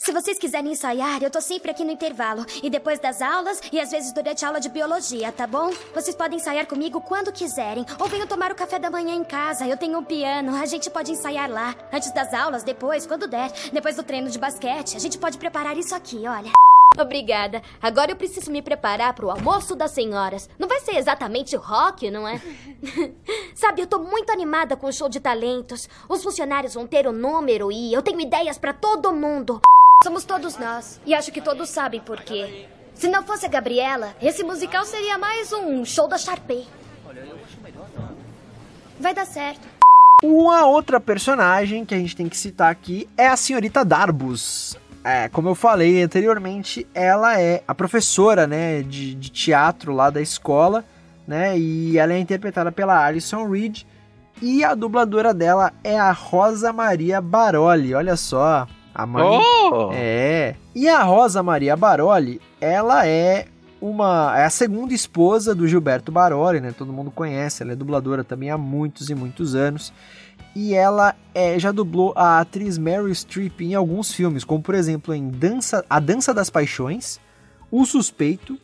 [0.00, 2.46] Se vocês quiserem ensaiar, eu tô sempre aqui no intervalo.
[2.62, 5.70] E depois das aulas, e às vezes durante a aula de biologia, tá bom?
[5.94, 7.84] Vocês podem ensaiar comigo quando quiserem.
[7.98, 9.66] Ou venham tomar o café da manhã em casa.
[9.66, 11.76] Eu tenho um piano, a gente pode ensaiar lá.
[11.92, 13.52] Antes das aulas, depois, quando der.
[13.74, 16.50] Depois do treino de basquete, a gente pode preparar isso aqui, olha.
[17.00, 17.62] Obrigada.
[17.80, 20.48] Agora eu preciso me preparar para o almoço das senhoras.
[20.58, 22.40] Não vai ser exatamente rock, não é?
[23.54, 25.88] Sabe, eu tô muito animada com o show de talentos.
[26.08, 29.60] Os funcionários vão ter o número e eu tenho ideias para todo mundo.
[30.02, 31.00] Somos todos nós.
[31.04, 32.66] E acho que todos sabem por quê.
[32.94, 36.66] Se não fosse a Gabriela, esse musical seria mais um show da Sharpay.
[38.98, 39.66] Vai dar certo.
[40.22, 44.76] Uma outra personagem que a gente tem que citar aqui é a senhorita Darbus.
[45.02, 50.20] É, como eu falei anteriormente, ela é a professora, né, de, de teatro lá da
[50.20, 50.84] escola,
[51.26, 53.84] né, e ela é interpretada pela Alison Reed,
[54.42, 58.66] e a dubladora dela é a Rosa Maria Baroli, olha só.
[58.94, 59.38] A Maria...
[59.38, 59.90] Oh!
[59.92, 60.54] É.
[60.74, 63.46] E a Rosa Maria Baroli, ela é
[63.80, 66.74] uma é a segunda esposa do Gilberto Baroli, né?
[66.76, 69.92] Todo mundo conhece, ela é dubladora também há muitos e muitos anos
[70.54, 75.14] e ela é, já dublou a atriz Meryl Streep em alguns filmes, como por exemplo
[75.14, 77.20] em Dança, A Dança das Paixões,
[77.70, 78.58] O Suspeito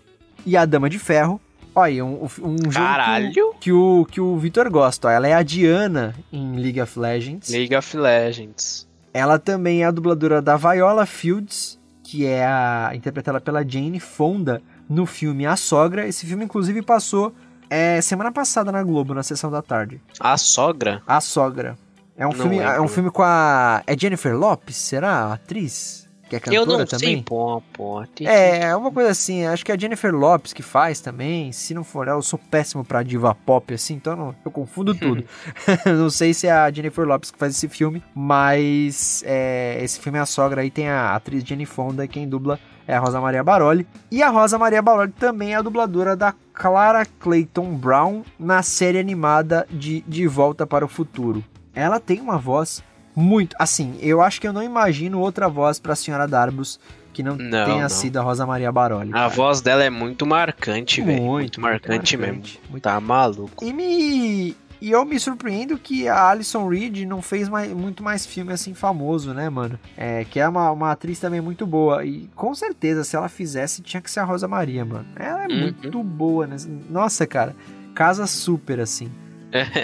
[0.44, 1.40] e A Dama de Ferro.
[1.74, 5.08] Olha, um, um jogo que, que o, que o Vitor gosta.
[5.08, 5.10] Ó.
[5.10, 7.50] Ela é a Diana em League of Legends.
[7.50, 8.88] League of Legends.
[9.12, 14.62] Ela também é a dubladora da Viola Fields, que é a interpretada pela Jane Fonda
[14.88, 16.08] no filme A Sogra.
[16.08, 17.34] Esse filme, inclusive, passou
[17.68, 20.01] É semana passada na Globo, na sessão da tarde.
[20.20, 21.02] A sogra?
[21.06, 21.76] A sogra.
[22.16, 25.10] É um Não filme, é um filme com a é Jennifer Lopes, será?
[25.26, 26.06] A atriz?
[26.28, 27.14] Que é cantora Eu não também?
[27.14, 28.02] sei, pô, pô.
[28.22, 31.52] É, é uma coisa assim, acho que é a Jennifer Lopes que faz também.
[31.52, 34.51] Se não for ela, eu sou péssimo pra diva pop, assim, então eu, não- eu
[34.51, 35.24] confundo tudo.
[35.86, 40.18] não sei se é a Jennifer Lopes que faz esse filme, mas é, esse filme
[40.18, 43.42] é a sogra aí, tem a atriz Jenny Fonda, quem dubla é a Rosa Maria
[43.42, 43.86] Baroli.
[44.10, 48.98] E a Rosa Maria Baroli também é a dubladora da Clara Clayton Brown na série
[48.98, 51.44] animada de De Volta para o Futuro.
[51.74, 52.82] Ela tem uma voz
[53.14, 53.54] muito.
[53.58, 56.78] Assim, eu acho que eu não imagino outra voz pra Senhora Darbus
[57.12, 57.88] que não, Não, tenha não.
[57.88, 59.10] sido a Rosa Maria Baroli.
[59.14, 61.22] A voz dela é muito marcante, velho.
[61.22, 62.80] Muito, Muito, marcante, marcante, mesmo.
[62.80, 63.64] Tá maluco.
[63.64, 64.54] E me.
[64.86, 68.72] E eu me surpreendo que a Alison Reed não fez mais, muito mais filme assim
[68.72, 69.76] famoso, né, mano?
[69.96, 72.04] É, que é uma, uma atriz também muito boa.
[72.04, 75.04] E com certeza, se ela fizesse, tinha que ser a Rosa Maria, mano.
[75.16, 75.58] Ela é Uhum.
[75.60, 76.54] muito boa, né?
[76.88, 77.56] Nossa, cara,
[77.96, 79.10] casa super, assim.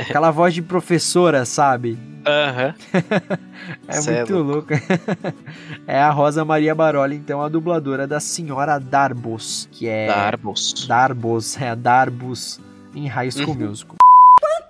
[0.09, 1.99] Aquela voz de professora, sabe?
[2.25, 2.73] Aham.
[3.89, 4.69] É Cê é muito louco.
[5.87, 10.07] é a Rosa Maria Baroli, então, a dubladora da Senhora Darbus, que é...
[10.07, 10.87] Darbus.
[10.87, 12.61] Darbus, é a Darbus
[12.95, 13.67] em High School Uhum.
[13.69, 13.97] Musical.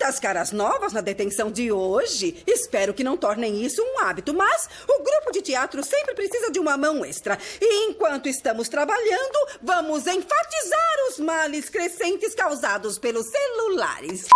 [0.03, 2.43] Quantas caras novas na detenção de hoje!
[2.45, 6.59] Espero que não tornem isso um hábito, mas o grupo de teatro sempre precisa de
[6.59, 7.39] uma mão extra.
[7.61, 14.27] E enquanto estamos trabalhando, vamos enfatizar os males crescentes causados pelos celulares.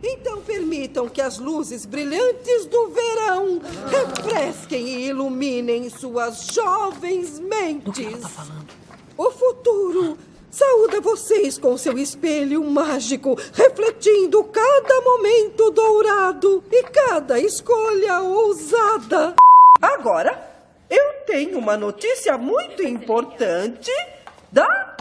[0.00, 3.60] Então permitam que as luzes brilhantes do verão
[3.90, 8.22] refresquem e iluminem suas jovens mentes.
[9.16, 10.16] O futuro
[10.54, 19.34] saúda vocês com seu espelho mágico, refletindo cada momento dourado e cada escolha ousada.
[19.82, 20.40] Agora,
[20.88, 23.90] eu tenho uma notícia muito importante
[24.52, 24.96] da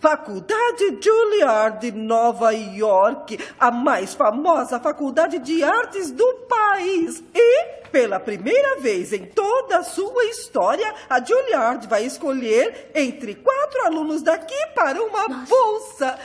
[0.00, 7.22] Faculdade Juilliard de Nova York, a mais famosa faculdade de artes do país.
[7.34, 13.86] E, pela primeira vez em toda a sua história, a Juilliard vai escolher entre quatro
[13.86, 16.16] alunos daqui para uma bolsa.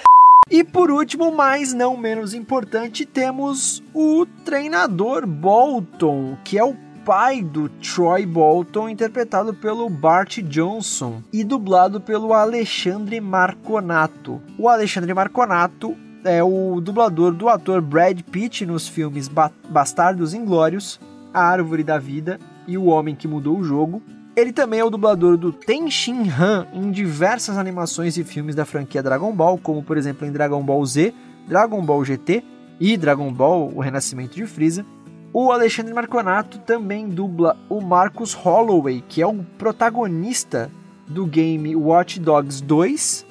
[0.51, 6.75] E por último, mas não menos importante, temos o treinador Bolton, que é o
[7.05, 14.41] pai do Troy Bolton, interpretado pelo Bart Johnson e dublado pelo Alexandre Marconato.
[14.57, 20.99] O Alexandre Marconato é o dublador do ator Brad Pitt nos filmes Ba- Bastardos Inglórios,
[21.33, 24.01] A Árvore da Vida e O Homem que Mudou o Jogo.
[24.35, 28.65] Ele também é o dublador do Ten Shin Han em diversas animações e filmes da
[28.65, 31.13] franquia Dragon Ball, como por exemplo em Dragon Ball Z,
[31.47, 32.43] Dragon Ball GT
[32.79, 34.85] e Dragon Ball O Renascimento de Freeza.
[35.33, 40.69] O Alexandre Marconato também dubla o Marcus Holloway, que é o protagonista
[41.07, 43.25] do game Watch Dogs 2.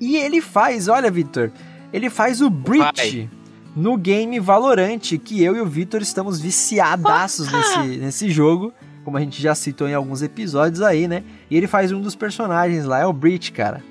[0.00, 1.50] E ele faz, olha, Victor,
[1.92, 3.28] ele faz o Breach
[3.74, 8.72] no game Valorant, que eu e o Victor estamos viciadaços nesse, nesse jogo,
[9.04, 11.24] como a gente já citou em alguns episódios aí, né?
[11.50, 13.82] E ele faz um dos personagens lá, é o Breach, cara.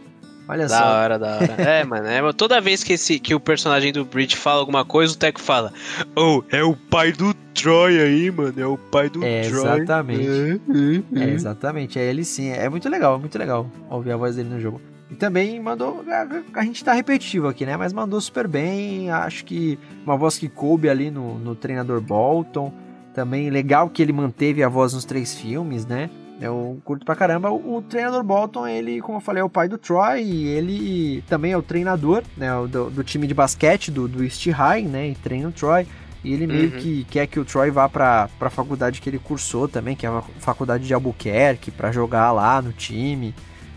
[0.47, 0.85] Olha Da só.
[0.85, 1.55] hora, da hora.
[1.57, 5.13] É, mano, é, toda vez que, esse, que o personagem do Bridge fala alguma coisa,
[5.13, 5.73] o Teco fala:
[6.15, 8.53] Oh, é o pai do Troy aí, mano.
[8.57, 9.59] É o pai do É, Troy.
[9.59, 10.61] exatamente.
[11.15, 12.49] É, É, exatamente, é ele sim.
[12.49, 14.79] É muito legal, muito legal ouvir a voz dele no jogo.
[15.09, 16.03] E também mandou.
[16.07, 17.75] A, a gente tá repetitivo aqui, né?
[17.77, 19.09] Mas mandou super bem.
[19.09, 22.73] Acho que uma voz que coube ali no, no treinador Bolton.
[23.13, 26.09] Também legal que ele manteve a voz nos três filmes, né?
[26.39, 27.49] Eu curto pra caramba.
[27.49, 30.21] O, o treinador Bolton, ele, como eu falei, é o pai do Troy.
[30.21, 34.45] E ele também é o treinador né, do, do time de basquete do, do East
[34.47, 35.09] High, né?
[35.09, 35.87] E treina o Troy.
[36.23, 36.77] E ele meio Uhum.
[36.77, 40.09] que quer que o Troy vá pra, pra faculdade que ele cursou também, que é
[40.09, 43.33] a faculdade de Albuquerque, pra jogar lá no time.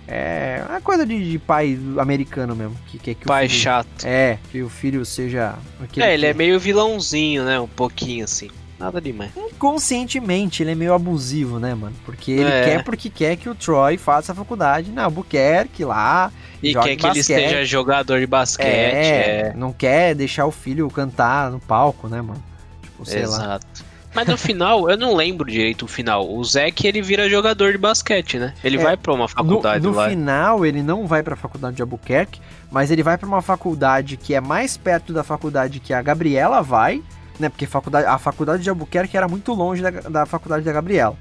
[0.08, 2.74] É uma coisa de, de pai americano mesmo.
[2.88, 4.04] Que quer que Pai o filho, chato.
[4.04, 5.54] É, que o filho seja.
[5.92, 6.36] que É, ele é quer.
[6.36, 7.60] meio vilãozinho, né?
[7.60, 8.50] Um pouquinho assim.
[8.80, 9.30] Nada demais.
[9.36, 11.94] Inconscientemente, ele é meio abusivo, né, mano?
[12.04, 12.64] Porque ele É.
[12.64, 16.32] quer porque quer que o Troy faça a faculdade na Albuquerque lá.
[16.62, 17.20] E quer que ele basquete.
[17.20, 18.66] esteja jogador de basquete.
[18.66, 22.42] É, É, não quer deixar o filho cantar no palco, né, mano?
[22.82, 23.36] Tipo, sei lá.
[23.36, 23.90] Exato.
[24.12, 26.28] Mas no final, eu não lembro direito o final.
[26.28, 28.54] O Zack, ele vira jogador de basquete, né?
[28.64, 30.08] Ele É, vai pra uma faculdade no, no lá.
[30.08, 32.40] final, ele não vai pra faculdade de Albuquerque,
[32.72, 36.60] mas ele vai pra uma faculdade que é mais perto da faculdade que a Gabriela
[36.60, 37.00] vai,
[37.38, 37.48] né?
[37.48, 41.16] Porque faculdade, a faculdade de Albuquerque era muito longe da, da faculdade da Gabriela.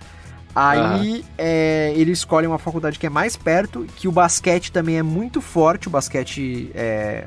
[0.55, 5.03] Aí é, ele escolhe uma faculdade que é mais perto, que o basquete também é
[5.03, 7.25] muito forte, o basquete é.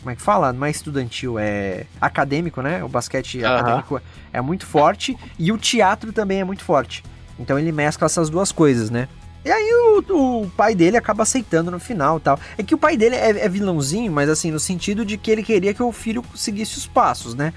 [0.00, 0.52] Como é que fala?
[0.52, 2.82] Não é estudantil, é acadêmico, né?
[2.82, 3.56] O basquete Aham.
[3.56, 4.02] acadêmico
[4.32, 7.04] é muito forte e o teatro também é muito forte.
[7.38, 9.08] Então ele mescla essas duas coisas, né?
[9.44, 12.38] E aí o, o, pai dele acaba aceitando no final tal.
[12.56, 15.42] É que o pai dele é, é, vilãozinho, mas assim, no sentido de que ele
[15.42, 17.52] queria que o filho seguisse os passos, né?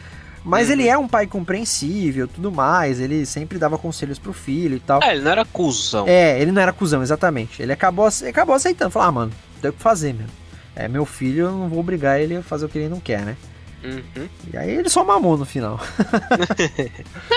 [0.45, 0.73] Mas uhum.
[0.73, 5.01] ele é um pai compreensível, tudo mais, ele sempre dava conselhos pro filho e tal.
[5.01, 6.05] É, ele não era cuzão.
[6.07, 7.61] É, ele não era cuzão, exatamente.
[7.61, 10.31] Ele acabou, acabou aceitando, falou, ah, mano, tem o que fazer mesmo.
[10.75, 13.21] É, meu filho, eu não vou obrigar ele a fazer o que ele não quer,
[13.21, 13.35] né?
[13.83, 14.27] Uhum.
[14.51, 15.79] E aí ele só mamou no final.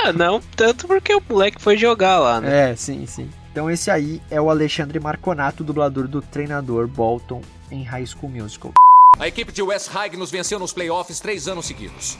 [0.05, 2.71] ah, não, tanto porque o moleque foi jogar lá, né?
[2.71, 3.31] É, sim, sim.
[3.51, 8.73] Então esse aí é o Alexandre Marconato, dublador do treinador Bolton em High School Musical.
[9.19, 12.17] A equipe de West High nos venceu nos playoffs três anos seguidos.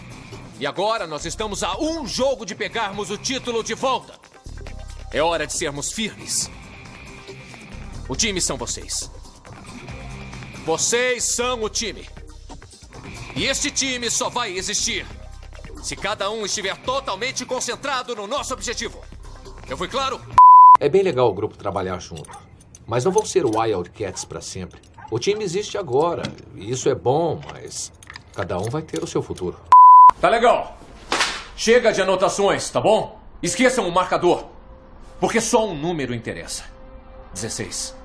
[0.61, 4.19] E agora nós estamos a um jogo de pegarmos o título de volta.
[5.13, 6.51] É hora de sermos firmes.
[8.09, 9.09] O time são vocês.
[10.65, 12.09] Vocês são o time.
[13.37, 15.07] E este time só vai existir
[15.81, 19.01] se cada um estiver totalmente concentrado no nosso objetivo.
[19.69, 20.21] Eu fui claro?
[20.81, 22.37] É bem legal o grupo trabalhar junto.
[22.85, 24.81] Mas não vão ser Wildcats para sempre.
[25.09, 26.23] O time existe agora.
[26.57, 27.93] E isso é bom, mas
[28.35, 29.68] cada um vai ter o seu futuro.
[30.21, 30.77] Tá legal.
[31.57, 33.21] Chega de anotações, tá bom?
[33.43, 34.47] Esqueçam o marcador.
[35.21, 36.65] Porque só um número interessa.
[37.35, 37.97] 16.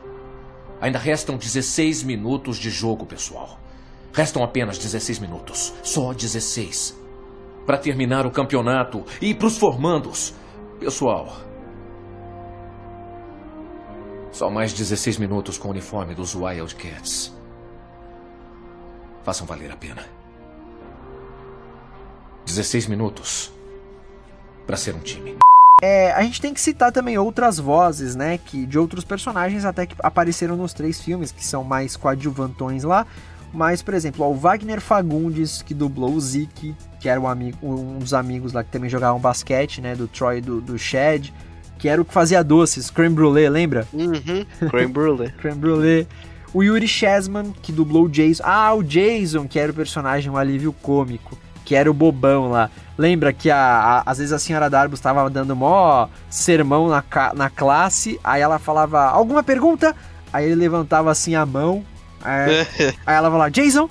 [0.80, 3.58] Ainda restam 16 minutos de jogo, pessoal.
[4.12, 5.74] Restam apenas 16 minutos.
[5.82, 6.96] Só 16.
[7.66, 10.36] Para terminar o campeonato e para os formandos.
[10.80, 11.34] Pessoal.
[14.32, 17.34] Só mais 16 minutos com o uniforme dos Wildcats.
[19.24, 20.23] Façam valer a pena.
[22.46, 23.52] 16 minutos
[24.66, 25.38] para ser um time.
[25.82, 29.86] É, a gente tem que citar também outras vozes, né, que de outros personagens até
[29.86, 33.06] que apareceram nos três filmes, que são mais coadjuvantões lá.
[33.54, 37.58] Mas, por exemplo, ó, o Wagner Fagundes, que dublou o Zeke, que era um, amigo,
[37.62, 41.34] um dos amigos lá que também jogavam basquete, né, do Troy do, do Shed,
[41.78, 43.86] que era o que fazia doces, creme brulee, lembra?
[43.92, 45.32] Uhum, creme brulee.
[45.38, 46.08] creme brulee.
[46.54, 48.44] O Yuri Chesman, que dublou o Jason.
[48.46, 52.70] Ah, o Jason, que era o personagem, um alívio cômico que era o bobão lá.
[52.98, 57.04] Lembra que a, a, às vezes a senhora Darbus estava dando mó sermão na,
[57.36, 59.96] na classe, aí ela falava, alguma pergunta?
[60.32, 61.84] Aí ele levantava assim a mão,
[62.24, 62.68] aí,
[63.06, 63.90] aí ela falava, Jason,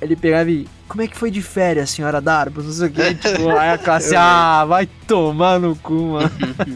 [0.00, 2.64] ele pegava e, como é que foi de férias, senhora Darbus?
[2.64, 6.30] Não sei o que, tipo, aí a classe, ah, vai tomar no cu, mano.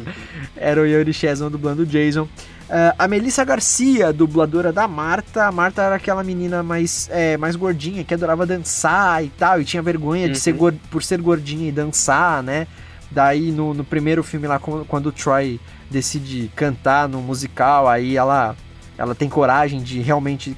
[0.57, 2.29] Era o Yuri Chesman dublando o Jason.
[2.73, 5.45] Uh, a Melissa Garcia, dubladora da Marta.
[5.45, 9.65] A Marta era aquela menina mais, é, mais gordinha que adorava dançar e tal, e
[9.67, 10.33] tinha vergonha uhum.
[10.33, 10.73] de ser uhum.
[10.91, 12.67] por ser gordinha e dançar, né?
[13.11, 18.57] Daí no, no primeiro filme lá, quando o Troy decide cantar no musical, aí ela,
[18.97, 20.57] ela tem coragem de realmente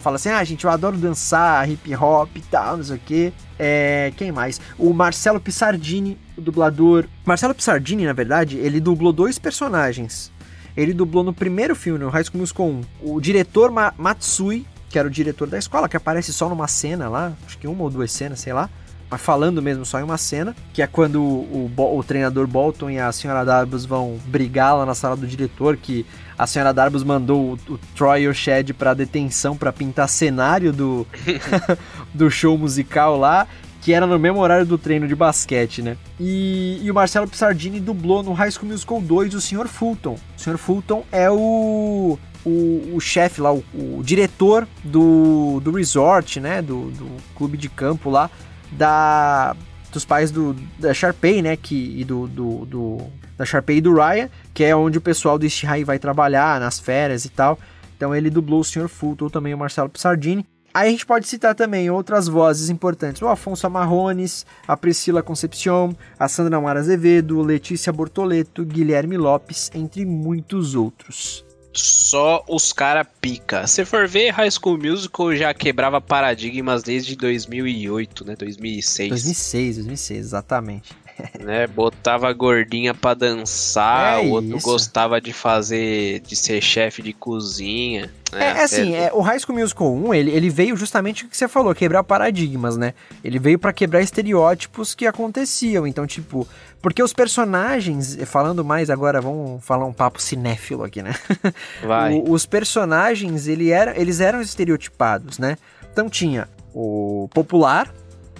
[0.00, 3.32] fala assim: ah, gente, eu adoro dançar hip hop e tal, não sei o que.
[3.58, 4.60] É, quem mais?
[4.78, 7.06] O Marcelo Pissardini, o dublador.
[7.24, 10.30] Marcelo Pissardini, na verdade, ele dublou dois personagens
[10.78, 14.96] ele dublou no primeiro filme, no High School Musical 1, o diretor Ma Matsui, que
[14.96, 17.90] era o diretor da escola, que aparece só numa cena lá, acho que uma ou
[17.90, 18.70] duas cenas, sei lá.
[19.10, 22.90] Mas falando mesmo só em uma cena, que é quando o, o, o treinador Bolton
[22.90, 26.06] e a senhora Darbus vão brigar lá na sala do diretor, que
[26.38, 30.72] a senhora Darbus mandou o, o Troy e o Shed pra detenção para pintar cenário
[30.72, 31.06] do,
[32.14, 33.48] do show musical lá
[33.80, 35.96] que era no mesmo horário do treino de basquete, né?
[36.18, 39.68] E, e o Marcelo Pissardini dublou no High School Musical 2 o Sr.
[39.68, 40.18] Fulton.
[40.36, 40.58] O Sr.
[40.58, 46.62] Fulton é o o, o chefe lá, o, o, diretor do, do resort, né?
[46.62, 48.30] Do, do clube de campo lá,
[48.72, 49.54] da,
[49.92, 51.56] dos pais do, da Sharpay, né?
[51.56, 52.98] Que, e do, do, do,
[53.36, 56.60] da Sharpay e do Ryan, que é onde o pessoal do East High vai trabalhar
[56.60, 57.58] nas férias e tal.
[57.96, 58.88] Então ele dublou o Sr.
[58.88, 60.46] Fulton, também o Marcelo Pissardini.
[60.78, 65.92] Aí a gente pode citar também outras vozes importantes: o Afonso Amarrones, a Priscila Concepcion,
[66.16, 71.44] a Sandra Mara Azevedo, Letícia Bortoleto, Guilherme Lopes, entre muitos outros.
[71.72, 73.66] Só os cara pica.
[73.66, 78.36] Se for ver, High School Musical já quebrava paradigmas desde 2008, né?
[78.36, 79.10] 2006.
[79.10, 80.96] 2006, 2006, exatamente.
[81.40, 81.66] Né?
[81.66, 84.64] Botava a gordinha pra dançar, é o outro isso.
[84.66, 88.10] gostava de fazer, de ser chefe de cozinha.
[88.32, 91.36] É, é assim, é, o High School Musical 1, ele, ele veio justamente o que
[91.36, 92.92] você falou, quebrar paradigmas, né?
[93.24, 95.86] Ele veio para quebrar estereótipos que aconteciam.
[95.86, 96.46] Então, tipo,
[96.80, 101.14] porque os personagens, falando mais agora, vamos falar um papo cinéfilo aqui, né?
[101.82, 102.14] Vai.
[102.14, 105.56] o, os personagens, ele era, eles eram estereotipados, né?
[105.90, 107.92] Então tinha o popular,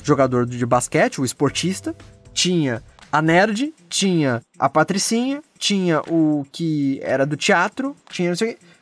[0.04, 1.94] jogador de basquete, o esportista,
[2.38, 8.32] tinha a nerd, tinha a patricinha, tinha o que era do teatro, tinha,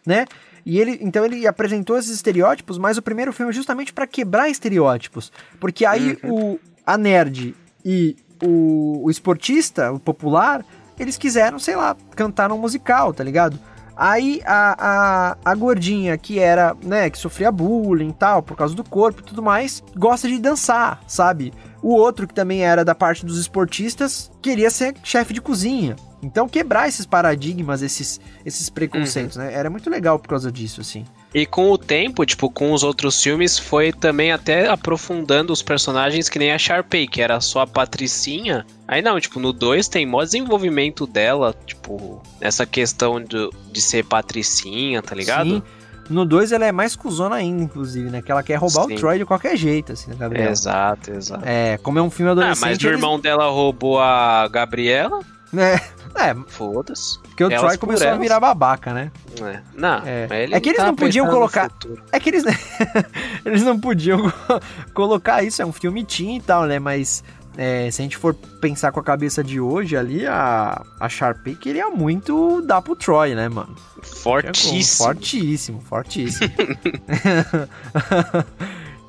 [0.04, 0.26] né?
[0.66, 4.50] E ele, então ele apresentou esses estereótipos, mas o primeiro filme é justamente para quebrar
[4.50, 6.52] estereótipos, porque aí uhum.
[6.52, 8.14] o a nerd e
[8.44, 10.62] o, o esportista, o popular,
[10.98, 13.58] eles quiseram, sei lá, cantar num musical, tá ligado?
[13.96, 18.74] Aí a, a, a gordinha, que era, né, que sofria bullying e tal, por causa
[18.74, 21.54] do corpo e tudo mais, gosta de dançar, sabe?
[21.86, 25.94] O outro, que também era da parte dos esportistas, queria ser chefe de cozinha.
[26.20, 29.54] Então, quebrar esses paradigmas, esses, esses preconceitos, né?
[29.54, 31.04] Era muito legal por causa disso, assim.
[31.32, 36.28] E com o tempo, tipo, com os outros filmes, foi também até aprofundando os personagens
[36.28, 38.66] que nem a Sharpay, que era só a Patricinha.
[38.88, 44.04] Aí não, tipo, no 2 tem maior desenvolvimento dela, tipo, nessa questão de, de ser
[44.04, 45.56] Patricinha, tá ligado?
[45.56, 45.62] Sim.
[46.08, 48.22] No 2 ela é mais cuzona ainda, inclusive, né?
[48.22, 48.94] Que ela quer roubar Sim.
[48.94, 50.50] o Troy de qualquer jeito, assim, né, Gabriel?
[50.50, 51.42] Exato, exato.
[51.44, 52.60] É, como é um filme Ah, adolescente...
[52.64, 55.20] mas o eles- irmão dela roubou a Gabriela?
[55.56, 55.74] É,
[56.30, 56.34] é.
[56.48, 57.18] Foda-se.
[57.20, 58.20] Porque o Elas Troy começou a elas.
[58.20, 59.10] virar babaca, né?
[59.40, 59.60] É.
[59.74, 61.70] Não, É, mas ele é que eles tá não podiam colocar.
[62.12, 62.44] É que eles,
[63.44, 64.30] eles não podiam
[64.92, 66.78] colocar isso, é um filme teen e tal, né?
[66.78, 67.22] Mas
[67.56, 71.54] é, se a gente for pensar com a cabeça de hoje ali, a, a Sharpay
[71.54, 73.74] queria muito dar pro Troy, né, mano?
[74.02, 75.06] Fortíssimo.
[75.06, 76.50] Fortíssimo, fortíssimo.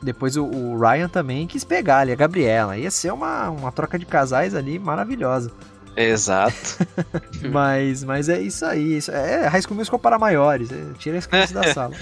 [0.02, 2.78] Depois o, o Ryan também quis pegar ali a Gabriela.
[2.78, 5.52] Ia ser uma, uma troca de casais ali maravilhosa.
[5.96, 6.86] Exato.
[7.52, 8.98] Mas, mas é isso aí.
[8.98, 10.72] Isso, é High School Musical para maiores.
[10.72, 11.96] é, tira esse criança da sala.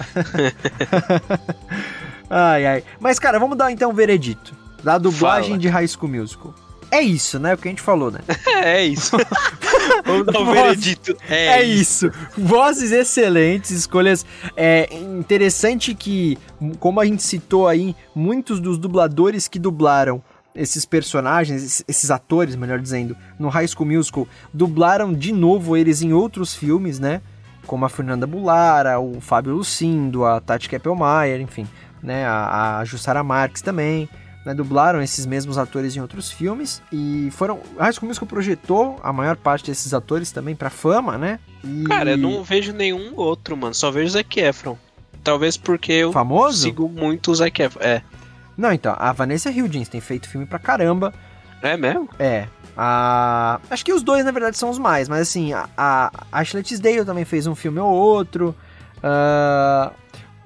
[2.28, 2.84] ai, ai.
[3.00, 4.54] Mas, cara, vamos dar então um veredito.
[4.86, 5.58] Da dublagem Fala.
[5.58, 6.54] de High School Musical.
[6.92, 7.54] É isso, né?
[7.54, 8.20] O que a gente falou, né?
[8.62, 9.16] É isso.
[10.06, 11.16] Vamos dar um veredito.
[11.28, 12.10] É, isso.
[12.38, 14.24] Vozes excelentes, escolhas.
[14.56, 16.38] É interessante que,
[16.78, 20.22] como a gente citou aí, muitos dos dubladores que dublaram
[20.54, 26.02] esses personagens, esses- esses atores, melhor dizendo, no High School Musical, dublaram de novo eles
[26.02, 27.20] em outros filmes, né?
[27.66, 31.66] Como a Fernanda Bulara, o Fábio Lucindo, a Tati Keppelmeier, enfim,
[32.00, 32.24] né?
[32.24, 34.08] A, a Jussara Marques também.
[34.46, 37.58] Né, dublaram esses mesmos atores em outros filmes e foram.
[37.76, 41.40] A High School Musical projetou a maior parte desses atores também pra fama, né?
[41.64, 41.82] E...
[41.82, 43.74] Cara, eu não vejo nenhum outro, mano.
[43.74, 44.78] Só vejo o Zac Efron.
[45.24, 46.62] Talvez porque eu Famoso?
[46.62, 47.82] sigo muito o Zac Efron.
[47.82, 48.02] É.
[48.56, 51.12] Não, então, a Vanessa Hudgens tem feito filme pra caramba.
[51.60, 52.08] É mesmo?
[52.16, 52.46] É.
[52.76, 53.58] A...
[53.68, 57.04] Acho que os dois, na verdade, são os mais, mas assim, a, a Ashley Tisdale
[57.04, 58.54] também fez um filme ou outro.
[59.02, 59.92] Ah,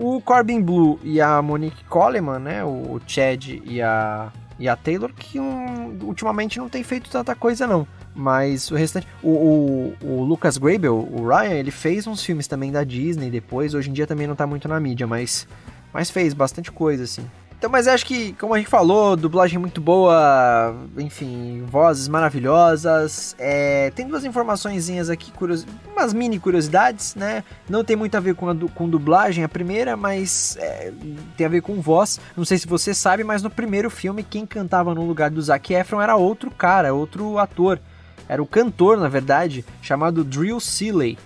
[0.01, 2.65] o Corbin Blue e a Monique Coleman, né?
[2.65, 7.67] O Chad e a, e a Taylor, que hum, ultimamente não tem feito tanta coisa,
[7.67, 7.87] não.
[8.15, 9.07] Mas o restante.
[9.23, 13.75] O, o, o Lucas Grabel, o Ryan, ele fez uns filmes também da Disney depois.
[13.75, 15.47] Hoje em dia também não tá muito na mídia, mas,
[15.93, 17.25] mas fez bastante coisa, assim.
[17.61, 23.37] Então, mas acho que, como a gente falou, dublagem muito boa, enfim, vozes maravilhosas.
[23.39, 25.67] É, tem duas informaçõezinhas aqui, curios...
[25.93, 27.45] umas mini curiosidades, né?
[27.69, 30.91] Não tem muito a ver com, a du- com dublagem, a primeira, mas é,
[31.37, 32.19] tem a ver com voz.
[32.35, 35.75] Não sei se você sabe, mas no primeiro filme, quem cantava no lugar do Zac
[35.75, 37.79] Efron era outro cara, outro ator.
[38.27, 41.19] Era o cantor, na verdade, chamado Drill Seeley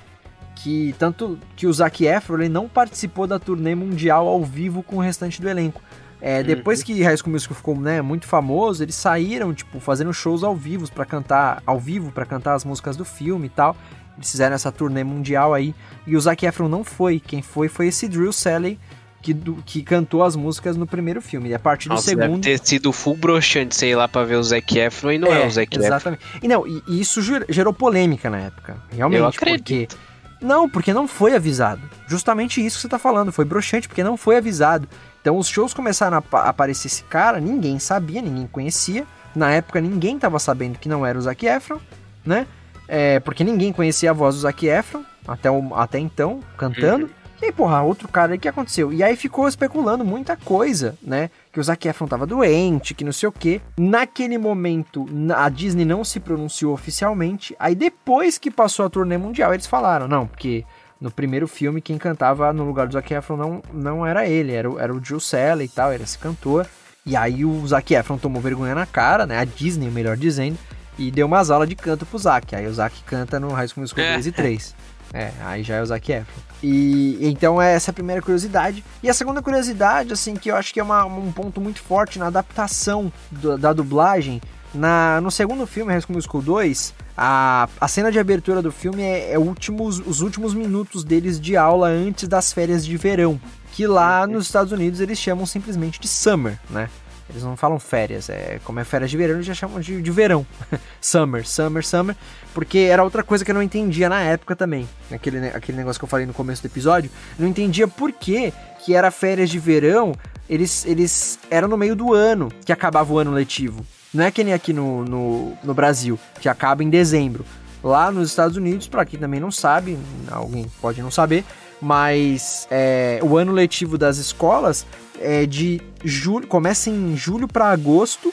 [0.57, 4.97] que tanto que o Zac Efron ele não participou da turnê mundial ao vivo com
[4.97, 5.83] o restante do elenco.
[6.27, 10.43] É, depois que High School Musical ficou né, muito famoso, eles saíram tipo fazendo shows
[10.43, 13.77] ao vivo para cantar ao vivo para cantar as músicas do filme e tal.
[14.17, 15.75] Eles fizeram essa turnê mundial aí
[16.07, 17.21] e o Zac Efron não foi.
[17.21, 18.79] Quem foi foi esse Drew Salley
[19.21, 21.51] que, do- que cantou as músicas no primeiro filme.
[21.51, 24.37] E a partir do Nossa, segundo deve ter sido full broxante, sei lá, pra ver
[24.37, 25.85] o Zac Efron e não é, o Zac Efron.
[25.87, 26.23] Exatamente.
[26.43, 28.77] E não, e, e isso ger- gerou polêmica na época.
[28.91, 29.19] Realmente.
[29.21, 29.97] Eu acredito.
[29.97, 30.45] Porque...
[30.45, 31.83] Não, porque não foi avisado.
[32.07, 33.33] Justamente isso que você tá falando.
[33.33, 34.87] Foi broxante, porque não foi avisado.
[35.25, 39.07] Então os shows começaram a apa- aparecer esse cara, ninguém sabia, ninguém conhecia.
[39.35, 41.79] Na época ninguém tava sabendo que não era o Zac Efron,
[42.27, 42.47] né?
[42.87, 47.09] É, porque ninguém conhecia a voz do Zac Efron até, o- até então, cantando.
[47.41, 48.93] E aí, porra, outro cara aí, o que aconteceu?
[48.93, 51.31] E aí ficou especulando muita coisa, né?
[51.51, 53.63] Que o Zac Efron tava doente, que não sei o quê.
[53.79, 57.57] Naquele momento, a Disney não se pronunciou oficialmente.
[57.59, 60.65] Aí depois que passou a turnê mundial, eles falaram, não, porque
[61.05, 64.71] no primeiro filme quem cantava no lugar do Zac Efron não, não era ele, era,
[64.71, 66.67] o- era o Jill Salley e tal, era esse cantor.
[67.05, 69.39] E aí o Zac Efron tomou vergonha na cara, né?
[69.39, 70.57] A Disney, melhor dizendo,
[70.99, 72.57] e deu umas aulas de canto pro Zac.
[72.57, 74.75] Aí o Zac canta no High School Musical 2 e 3.
[75.13, 76.43] É, aí já é o Zac Efron.
[76.63, 78.83] E então é essa a primeira curiosidade.
[79.03, 82.19] E a segunda curiosidade, assim, que eu acho que é uma- um ponto muito forte
[82.19, 84.41] na adaptação do- da dublagem.
[84.75, 89.03] Na, no segundo filme, High School Musical 2, a, a cena de abertura do filme
[89.03, 93.41] é, é últimos, os últimos minutos deles de aula antes das férias de verão.
[93.73, 96.89] Que lá nos Estados Unidos eles chamam simplesmente de summer, né?
[97.31, 100.11] Eles não falam férias, é como é férias de verão, eles já chamam de, de
[100.11, 100.47] verão.
[101.01, 102.17] summer, summer, summer.
[102.53, 104.89] Porque era outra coisa que eu não entendia na época também.
[105.11, 107.11] Aquele, aquele negócio que eu falei no começo do episódio.
[107.39, 108.53] Não entendia por que,
[108.85, 110.15] que era férias de verão,
[110.49, 113.85] eles, eles eram no meio do ano que acabava o ano letivo.
[114.15, 117.45] Não é que nem aqui no, no, no Brasil, que acaba em dezembro.
[117.83, 119.99] lá nos Estados Unidos, para quem também não sabe,
[120.31, 121.45] alguém pode não saber,
[121.83, 124.87] mas é, o ano letivo das escolas
[125.21, 128.33] é de julho, começa em julho para agosto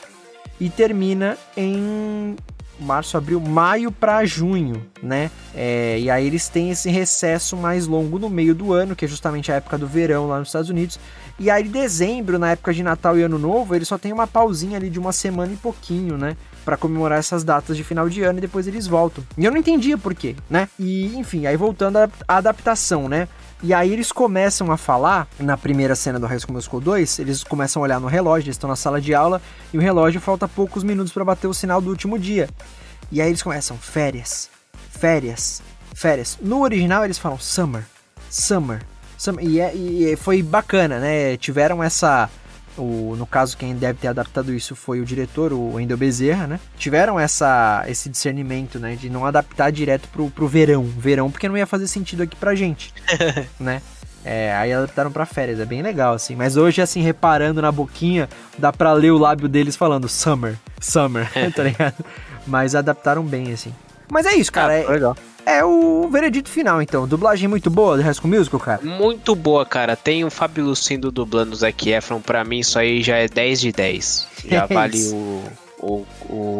[0.59, 2.35] e termina em
[2.79, 5.29] março, abril, maio para junho, né?
[5.53, 9.07] É, e aí eles têm esse recesso mais longo no meio do ano, que é
[9.07, 10.99] justamente a época do verão lá nos Estados Unidos.
[11.39, 14.77] E aí, dezembro, na época de Natal e Ano Novo, eles só tem uma pausinha
[14.77, 16.37] ali de uma semana e pouquinho, né?
[16.63, 19.23] Para comemorar essas datas de final de ano e depois eles voltam.
[19.37, 20.69] E eu não entendia por quê, né?
[20.77, 23.27] E, enfim, aí voltando à adaptação, né?
[23.63, 27.43] E aí eles começam a falar, na primeira cena do High School Musical 2, eles
[27.43, 29.39] começam a olhar no relógio, eles estão na sala de aula,
[29.71, 32.49] e o relógio falta poucos minutos para bater o sinal do último dia.
[33.11, 34.49] E aí eles começam, férias,
[34.89, 35.61] férias,
[35.93, 36.39] férias.
[36.41, 37.83] No original eles falam summer,
[38.29, 38.81] summer.
[39.41, 41.37] E, é, e foi bacana, né?
[41.37, 42.29] Tiveram essa
[42.77, 46.59] o, no caso, quem deve ter adaptado isso foi o diretor, o Wendel Bezerra, né?
[46.77, 48.95] Tiveram essa, esse discernimento, né?
[48.95, 50.83] De não adaptar direto pro, pro verão.
[50.83, 52.93] Verão, porque não ia fazer sentido aqui pra gente,
[53.59, 53.81] né?
[54.23, 56.35] É, aí adaptaram pra férias, é bem legal, assim.
[56.35, 61.27] Mas hoje, assim, reparando na boquinha, dá pra ler o lábio deles falando summer, summer,
[61.55, 62.05] tá ligado?
[62.45, 63.73] Mas adaptaram bem, assim.
[64.09, 64.73] Mas é isso, cara.
[64.73, 65.15] Ah, é, legal
[65.45, 67.07] é o veredito final, então.
[67.07, 68.81] Dublagem muito boa do High School Musical, cara?
[68.83, 69.95] Muito boa, cara.
[69.95, 72.21] Tem o Fábio Lucindo dublando o Zac Efron.
[72.21, 74.27] Pra mim, isso aí já é 10 de 10.
[74.47, 75.43] Já é vale o,
[75.79, 76.05] o,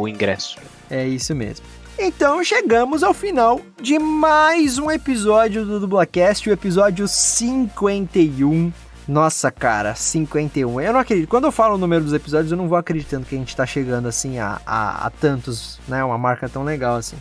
[0.02, 0.58] o ingresso.
[0.90, 1.66] É isso mesmo.
[1.98, 8.74] Então chegamos ao final de mais um episódio do Dublacast, o episódio 51.
[9.08, 10.82] Nossa, cara, 51.
[10.82, 11.28] Eu não acredito.
[11.28, 13.66] Quando eu falo o número dos episódios, eu não vou acreditando que a gente tá
[13.66, 16.04] chegando assim a, a, a tantos, né?
[16.04, 17.18] Uma marca tão legal assim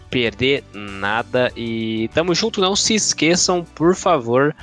[0.08, 1.50] perder nada.
[1.56, 4.54] E tamo junto, não se esqueçam, por favor,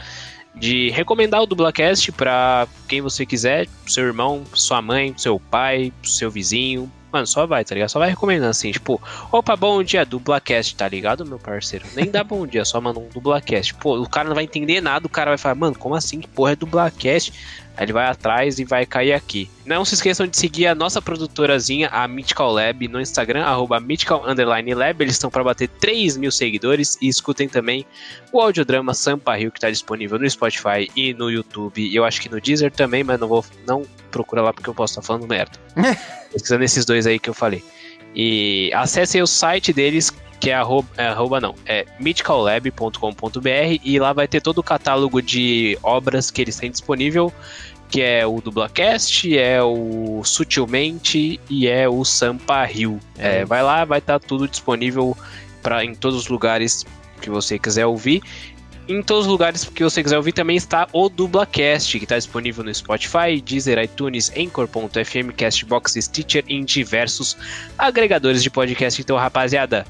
[0.55, 6.31] de recomendar o Dublacast para quem você quiser, seu irmão, sua mãe, seu pai, seu
[6.31, 6.89] vizinho.
[7.11, 7.89] Mano, só vai, tá ligado?
[7.89, 11.85] Só vai recomendando assim, tipo, opa, bom dia, Dublacast, tá ligado, meu parceiro?
[11.93, 13.73] Nem dá bom dia, só manda um Dublacast.
[13.73, 16.21] Pô, o cara não vai entender nada, o cara vai falar, mano, como assim?
[16.21, 17.33] Que porra é Dublacast?
[17.81, 19.49] Ele vai atrás e vai cair aqui.
[19.65, 24.23] Não se esqueçam de seguir a nossa produtorazinha, a Mythical Lab, no Instagram, arroba Mythical
[24.23, 25.03] Lab.
[25.03, 26.97] Eles estão para bater 3 mil seguidores.
[27.01, 27.85] E escutem também
[28.31, 31.81] o audiodrama Sampa Rio, que está disponível no Spotify e no YouTube.
[31.81, 33.43] E eu acho que no Deezer também, mas não vou.
[33.65, 35.57] Não procura lá porque eu posso estar falando merda.
[36.31, 37.63] Pesquisando esses dois aí que eu falei.
[38.13, 44.11] E acessem o site deles, que é arroba, é arroba não, é mythicallab.com.br e lá
[44.11, 47.31] vai ter todo o catálogo de obras que eles têm disponível
[47.91, 52.99] que é o Dublacast, é o Sutilmente e é o Sampa Rio.
[53.17, 55.15] É, vai lá, vai estar tá tudo disponível
[55.61, 56.85] para em todos os lugares
[57.21, 58.23] que você quiser ouvir.
[58.87, 62.63] Em todos os lugares que você quiser ouvir também está o Dublacast, que está disponível
[62.63, 67.37] no Spotify, Deezer, iTunes, Anchor.fm, Castbox, Stitcher e em diversos
[67.77, 69.01] agregadores de podcast.
[69.01, 69.85] Então, rapaziada,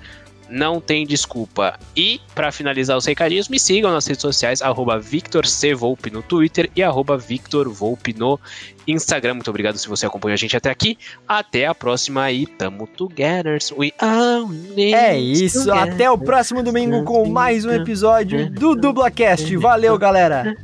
[0.51, 1.79] não tem desculpa.
[1.95, 5.73] E, pra finalizar os recadinhos, me sigam nas redes sociais, arroba Victor C.
[5.73, 8.39] Volpe no Twitter e arroba Victor Volpe no
[8.87, 9.35] Instagram.
[9.35, 10.97] Muito obrigado se você acompanhou a gente até aqui.
[11.27, 13.57] Até a próxima e tamo together.
[13.77, 19.55] We are É isso, até o próximo domingo com mais um episódio do DublaCast.
[19.57, 20.55] Valeu, galera!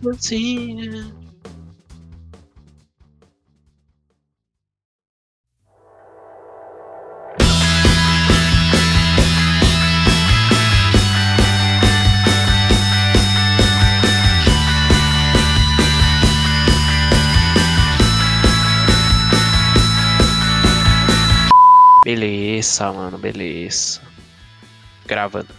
[22.58, 24.02] Beleza, mano, beleza.
[25.06, 25.50] Gravando.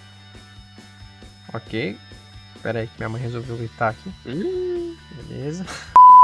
[1.55, 1.97] Ok.
[2.63, 4.13] Pera aí que minha mãe resolveu gritar aqui.
[4.25, 5.65] Beleza.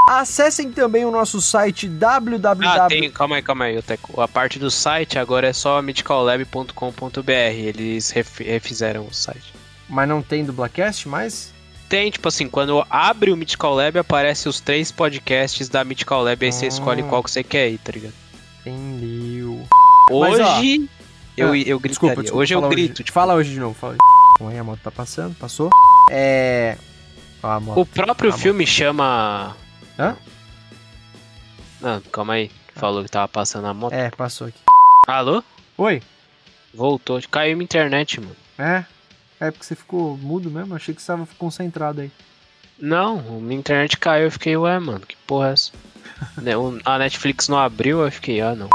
[0.09, 2.69] Acessem também o nosso site www.
[2.69, 4.21] Ah, tem, calma aí, calma aí, Teco.
[4.21, 7.31] A parte do site agora é só mythicallab.com.br.
[7.31, 9.55] Eles ref- refizeram o site.
[9.89, 11.55] Mas não tem dublacast mais?
[11.89, 16.45] Tem, tipo assim, quando abre o Mythical Lab, aparece os três podcasts da Mythical Lab,
[16.45, 16.69] aí você Ah.
[16.69, 18.15] escolhe qual que você quer ir, tá ligado?
[18.67, 19.53] Entendeu.
[20.10, 20.89] Hoje, Mas,
[21.36, 21.89] eu, ah, eu gritaria.
[21.89, 24.01] desculpa, desculpa, hoje eu grito, tipo, Fala hoje de novo, fala hoje.
[24.52, 25.70] Aí a moto tá passando, passou.
[26.10, 26.76] É.
[27.43, 27.81] Ó, a moto.
[27.81, 28.40] O próprio A moto.
[28.43, 29.56] filme chama.
[29.98, 30.16] Hã?
[31.81, 32.51] Não, calma aí.
[32.74, 33.93] Falou que tava passando a moto.
[33.93, 34.59] É, passou aqui.
[35.06, 35.43] Alô?
[35.78, 36.02] Oi?
[36.72, 37.20] Voltou.
[37.31, 38.36] Caiu minha internet, mano.
[38.59, 38.85] É?
[39.40, 40.74] É porque você ficou mudo mesmo?
[40.74, 42.10] Achei que você tava concentrado aí.
[42.78, 44.24] Não, minha internet caiu.
[44.24, 45.72] Eu fiquei, ué, mano, que porra é essa?
[46.40, 46.52] Né,
[46.85, 48.68] a Netflix não abriu, eu fiquei, ah, não.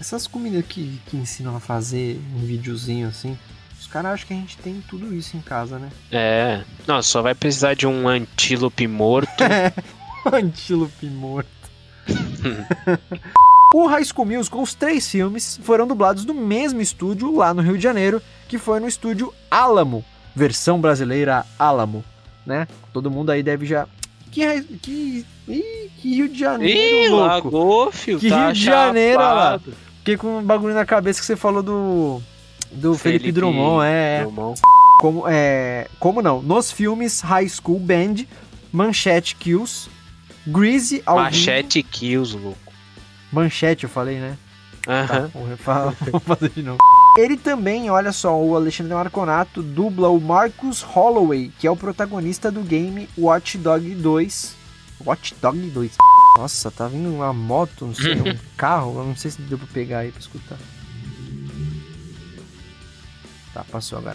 [0.00, 3.38] Essas comidas que, que ensinam a fazer um videozinho assim,
[3.78, 5.90] os caras acham que a gente tem tudo isso em casa, né?
[6.10, 6.62] É.
[6.86, 9.42] Não, só vai precisar de um antílope morto.
[10.32, 11.50] Antílope morto.
[13.74, 17.76] o High School Musical, os três filmes, foram dublados no mesmo estúdio lá no Rio
[17.76, 20.04] de Janeiro, que foi no estúdio Alamo,
[20.34, 22.04] versão brasileira Alamo,
[22.46, 22.68] né?
[22.92, 23.86] Todo mundo aí deve já...
[24.32, 27.26] Que, que, ih, que Rio de Janeiro, Ih, louco.
[27.26, 28.18] lagou, filho.
[28.18, 29.60] Que tá Rio de Janeiro, olha lá.
[29.98, 32.20] Fiquei com um bagulho na cabeça que você falou do.
[32.72, 34.18] Do Felipe, Felipe Drummond, é.
[34.18, 34.20] é.
[34.22, 34.60] Drummond.
[34.98, 35.86] Como, é.
[36.00, 36.40] Como não?
[36.42, 38.24] Nos filmes High School Band,
[38.72, 39.88] Manchete Kills,
[40.46, 42.72] Greasy ao vivo- Machete Kills, louco.
[43.30, 44.36] Manchete, eu falei, né?
[44.88, 45.06] Aham.
[45.06, 46.78] Tá, vou, refa- vou fazer de novo.
[47.16, 52.50] Ele também, olha só, o Alexandre Marconato dubla o Marcus Holloway, que é o protagonista
[52.50, 54.54] do game Watch Dog 2.
[55.04, 55.96] Watch Dog 2.
[56.38, 59.66] Nossa, tá vindo uma moto, não sei, um carro, eu não sei se deu pra
[59.66, 60.58] pegar aí pra escutar.
[63.52, 64.14] Tá, passou agora.